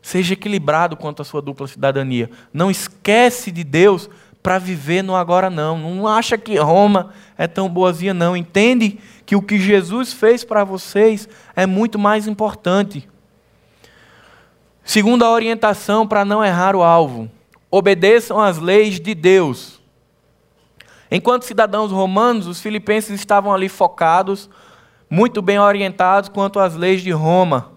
seja 0.00 0.34
equilibrado 0.34 0.96
quanto 0.96 1.22
à 1.22 1.24
sua 1.24 1.42
dupla 1.42 1.66
cidadania. 1.66 2.30
Não 2.52 2.70
esquece 2.70 3.50
de 3.50 3.64
Deus 3.64 4.08
para 4.42 4.58
viver 4.58 5.02
no 5.02 5.16
agora 5.16 5.50
não. 5.50 5.78
Não 5.78 6.06
acha 6.06 6.38
que 6.38 6.56
Roma 6.56 7.10
é 7.36 7.48
tão 7.48 7.68
boazinha 7.68 8.14
não. 8.14 8.36
Entende 8.36 9.00
que 9.26 9.34
o 9.34 9.42
que 9.42 9.58
Jesus 9.58 10.12
fez 10.12 10.44
para 10.44 10.62
vocês 10.62 11.28
é 11.56 11.66
muito 11.66 11.98
mais 11.98 12.28
importante. 12.28 13.08
Segunda 14.84 15.30
orientação 15.30 16.06
para 16.06 16.24
não 16.24 16.44
errar 16.44 16.76
o 16.76 16.82
alvo 16.82 17.30
obedeçam 17.76 18.38
às 18.38 18.58
leis 18.58 19.00
de 19.00 19.16
Deus. 19.16 19.80
Enquanto 21.10 21.44
cidadãos 21.44 21.90
romanos, 21.90 22.46
os 22.46 22.60
filipenses 22.60 23.18
estavam 23.18 23.52
ali 23.52 23.68
focados, 23.68 24.48
muito 25.10 25.42
bem 25.42 25.58
orientados 25.58 26.28
quanto 26.28 26.60
às 26.60 26.76
leis 26.76 27.02
de 27.02 27.10
Roma. 27.10 27.72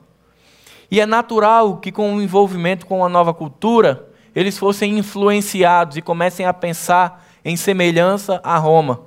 E 0.91 1.01
é 1.01 1.05
natural 1.07 1.77
que, 1.77 1.91
com 1.91 2.15
o 2.15 2.21
envolvimento 2.21 2.85
com 2.85 3.03
a 3.03 3.09
nova 3.09 3.33
cultura, 3.33 4.07
eles 4.35 4.55
fossem 4.55 4.99
influenciados 4.99 5.97
e 5.97 6.01
comecem 6.03 6.45
a 6.45 6.53
pensar 6.53 7.25
em 7.43 7.57
semelhança 7.57 8.39
a 8.43 8.55
Roma. 8.59 9.01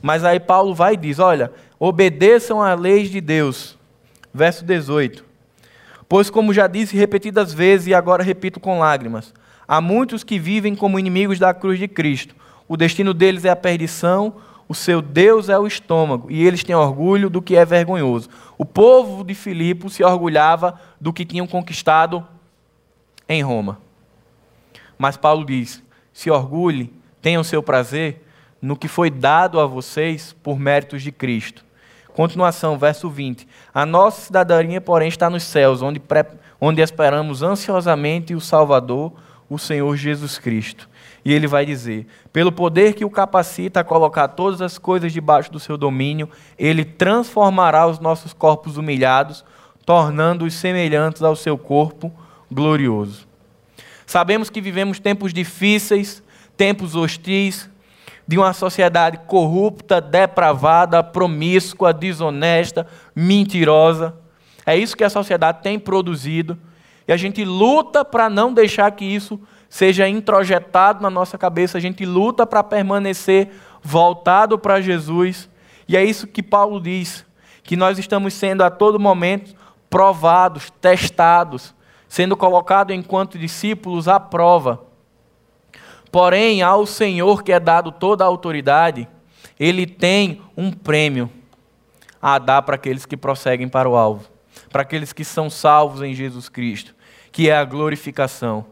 Mas 0.00 0.24
aí 0.24 0.40
Paulo 0.40 0.74
vai 0.74 0.94
e 0.94 0.96
diz: 0.96 1.18
olha, 1.18 1.52
obedeçam 1.78 2.62
às 2.62 2.80
leis 2.80 3.10
de 3.10 3.20
Deus. 3.20 3.78
Verso 4.32 4.64
18. 4.64 5.22
Pois, 6.08 6.30
como 6.30 6.54
já 6.54 6.66
disse 6.66 6.96
repetidas 6.96 7.52
vezes 7.52 7.88
e 7.88 7.94
agora 7.94 8.22
repito 8.22 8.58
com 8.58 8.78
lágrimas, 8.78 9.34
Há 9.72 9.80
muitos 9.80 10.24
que 10.24 10.36
vivem 10.36 10.74
como 10.74 10.98
inimigos 10.98 11.38
da 11.38 11.54
cruz 11.54 11.78
de 11.78 11.86
Cristo. 11.86 12.34
O 12.66 12.76
destino 12.76 13.14
deles 13.14 13.44
é 13.44 13.50
a 13.50 13.54
perdição, 13.54 14.34
o 14.68 14.74
seu 14.74 15.00
Deus 15.00 15.48
é 15.48 15.56
o 15.56 15.64
estômago, 15.64 16.28
e 16.28 16.44
eles 16.44 16.64
têm 16.64 16.74
orgulho 16.74 17.30
do 17.30 17.40
que 17.40 17.54
é 17.54 17.64
vergonhoso. 17.64 18.28
O 18.58 18.64
povo 18.64 19.22
de 19.22 19.32
Filipe 19.32 19.88
se 19.88 20.02
orgulhava 20.02 20.74
do 21.00 21.12
que 21.12 21.24
tinham 21.24 21.46
conquistado 21.46 22.26
em 23.28 23.44
Roma. 23.44 23.78
Mas 24.98 25.16
Paulo 25.16 25.46
diz: 25.46 25.80
se 26.12 26.32
orgulhe, 26.32 26.92
tenha 27.22 27.38
o 27.38 27.44
seu 27.44 27.62
prazer, 27.62 28.26
no 28.60 28.74
que 28.74 28.88
foi 28.88 29.08
dado 29.08 29.60
a 29.60 29.66
vocês 29.66 30.34
por 30.42 30.58
méritos 30.58 31.00
de 31.00 31.12
Cristo. 31.12 31.64
Continuação, 32.12 32.76
verso 32.76 33.08
20. 33.08 33.46
A 33.72 33.86
nossa 33.86 34.22
cidadania, 34.22 34.80
porém, 34.80 35.06
está 35.06 35.30
nos 35.30 35.44
céus, 35.44 35.80
onde, 35.80 36.02
onde 36.60 36.82
esperamos 36.82 37.44
ansiosamente 37.44 38.34
o 38.34 38.40
Salvador, 38.40 39.12
o 39.50 39.58
Senhor 39.58 39.94
Jesus 39.96 40.38
Cristo. 40.38 40.88
E 41.24 41.32
ele 41.32 41.46
vai 41.46 41.66
dizer: 41.66 42.06
pelo 42.32 42.52
poder 42.52 42.94
que 42.94 43.04
o 43.04 43.10
capacita 43.10 43.80
a 43.80 43.84
colocar 43.84 44.28
todas 44.28 44.62
as 44.62 44.78
coisas 44.78 45.12
debaixo 45.12 45.50
do 45.52 45.60
seu 45.60 45.76
domínio, 45.76 46.30
ele 46.56 46.84
transformará 46.84 47.86
os 47.86 47.98
nossos 47.98 48.32
corpos 48.32 48.76
humilhados, 48.76 49.44
tornando-os 49.84 50.54
semelhantes 50.54 51.22
ao 51.22 51.34
seu 51.34 51.58
corpo 51.58 52.12
glorioso. 52.50 53.28
Sabemos 54.06 54.48
que 54.48 54.60
vivemos 54.60 54.98
tempos 54.98 55.32
difíceis, 55.32 56.22
tempos 56.56 56.94
hostis, 56.94 57.68
de 58.26 58.38
uma 58.38 58.52
sociedade 58.52 59.18
corrupta, 59.26 60.00
depravada, 60.00 61.02
promíscua, 61.02 61.92
desonesta, 61.92 62.86
mentirosa. 63.14 64.14
É 64.64 64.76
isso 64.76 64.96
que 64.96 65.02
a 65.02 65.10
sociedade 65.10 65.62
tem 65.62 65.78
produzido. 65.78 66.56
E 67.10 67.12
a 67.12 67.16
gente 67.16 67.44
luta 67.44 68.04
para 68.04 68.30
não 68.30 68.54
deixar 68.54 68.88
que 68.92 69.04
isso 69.04 69.40
seja 69.68 70.08
introjetado 70.08 71.02
na 71.02 71.10
nossa 71.10 71.36
cabeça. 71.36 71.76
A 71.76 71.80
gente 71.80 72.06
luta 72.06 72.46
para 72.46 72.62
permanecer 72.62 73.50
voltado 73.82 74.56
para 74.56 74.80
Jesus. 74.80 75.50
E 75.88 75.96
é 75.96 76.04
isso 76.04 76.28
que 76.28 76.40
Paulo 76.40 76.80
diz: 76.80 77.26
que 77.64 77.74
nós 77.74 77.98
estamos 77.98 78.32
sendo 78.32 78.62
a 78.62 78.70
todo 78.70 79.00
momento 79.00 79.56
provados, 79.90 80.70
testados, 80.80 81.74
sendo 82.08 82.36
colocados 82.36 82.94
enquanto 82.94 83.36
discípulos 83.36 84.06
à 84.06 84.20
prova. 84.20 84.80
Porém, 86.12 86.62
ao 86.62 86.86
Senhor 86.86 87.42
que 87.42 87.50
é 87.50 87.58
dado 87.58 87.90
toda 87.90 88.22
a 88.22 88.28
autoridade, 88.28 89.08
ele 89.58 89.84
tem 89.84 90.40
um 90.56 90.70
prêmio 90.70 91.28
a 92.22 92.38
dar 92.38 92.62
para 92.62 92.76
aqueles 92.76 93.04
que 93.04 93.16
prosseguem 93.16 93.68
para 93.68 93.88
o 93.90 93.96
alvo, 93.96 94.28
para 94.70 94.82
aqueles 94.82 95.12
que 95.12 95.24
são 95.24 95.50
salvos 95.50 96.02
em 96.02 96.14
Jesus 96.14 96.48
Cristo, 96.48 96.94
que 97.30 97.50
é 97.50 97.56
a 97.56 97.64
glorificação. 97.64 98.66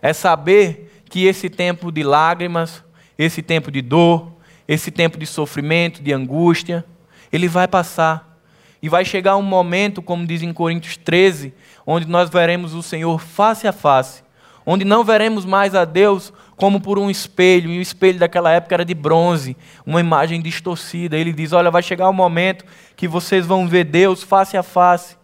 É 0.00 0.12
saber 0.12 1.02
que 1.08 1.26
esse 1.26 1.50
tempo 1.50 1.90
de 1.90 2.02
lágrimas, 2.02 2.82
esse 3.18 3.42
tempo 3.42 3.70
de 3.70 3.82
dor, 3.82 4.32
esse 4.66 4.90
tempo 4.90 5.18
de 5.18 5.26
sofrimento, 5.26 6.02
de 6.02 6.12
angústia, 6.12 6.84
ele 7.32 7.48
vai 7.48 7.68
passar. 7.68 8.36
E 8.82 8.88
vai 8.88 9.04
chegar 9.04 9.36
um 9.36 9.42
momento, 9.42 10.02
como 10.02 10.26
diz 10.26 10.42
em 10.42 10.52
Coríntios 10.52 10.96
13, 10.96 11.52
onde 11.86 12.06
nós 12.06 12.30
veremos 12.30 12.74
o 12.74 12.82
Senhor 12.82 13.20
face 13.20 13.66
a 13.66 13.72
face, 13.72 14.22
onde 14.66 14.84
não 14.84 15.04
veremos 15.04 15.44
mais 15.44 15.74
a 15.74 15.84
Deus 15.84 16.32
como 16.56 16.80
por 16.80 16.98
um 16.98 17.08
espelho, 17.08 17.70
e 17.70 17.78
o 17.78 17.82
espelho 17.82 18.18
daquela 18.18 18.50
época 18.50 18.74
era 18.74 18.84
de 18.84 18.94
bronze, 18.94 19.56
uma 19.84 20.00
imagem 20.00 20.40
distorcida. 20.40 21.16
Ele 21.16 21.32
diz: 21.32 21.52
Olha, 21.52 21.70
vai 21.70 21.82
chegar 21.82 22.08
um 22.08 22.14
momento 22.14 22.64
que 22.96 23.06
vocês 23.06 23.46
vão 23.46 23.68
ver 23.68 23.84
Deus 23.84 24.22
face 24.22 24.56
a 24.56 24.62
face. 24.62 25.16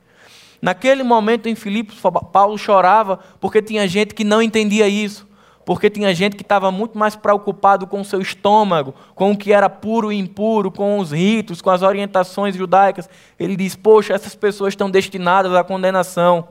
Naquele 0.61 1.03
momento 1.03 1.49
em 1.49 1.57
Filipos, 1.57 1.99
Paulo 2.32 2.57
chorava 2.57 3.18
porque 3.40 3.61
tinha 3.61 3.88
gente 3.88 4.14
que 4.14 4.22
não 4.22 4.40
entendia 4.40 4.86
isso, 4.86 5.26
porque 5.64 5.90
tinha 5.90 6.14
gente 6.14 6.36
que 6.36 6.43
estava 6.43 6.70
muito 6.70 6.97
mais 6.97 7.16
preocupado 7.16 7.86
com 7.86 8.01
o 8.01 8.05
seu 8.05 8.20
estômago, 8.20 8.95
com 9.14 9.32
o 9.32 9.36
que 9.36 9.53
era 9.53 9.68
puro 9.70 10.12
e 10.12 10.18
impuro, 10.18 10.70
com 10.70 10.99
os 10.99 11.12
ritos, 11.12 11.62
com 11.62 11.70
as 11.70 11.82
orientações 11.82 12.55
judaicas. 12.55 13.09
Ele 13.40 13.57
diz: 13.57 13.74
Poxa, 13.74 14.12
essas 14.12 14.34
pessoas 14.34 14.72
estão 14.72 14.90
destinadas 14.90 15.55
à 15.55 15.64
condenação. 15.64 16.47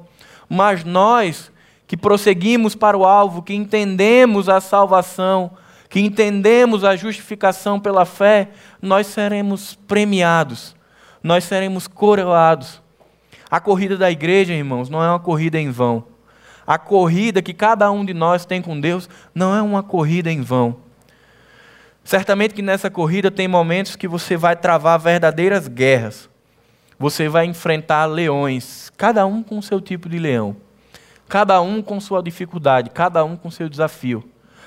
Mas 0.49 0.83
nós, 0.83 1.50
que 1.91 1.97
prosseguimos 1.97 2.73
para 2.73 2.97
o 2.97 3.03
alvo, 3.03 3.41
que 3.41 3.53
entendemos 3.53 4.47
a 4.47 4.61
salvação, 4.61 5.51
que 5.89 5.99
entendemos 5.99 6.85
a 6.85 6.95
justificação 6.95 7.81
pela 7.81 8.05
fé, 8.05 8.47
nós 8.81 9.07
seremos 9.07 9.75
premiados, 9.75 10.73
nós 11.21 11.43
seremos 11.43 11.89
coroados. 11.89 12.81
A 13.49 13.59
corrida 13.59 13.97
da 13.97 14.09
igreja, 14.09 14.53
irmãos, 14.53 14.89
não 14.89 15.03
é 15.03 15.09
uma 15.09 15.19
corrida 15.19 15.59
em 15.59 15.69
vão. 15.69 16.05
A 16.65 16.77
corrida 16.79 17.41
que 17.41 17.53
cada 17.53 17.91
um 17.91 18.05
de 18.05 18.13
nós 18.13 18.45
tem 18.45 18.61
com 18.61 18.79
Deus 18.79 19.09
não 19.35 19.53
é 19.53 19.61
uma 19.61 19.83
corrida 19.83 20.31
em 20.31 20.41
vão. 20.41 20.77
Certamente 22.05 22.53
que 22.53 22.61
nessa 22.61 22.89
corrida 22.89 23.29
tem 23.29 23.49
momentos 23.49 23.97
que 23.97 24.07
você 24.07 24.37
vai 24.37 24.55
travar 24.55 24.97
verdadeiras 24.97 25.67
guerras. 25.67 26.29
Você 26.97 27.27
vai 27.27 27.47
enfrentar 27.47 28.05
leões, 28.05 28.89
cada 28.95 29.25
um 29.25 29.43
com 29.43 29.57
o 29.57 29.61
seu 29.61 29.81
tipo 29.81 30.07
de 30.07 30.19
leão 30.19 30.55
cada 31.31 31.61
um 31.61 31.81
com 31.81 31.97
sua 32.01 32.21
dificuldade, 32.21 32.89
cada 32.89 33.23
um 33.23 33.37
com 33.37 33.49
seu 33.49 33.69
desafio. 33.69 34.21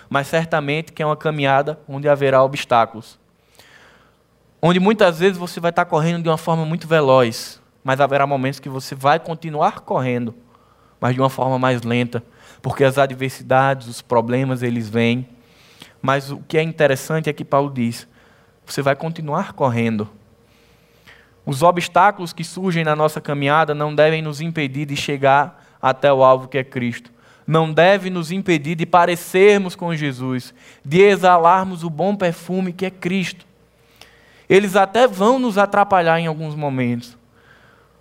Mas 0.08 0.28
certamente 0.28 0.94
que 0.94 1.02
é 1.02 1.06
uma 1.06 1.14
caminhada 1.14 1.78
onde 1.86 2.08
haverá 2.08 2.42
obstáculos. 2.42 3.18
Onde 4.62 4.80
muitas 4.80 5.18
vezes 5.18 5.36
você 5.36 5.60
vai 5.60 5.68
estar 5.68 5.84
correndo 5.84 6.22
de 6.22 6.28
uma 6.30 6.38
forma 6.38 6.64
muito 6.64 6.88
veloz, 6.88 7.60
mas 7.84 8.00
haverá 8.00 8.26
momentos 8.26 8.60
que 8.60 8.70
você 8.70 8.94
vai 8.94 9.20
continuar 9.20 9.80
correndo, 9.80 10.34
mas 10.98 11.14
de 11.14 11.20
uma 11.20 11.28
forma 11.28 11.58
mais 11.58 11.82
lenta, 11.82 12.24
porque 12.62 12.82
as 12.82 12.96
adversidades, 12.96 13.86
os 13.86 14.00
problemas, 14.00 14.62
eles 14.62 14.88
vêm. 14.88 15.28
Mas 16.00 16.30
o 16.30 16.38
que 16.48 16.56
é 16.56 16.62
interessante 16.62 17.28
é 17.28 17.32
que 17.34 17.44
Paulo 17.44 17.70
diz: 17.70 18.08
você 18.64 18.80
vai 18.80 18.96
continuar 18.96 19.52
correndo. 19.52 20.08
Os 21.44 21.62
obstáculos 21.62 22.32
que 22.32 22.42
surgem 22.42 22.84
na 22.84 22.96
nossa 22.96 23.20
caminhada 23.20 23.74
não 23.74 23.94
devem 23.94 24.22
nos 24.22 24.40
impedir 24.40 24.86
de 24.86 24.96
chegar 24.96 25.62
até 25.84 26.10
o 26.10 26.24
alvo 26.24 26.48
que 26.48 26.56
é 26.56 26.64
Cristo. 26.64 27.12
Não 27.46 27.70
deve 27.70 28.08
nos 28.08 28.32
impedir 28.32 28.74
de 28.74 28.86
parecermos 28.86 29.76
com 29.76 29.94
Jesus, 29.94 30.54
de 30.82 31.02
exalarmos 31.02 31.84
o 31.84 31.90
bom 31.90 32.16
perfume 32.16 32.72
que 32.72 32.86
é 32.86 32.90
Cristo. 32.90 33.44
Eles 34.48 34.76
até 34.76 35.06
vão 35.06 35.38
nos 35.38 35.58
atrapalhar 35.58 36.18
em 36.18 36.26
alguns 36.26 36.54
momentos. 36.54 37.18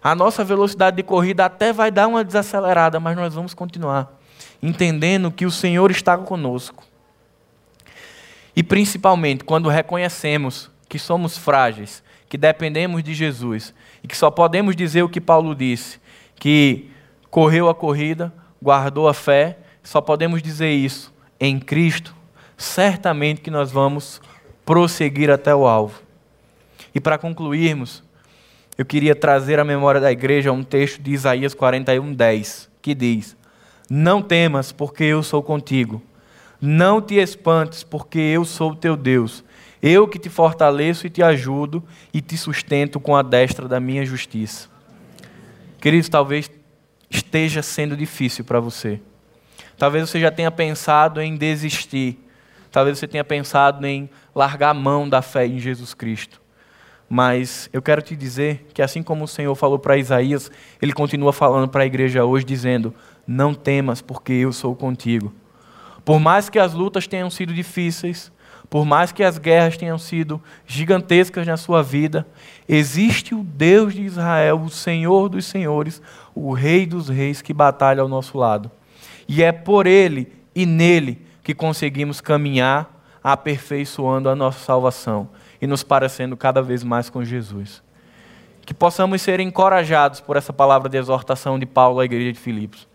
A 0.02 0.16
nossa 0.16 0.46
velocidade 0.46 0.96
de 0.96 1.04
corrida 1.04 1.44
até 1.44 1.74
vai 1.74 1.92
dar 1.92 2.08
uma 2.08 2.24
desacelerada, 2.24 3.02
mas 3.02 3.18
nós 3.18 3.34
vamos 3.34 3.54
continuar, 3.54 4.18
entendendo 4.62 5.30
que 5.30 5.46
o 5.46 5.52
Senhor 5.52 5.92
está 5.92 6.18
conosco. 6.18 6.86
E 8.56 8.64
principalmente 8.64 9.44
quando 9.44 9.68
reconhecemos 9.68 10.72
que 10.88 10.98
somos 10.98 11.38
frágeis, 11.38 12.02
que 12.30 12.38
dependemos 12.38 13.04
de 13.04 13.14
Jesus 13.14 13.74
e 14.02 14.08
que 14.08 14.16
só 14.16 14.32
podemos 14.32 14.74
dizer 14.74 15.04
o 15.04 15.10
que 15.10 15.20
Paulo 15.20 15.54
disse, 15.54 16.00
que 16.36 16.93
correu 17.34 17.68
a 17.68 17.74
corrida, 17.74 18.32
guardou 18.62 19.08
a 19.08 19.14
fé, 19.14 19.58
só 19.82 20.00
podemos 20.00 20.40
dizer 20.40 20.70
isso 20.70 21.12
em 21.40 21.60
Cristo, 21.60 22.16
certamente 22.56 23.42
que 23.42 23.50
nós 23.50 23.72
vamos 23.72 24.22
prosseguir 24.64 25.32
até 25.32 25.54
o 25.54 25.66
alvo. 25.66 26.00
E 26.94 27.00
para 27.00 27.18
concluirmos, 27.18 28.04
eu 28.78 28.86
queria 28.86 29.16
trazer 29.16 29.60
à 29.60 29.64
memória 29.64 30.00
da 30.00 30.12
igreja 30.12 30.52
um 30.52 30.64
texto 30.64 31.02
de 31.02 31.10
Isaías 31.10 31.56
41, 31.56 32.14
10, 32.14 32.70
que 32.84 32.94
diz: 32.94 33.36
Não 33.90 34.22
temas, 34.22 34.72
porque 34.72 35.04
eu 35.04 35.24
sou 35.24 35.42
contigo. 35.42 36.04
Não 36.62 37.02
te 37.02 37.16
espantes, 37.16 37.82
porque 37.82 38.20
eu 38.20 38.46
sou 38.46 38.76
teu 38.76 38.96
Deus. 38.96 39.44
Eu 39.82 40.08
que 40.08 40.20
te 40.20 40.30
fortaleço 40.30 41.08
e 41.08 41.10
te 41.10 41.24
ajudo 41.24 41.84
e 42.14 42.22
te 42.22 42.38
sustento 42.38 43.00
com 43.00 43.16
a 43.16 43.24
destra 43.24 43.68
da 43.68 43.80
minha 43.80 44.06
justiça. 44.06 44.70
Queridos, 45.82 46.10
talvez 46.10 46.48
esteja 47.14 47.62
sendo 47.62 47.96
difícil 47.96 48.44
para 48.44 48.60
você. 48.60 49.00
Talvez 49.78 50.10
você 50.10 50.20
já 50.20 50.32
tenha 50.32 50.52
pensado 50.52 51.22
em 51.22 51.36
desistir. 51.36 52.20
Talvez 52.72 52.98
você 52.98 53.08
tenha 53.08 53.24
pensado 53.24 53.86
em 53.86 54.10
largar 54.34 54.70
a 54.70 54.74
mão 54.74 55.08
da 55.08 55.22
fé 55.22 55.46
em 55.46 55.60
Jesus 55.60 55.94
Cristo. 55.94 56.42
Mas 57.08 57.70
eu 57.72 57.82
quero 57.82 58.02
te 58.02 58.16
dizer 58.16 58.66
que, 58.74 58.82
assim 58.82 59.04
como 59.04 59.26
o 59.26 59.28
Senhor 59.28 59.54
falou 59.54 59.78
para 59.78 59.98
Isaías, 59.98 60.50
Ele 60.82 60.94
continua 60.94 61.32
falando 61.32 61.70
para 61.70 61.84
a 61.84 61.86
igreja 61.86 62.26
hoje, 62.26 62.44
dizendo: 62.44 62.94
Não 63.28 63.54
temas, 63.54 64.02
porque 64.02 64.34
eu 64.34 64.52
sou 64.52 64.76
contigo. 64.76 65.32
Por 66.04 66.20
mais 66.20 66.50
que 66.50 66.58
as 66.58 66.74
lutas 66.74 67.06
tenham 67.06 67.30
sido 67.30 67.54
difíceis, 67.54 68.32
por 68.74 68.86
mais 68.86 69.12
que 69.12 69.24
as 69.24 69.38
guerras 69.38 69.78
tenham 69.78 70.00
sido 70.00 70.42
gigantescas 70.66 71.46
na 71.46 71.58
sua 71.58 71.84
vida, 71.84 72.26
existe 72.68 73.36
o 73.36 73.44
Deus 73.44 73.94
de 73.94 74.02
Israel, 74.02 74.60
o 74.62 74.68
Senhor 74.68 75.30
dos 75.30 75.46
Senhores, 75.46 76.02
o 76.34 76.54
Rei 76.54 76.88
dos 76.88 77.08
Reis 77.08 77.40
que 77.40 77.54
batalha 77.54 78.02
ao 78.02 78.08
nosso 78.08 78.36
lado. 78.36 78.72
E 79.28 79.44
é 79.44 79.52
por 79.52 79.86
Ele 79.86 80.34
e 80.56 80.66
nele 80.66 81.24
que 81.44 81.54
conseguimos 81.54 82.20
caminhar 82.20 82.90
aperfeiçoando 83.24 84.28
a 84.28 84.36
nossa 84.36 84.66
salvação 84.66 85.30
e 85.62 85.68
nos 85.68 85.84
parecendo 85.84 86.36
cada 86.36 86.60
vez 86.60 86.84
mais 86.84 87.12
com 87.12 87.24
Jesus. 87.24 87.84
Que 88.66 88.74
possamos 88.74 89.22
ser 89.22 89.40
encorajados 89.40 90.20
por 90.20 90.36
essa 90.36 90.52
palavra 90.52 90.90
de 90.90 90.98
exortação 90.98 91.60
de 91.60 91.68
Paulo 91.68 92.00
à 92.00 92.06
igreja 92.06 92.34
de 92.34 92.40
Filipos. 92.40 92.88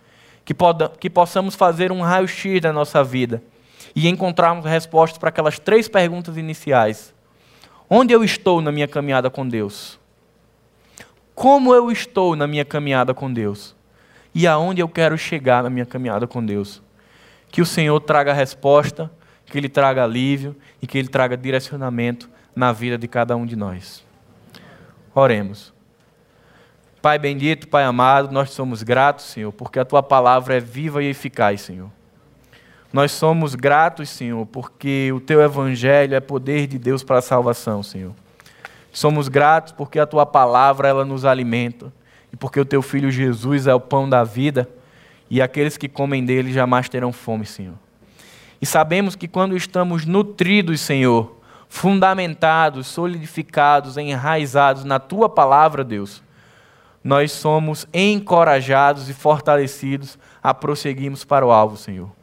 Que, 0.45 0.57
que 0.99 1.09
possamos 1.09 1.55
fazer 1.55 1.93
um 1.93 2.03
raio-x 2.03 2.63
da 2.63 2.73
nossa 2.73 3.05
vida 3.05 3.41
e 3.95 4.09
encontrarmos 4.09 4.65
respostas 4.65 5.19
para 5.19 5.29
aquelas 5.29 5.59
três 5.59 5.89
perguntas 5.89 6.37
iniciais. 6.37 7.15
Onde 7.89 8.13
eu 8.13 8.23
estou 8.23 8.61
na 8.61 8.71
minha 8.71 8.87
caminhada 8.87 9.31
com 9.31 9.49
Deus? 9.49 9.99
Como 11.35 11.73
eu 11.73 11.91
estou 11.91 12.37
na 12.37 12.47
minha 12.47 12.65
caminhada 12.65 13.15
com 13.15 13.33
Deus? 13.33 13.75
E 14.35 14.47
aonde 14.47 14.83
eu 14.83 14.89
quero 14.89 15.17
chegar 15.17 15.63
na 15.63 15.71
minha 15.71 15.87
caminhada 15.87 16.27
com 16.27 16.45
Deus? 16.45 16.83
Que 17.51 17.63
o 17.63 17.67
Senhor 17.67 17.99
traga 18.01 18.33
resposta, 18.33 19.11
que 19.47 19.57
ele 19.57 19.69
traga 19.69 20.05
alívio 20.05 20.55
e 20.83 20.87
que 20.87 20.99
ele 20.99 21.09
traga 21.09 21.37
direcionamento 21.37 22.29
na 22.55 22.73
vida 22.73 22.99
de 22.99 23.09
cada 23.09 23.37
um 23.37 23.47
de 23.47 23.57
nós. 23.57 24.05
Oremos. 25.15 25.73
Pai 27.01 27.19
bendito, 27.19 27.69
Pai 27.69 27.85
amado, 27.85 28.33
nós 28.33 28.51
somos 28.51 28.83
gratos, 28.83 29.27
Senhor, 29.27 29.53
porque 29.53 29.79
a 29.79 29.85
tua 29.85 30.03
palavra 30.03 30.57
é 30.57 30.61
viva 30.61 31.03
e 31.03 31.07
eficaz, 31.07 31.61
Senhor. 31.63 31.91
Nós 32.93 33.13
somos 33.13 33.55
gratos, 33.55 34.09
Senhor, 34.09 34.47
porque 34.47 35.13
o 35.13 35.21
teu 35.21 35.43
evangelho 35.43 36.15
é 36.15 36.21
poder 36.21 36.67
de 36.67 36.79
Deus 36.79 37.03
para 37.03 37.19
a 37.19 37.23
salvação, 37.23 37.83
Senhor. 37.83 38.15
Somos 38.91 39.29
gratos 39.29 39.73
porque 39.73 39.99
a 39.99 40.07
tua 40.07 40.25
palavra 40.25 40.89
ela 40.89 41.05
nos 41.05 41.25
alimenta 41.25 41.93
e 42.33 42.37
porque 42.37 42.59
o 42.59 42.65
teu 42.65 42.81
filho 42.81 43.11
Jesus 43.11 43.67
é 43.67 43.75
o 43.75 43.81
pão 43.81 44.09
da 44.09 44.25
vida 44.25 44.69
e 45.29 45.43
aqueles 45.43 45.77
que 45.77 45.89
comem 45.89 46.25
dele 46.25 46.53
jamais 46.53 46.89
terão 46.89 47.13
fome, 47.13 47.45
Senhor. 47.45 47.75
E 48.61 48.67
sabemos 48.67 49.15
que 49.15 49.29
quando 49.29 49.57
estamos 49.57 50.07
nutridos, 50.07 50.81
Senhor, 50.81 51.37
fundamentados, 51.69 52.87
solidificados, 52.87 53.99
enraizados 53.99 54.85
na 54.85 54.99
tua 54.99 55.29
palavra, 55.29 55.85
Deus, 55.85 56.23
nós 57.05 57.31
somos 57.33 57.87
encorajados 57.93 59.09
e 59.09 59.15
fortalecidos 59.15 60.19
a 60.43 60.53
prosseguirmos 60.53 61.25
para 61.25 61.47
o 61.47 61.53
alvo, 61.53 61.77
Senhor. 61.77 62.18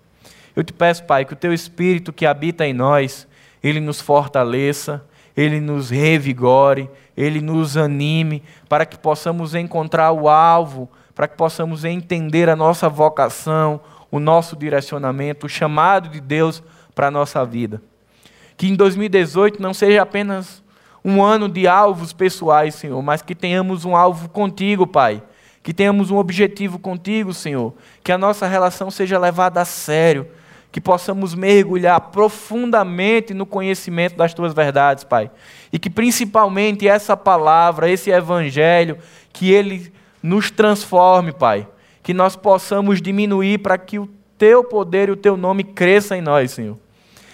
Eu 0.56 0.64
te 0.64 0.72
peço, 0.72 1.04
Pai, 1.04 1.26
que 1.26 1.34
o 1.34 1.36
teu 1.36 1.54
espírito 1.54 2.14
que 2.14 2.26
habita 2.26 2.66
em 2.66 2.74
nós, 2.74 3.28
ele 3.62 3.82
nos 3.82 4.00
fortaleça, 4.00 5.04
ele 5.36 5.60
nos 5.60 5.90
revigore, 5.90 6.90
ele 7.18 7.42
nos 7.42 7.76
anime, 7.76 8.42
para 8.70 8.86
que 8.86 8.98
possamos 8.98 9.54
encontrar 9.54 10.14
o 10.14 10.30
alvo, 10.30 10.90
para 11.14 11.28
que 11.28 11.36
possamos 11.36 11.84
entender 11.84 12.50
a 12.50 12.56
nossa 12.56 12.88
vocação, 12.88 13.82
o 14.10 14.20
nosso 14.20 14.56
direcionamento, 14.56 15.46
o 15.46 15.50
chamado 15.50 16.08
de 16.08 16.22
Deus 16.22 16.64
para 16.94 17.08
a 17.08 17.12
nossa 17.12 17.44
vida. 17.46 17.82
Que 18.56 18.68
em 18.68 18.76
2018 18.76 19.62
não 19.62 19.74
seja 19.74 20.02
apenas 20.02 20.64
um 21.04 21.22
ano 21.22 21.50
de 21.50 21.68
alvos 21.68 22.14
pessoais, 22.14 22.76
Senhor, 22.76 23.02
mas 23.02 23.22
que 23.22 23.36
tenhamos 23.36 23.84
um 23.84 23.94
alvo 23.96 24.30
contigo, 24.30 24.88
Pai. 24.88 25.22
Que 25.62 25.74
tenhamos 25.74 26.12
um 26.12 26.18
objetivo 26.18 26.80
contigo, 26.80 27.34
Senhor. 27.34 27.74
Que 28.02 28.12
a 28.12 28.18
nossa 28.18 28.48
relação 28.48 28.90
seja 28.90 29.20
levada 29.20 29.60
a 29.60 29.66
sério 29.66 30.28
que 30.76 30.82
possamos 30.82 31.34
mergulhar 31.34 32.02
profundamente 32.12 33.34
no 33.34 33.46
conhecimento 33.46 34.18
das 34.18 34.34
tuas 34.34 34.54
verdades, 34.54 35.06
Pai. 35.06 35.32
E 35.72 35.80
que 35.80 35.90
principalmente 35.90 36.86
essa 36.86 37.16
palavra, 37.16 37.90
esse 37.90 38.12
evangelho, 38.12 38.98
que 39.32 39.50
ele 39.50 39.90
nos 40.22 40.52
transforme, 40.52 41.32
Pai. 41.32 41.66
Que 42.04 42.14
nós 42.14 42.36
possamos 42.36 43.02
diminuir 43.02 43.60
para 43.60 43.78
que 43.78 43.98
o 43.98 44.10
teu 44.38 44.66
poder 44.66 45.08
e 45.08 45.14
o 45.14 45.16
teu 45.16 45.38
nome 45.38 45.64
cresça 45.64 46.18
em 46.18 46.22
nós, 46.22 46.52
Senhor. 46.52 46.78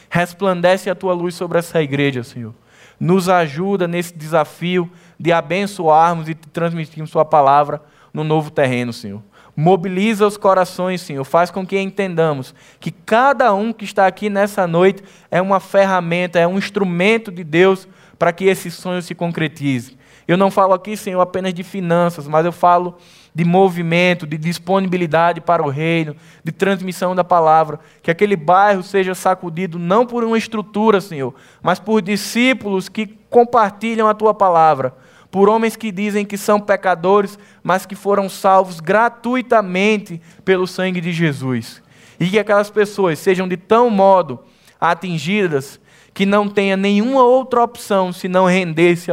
Resplandece 0.07 0.87
a 0.87 0.93
tua 0.93 1.15
luz 1.15 1.33
sobre 1.33 1.57
essa 1.57 1.81
igreja, 1.81 2.23
Senhor. 2.23 2.53
Nos 2.99 3.27
ajuda 3.27 3.87
nesse 3.87 4.13
desafio 4.13 4.87
de 5.19 5.31
abençoarmos 5.31 6.29
e 6.29 6.35
transmitirmos 6.35 7.09
Sua 7.09 7.25
palavra 7.25 7.81
no 8.13 8.23
novo 8.23 8.51
terreno, 8.51 8.93
Senhor. 8.93 9.23
Mobiliza 9.61 10.25
os 10.25 10.37
corações, 10.37 11.01
Senhor. 11.01 11.23
Faz 11.23 11.51
com 11.51 11.63
que 11.63 11.77
entendamos 11.79 12.51
que 12.79 12.89
cada 12.89 13.53
um 13.53 13.71
que 13.71 13.85
está 13.85 14.07
aqui 14.07 14.27
nessa 14.27 14.65
noite 14.65 15.03
é 15.29 15.39
uma 15.39 15.59
ferramenta, 15.59 16.39
é 16.39 16.47
um 16.47 16.57
instrumento 16.57 17.31
de 17.31 17.43
Deus 17.43 17.87
para 18.17 18.33
que 18.33 18.45
esse 18.45 18.71
sonho 18.71 19.03
se 19.03 19.13
concretize. 19.13 19.95
Eu 20.27 20.35
não 20.35 20.49
falo 20.49 20.73
aqui, 20.73 20.97
Senhor, 20.97 21.21
apenas 21.21 21.53
de 21.53 21.61
finanças, 21.61 22.27
mas 22.27 22.43
eu 22.43 22.51
falo 22.51 22.97
de 23.35 23.45
movimento, 23.45 24.25
de 24.25 24.35
disponibilidade 24.35 25.39
para 25.39 25.61
o 25.61 25.69
reino, 25.69 26.15
de 26.43 26.51
transmissão 26.51 27.13
da 27.13 27.23
palavra. 27.23 27.79
Que 28.01 28.09
aquele 28.09 28.35
bairro 28.35 28.81
seja 28.81 29.13
sacudido 29.13 29.77
não 29.77 30.07
por 30.07 30.23
uma 30.23 30.39
estrutura, 30.39 30.99
Senhor, 30.99 31.35
mas 31.61 31.79
por 31.79 32.01
discípulos 32.01 32.89
que 32.89 33.05
compartilham 33.29 34.07
a 34.07 34.15
tua 34.15 34.33
palavra 34.33 34.95
por 35.31 35.47
homens 35.47 35.77
que 35.77 35.91
dizem 35.91 36.25
que 36.25 36.37
são 36.37 36.59
pecadores, 36.59 37.39
mas 37.63 37.85
que 37.85 37.95
foram 37.95 38.27
salvos 38.27 38.81
gratuitamente 38.81 40.21
pelo 40.43 40.67
sangue 40.67 40.99
de 40.99 41.13
Jesus. 41.13 41.81
E 42.19 42.29
que 42.29 42.37
aquelas 42.37 42.69
pessoas 42.69 43.17
sejam 43.17 43.47
de 43.47 43.55
tão 43.55 43.89
modo 43.89 44.41
atingidas 44.79 45.79
que 46.13 46.25
não 46.25 46.49
tenha 46.49 46.75
nenhuma 46.75 47.23
outra 47.23 47.63
opção 47.63 48.11
senão 48.11 48.45
render-se 48.45 49.09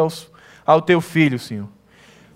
ao 0.67 0.83
teu 0.83 1.01
filho, 1.01 1.39
Senhor. 1.39 1.69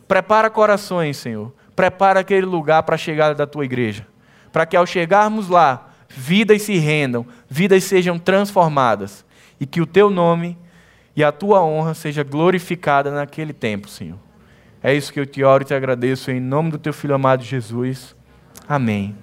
Prepara 0.07 0.49
corações, 0.49 1.17
Senhor. 1.17 1.53
Prepara 1.75 2.21
aquele 2.21 2.47
lugar 2.47 2.85
para 2.85 2.95
a 2.95 2.99
chegada 2.99 3.35
da 3.35 3.47
tua 3.47 3.65
igreja. 3.65 4.07
Para 4.53 4.65
que 4.65 4.77
ao 4.77 4.87
chegarmos 4.87 5.49
lá, 5.49 5.89
vidas 6.09 6.63
se 6.63 6.77
rendam, 6.79 7.27
vidas 7.49 7.83
sejam 7.85 8.19
transformadas. 8.19 9.25
E 9.59 9.67
que 9.67 9.81
o 9.81 9.87
teu 9.87 10.09
nome 10.11 10.57
e 11.15 11.23
a 11.23 11.31
tua 11.31 11.63
honra 11.63 11.95
seja 11.95 12.23
glorificada 12.23 13.11
naquele 13.11 13.53
tempo, 13.53 13.89
Senhor. 13.89 14.19
É 14.83 14.93
isso 14.93 15.13
que 15.13 15.21
eu 15.21 15.27
te 15.27 15.45
oro 15.45 15.63
e 15.63 15.67
te 15.67 15.75
agradeço 15.75 16.31
em 16.31 16.41
nome 16.41 16.71
do 16.71 16.79
teu 16.79 16.93
filho 16.93 17.15
amado 17.15 17.45
Jesus. 17.45 18.17
Amém. 18.69 19.15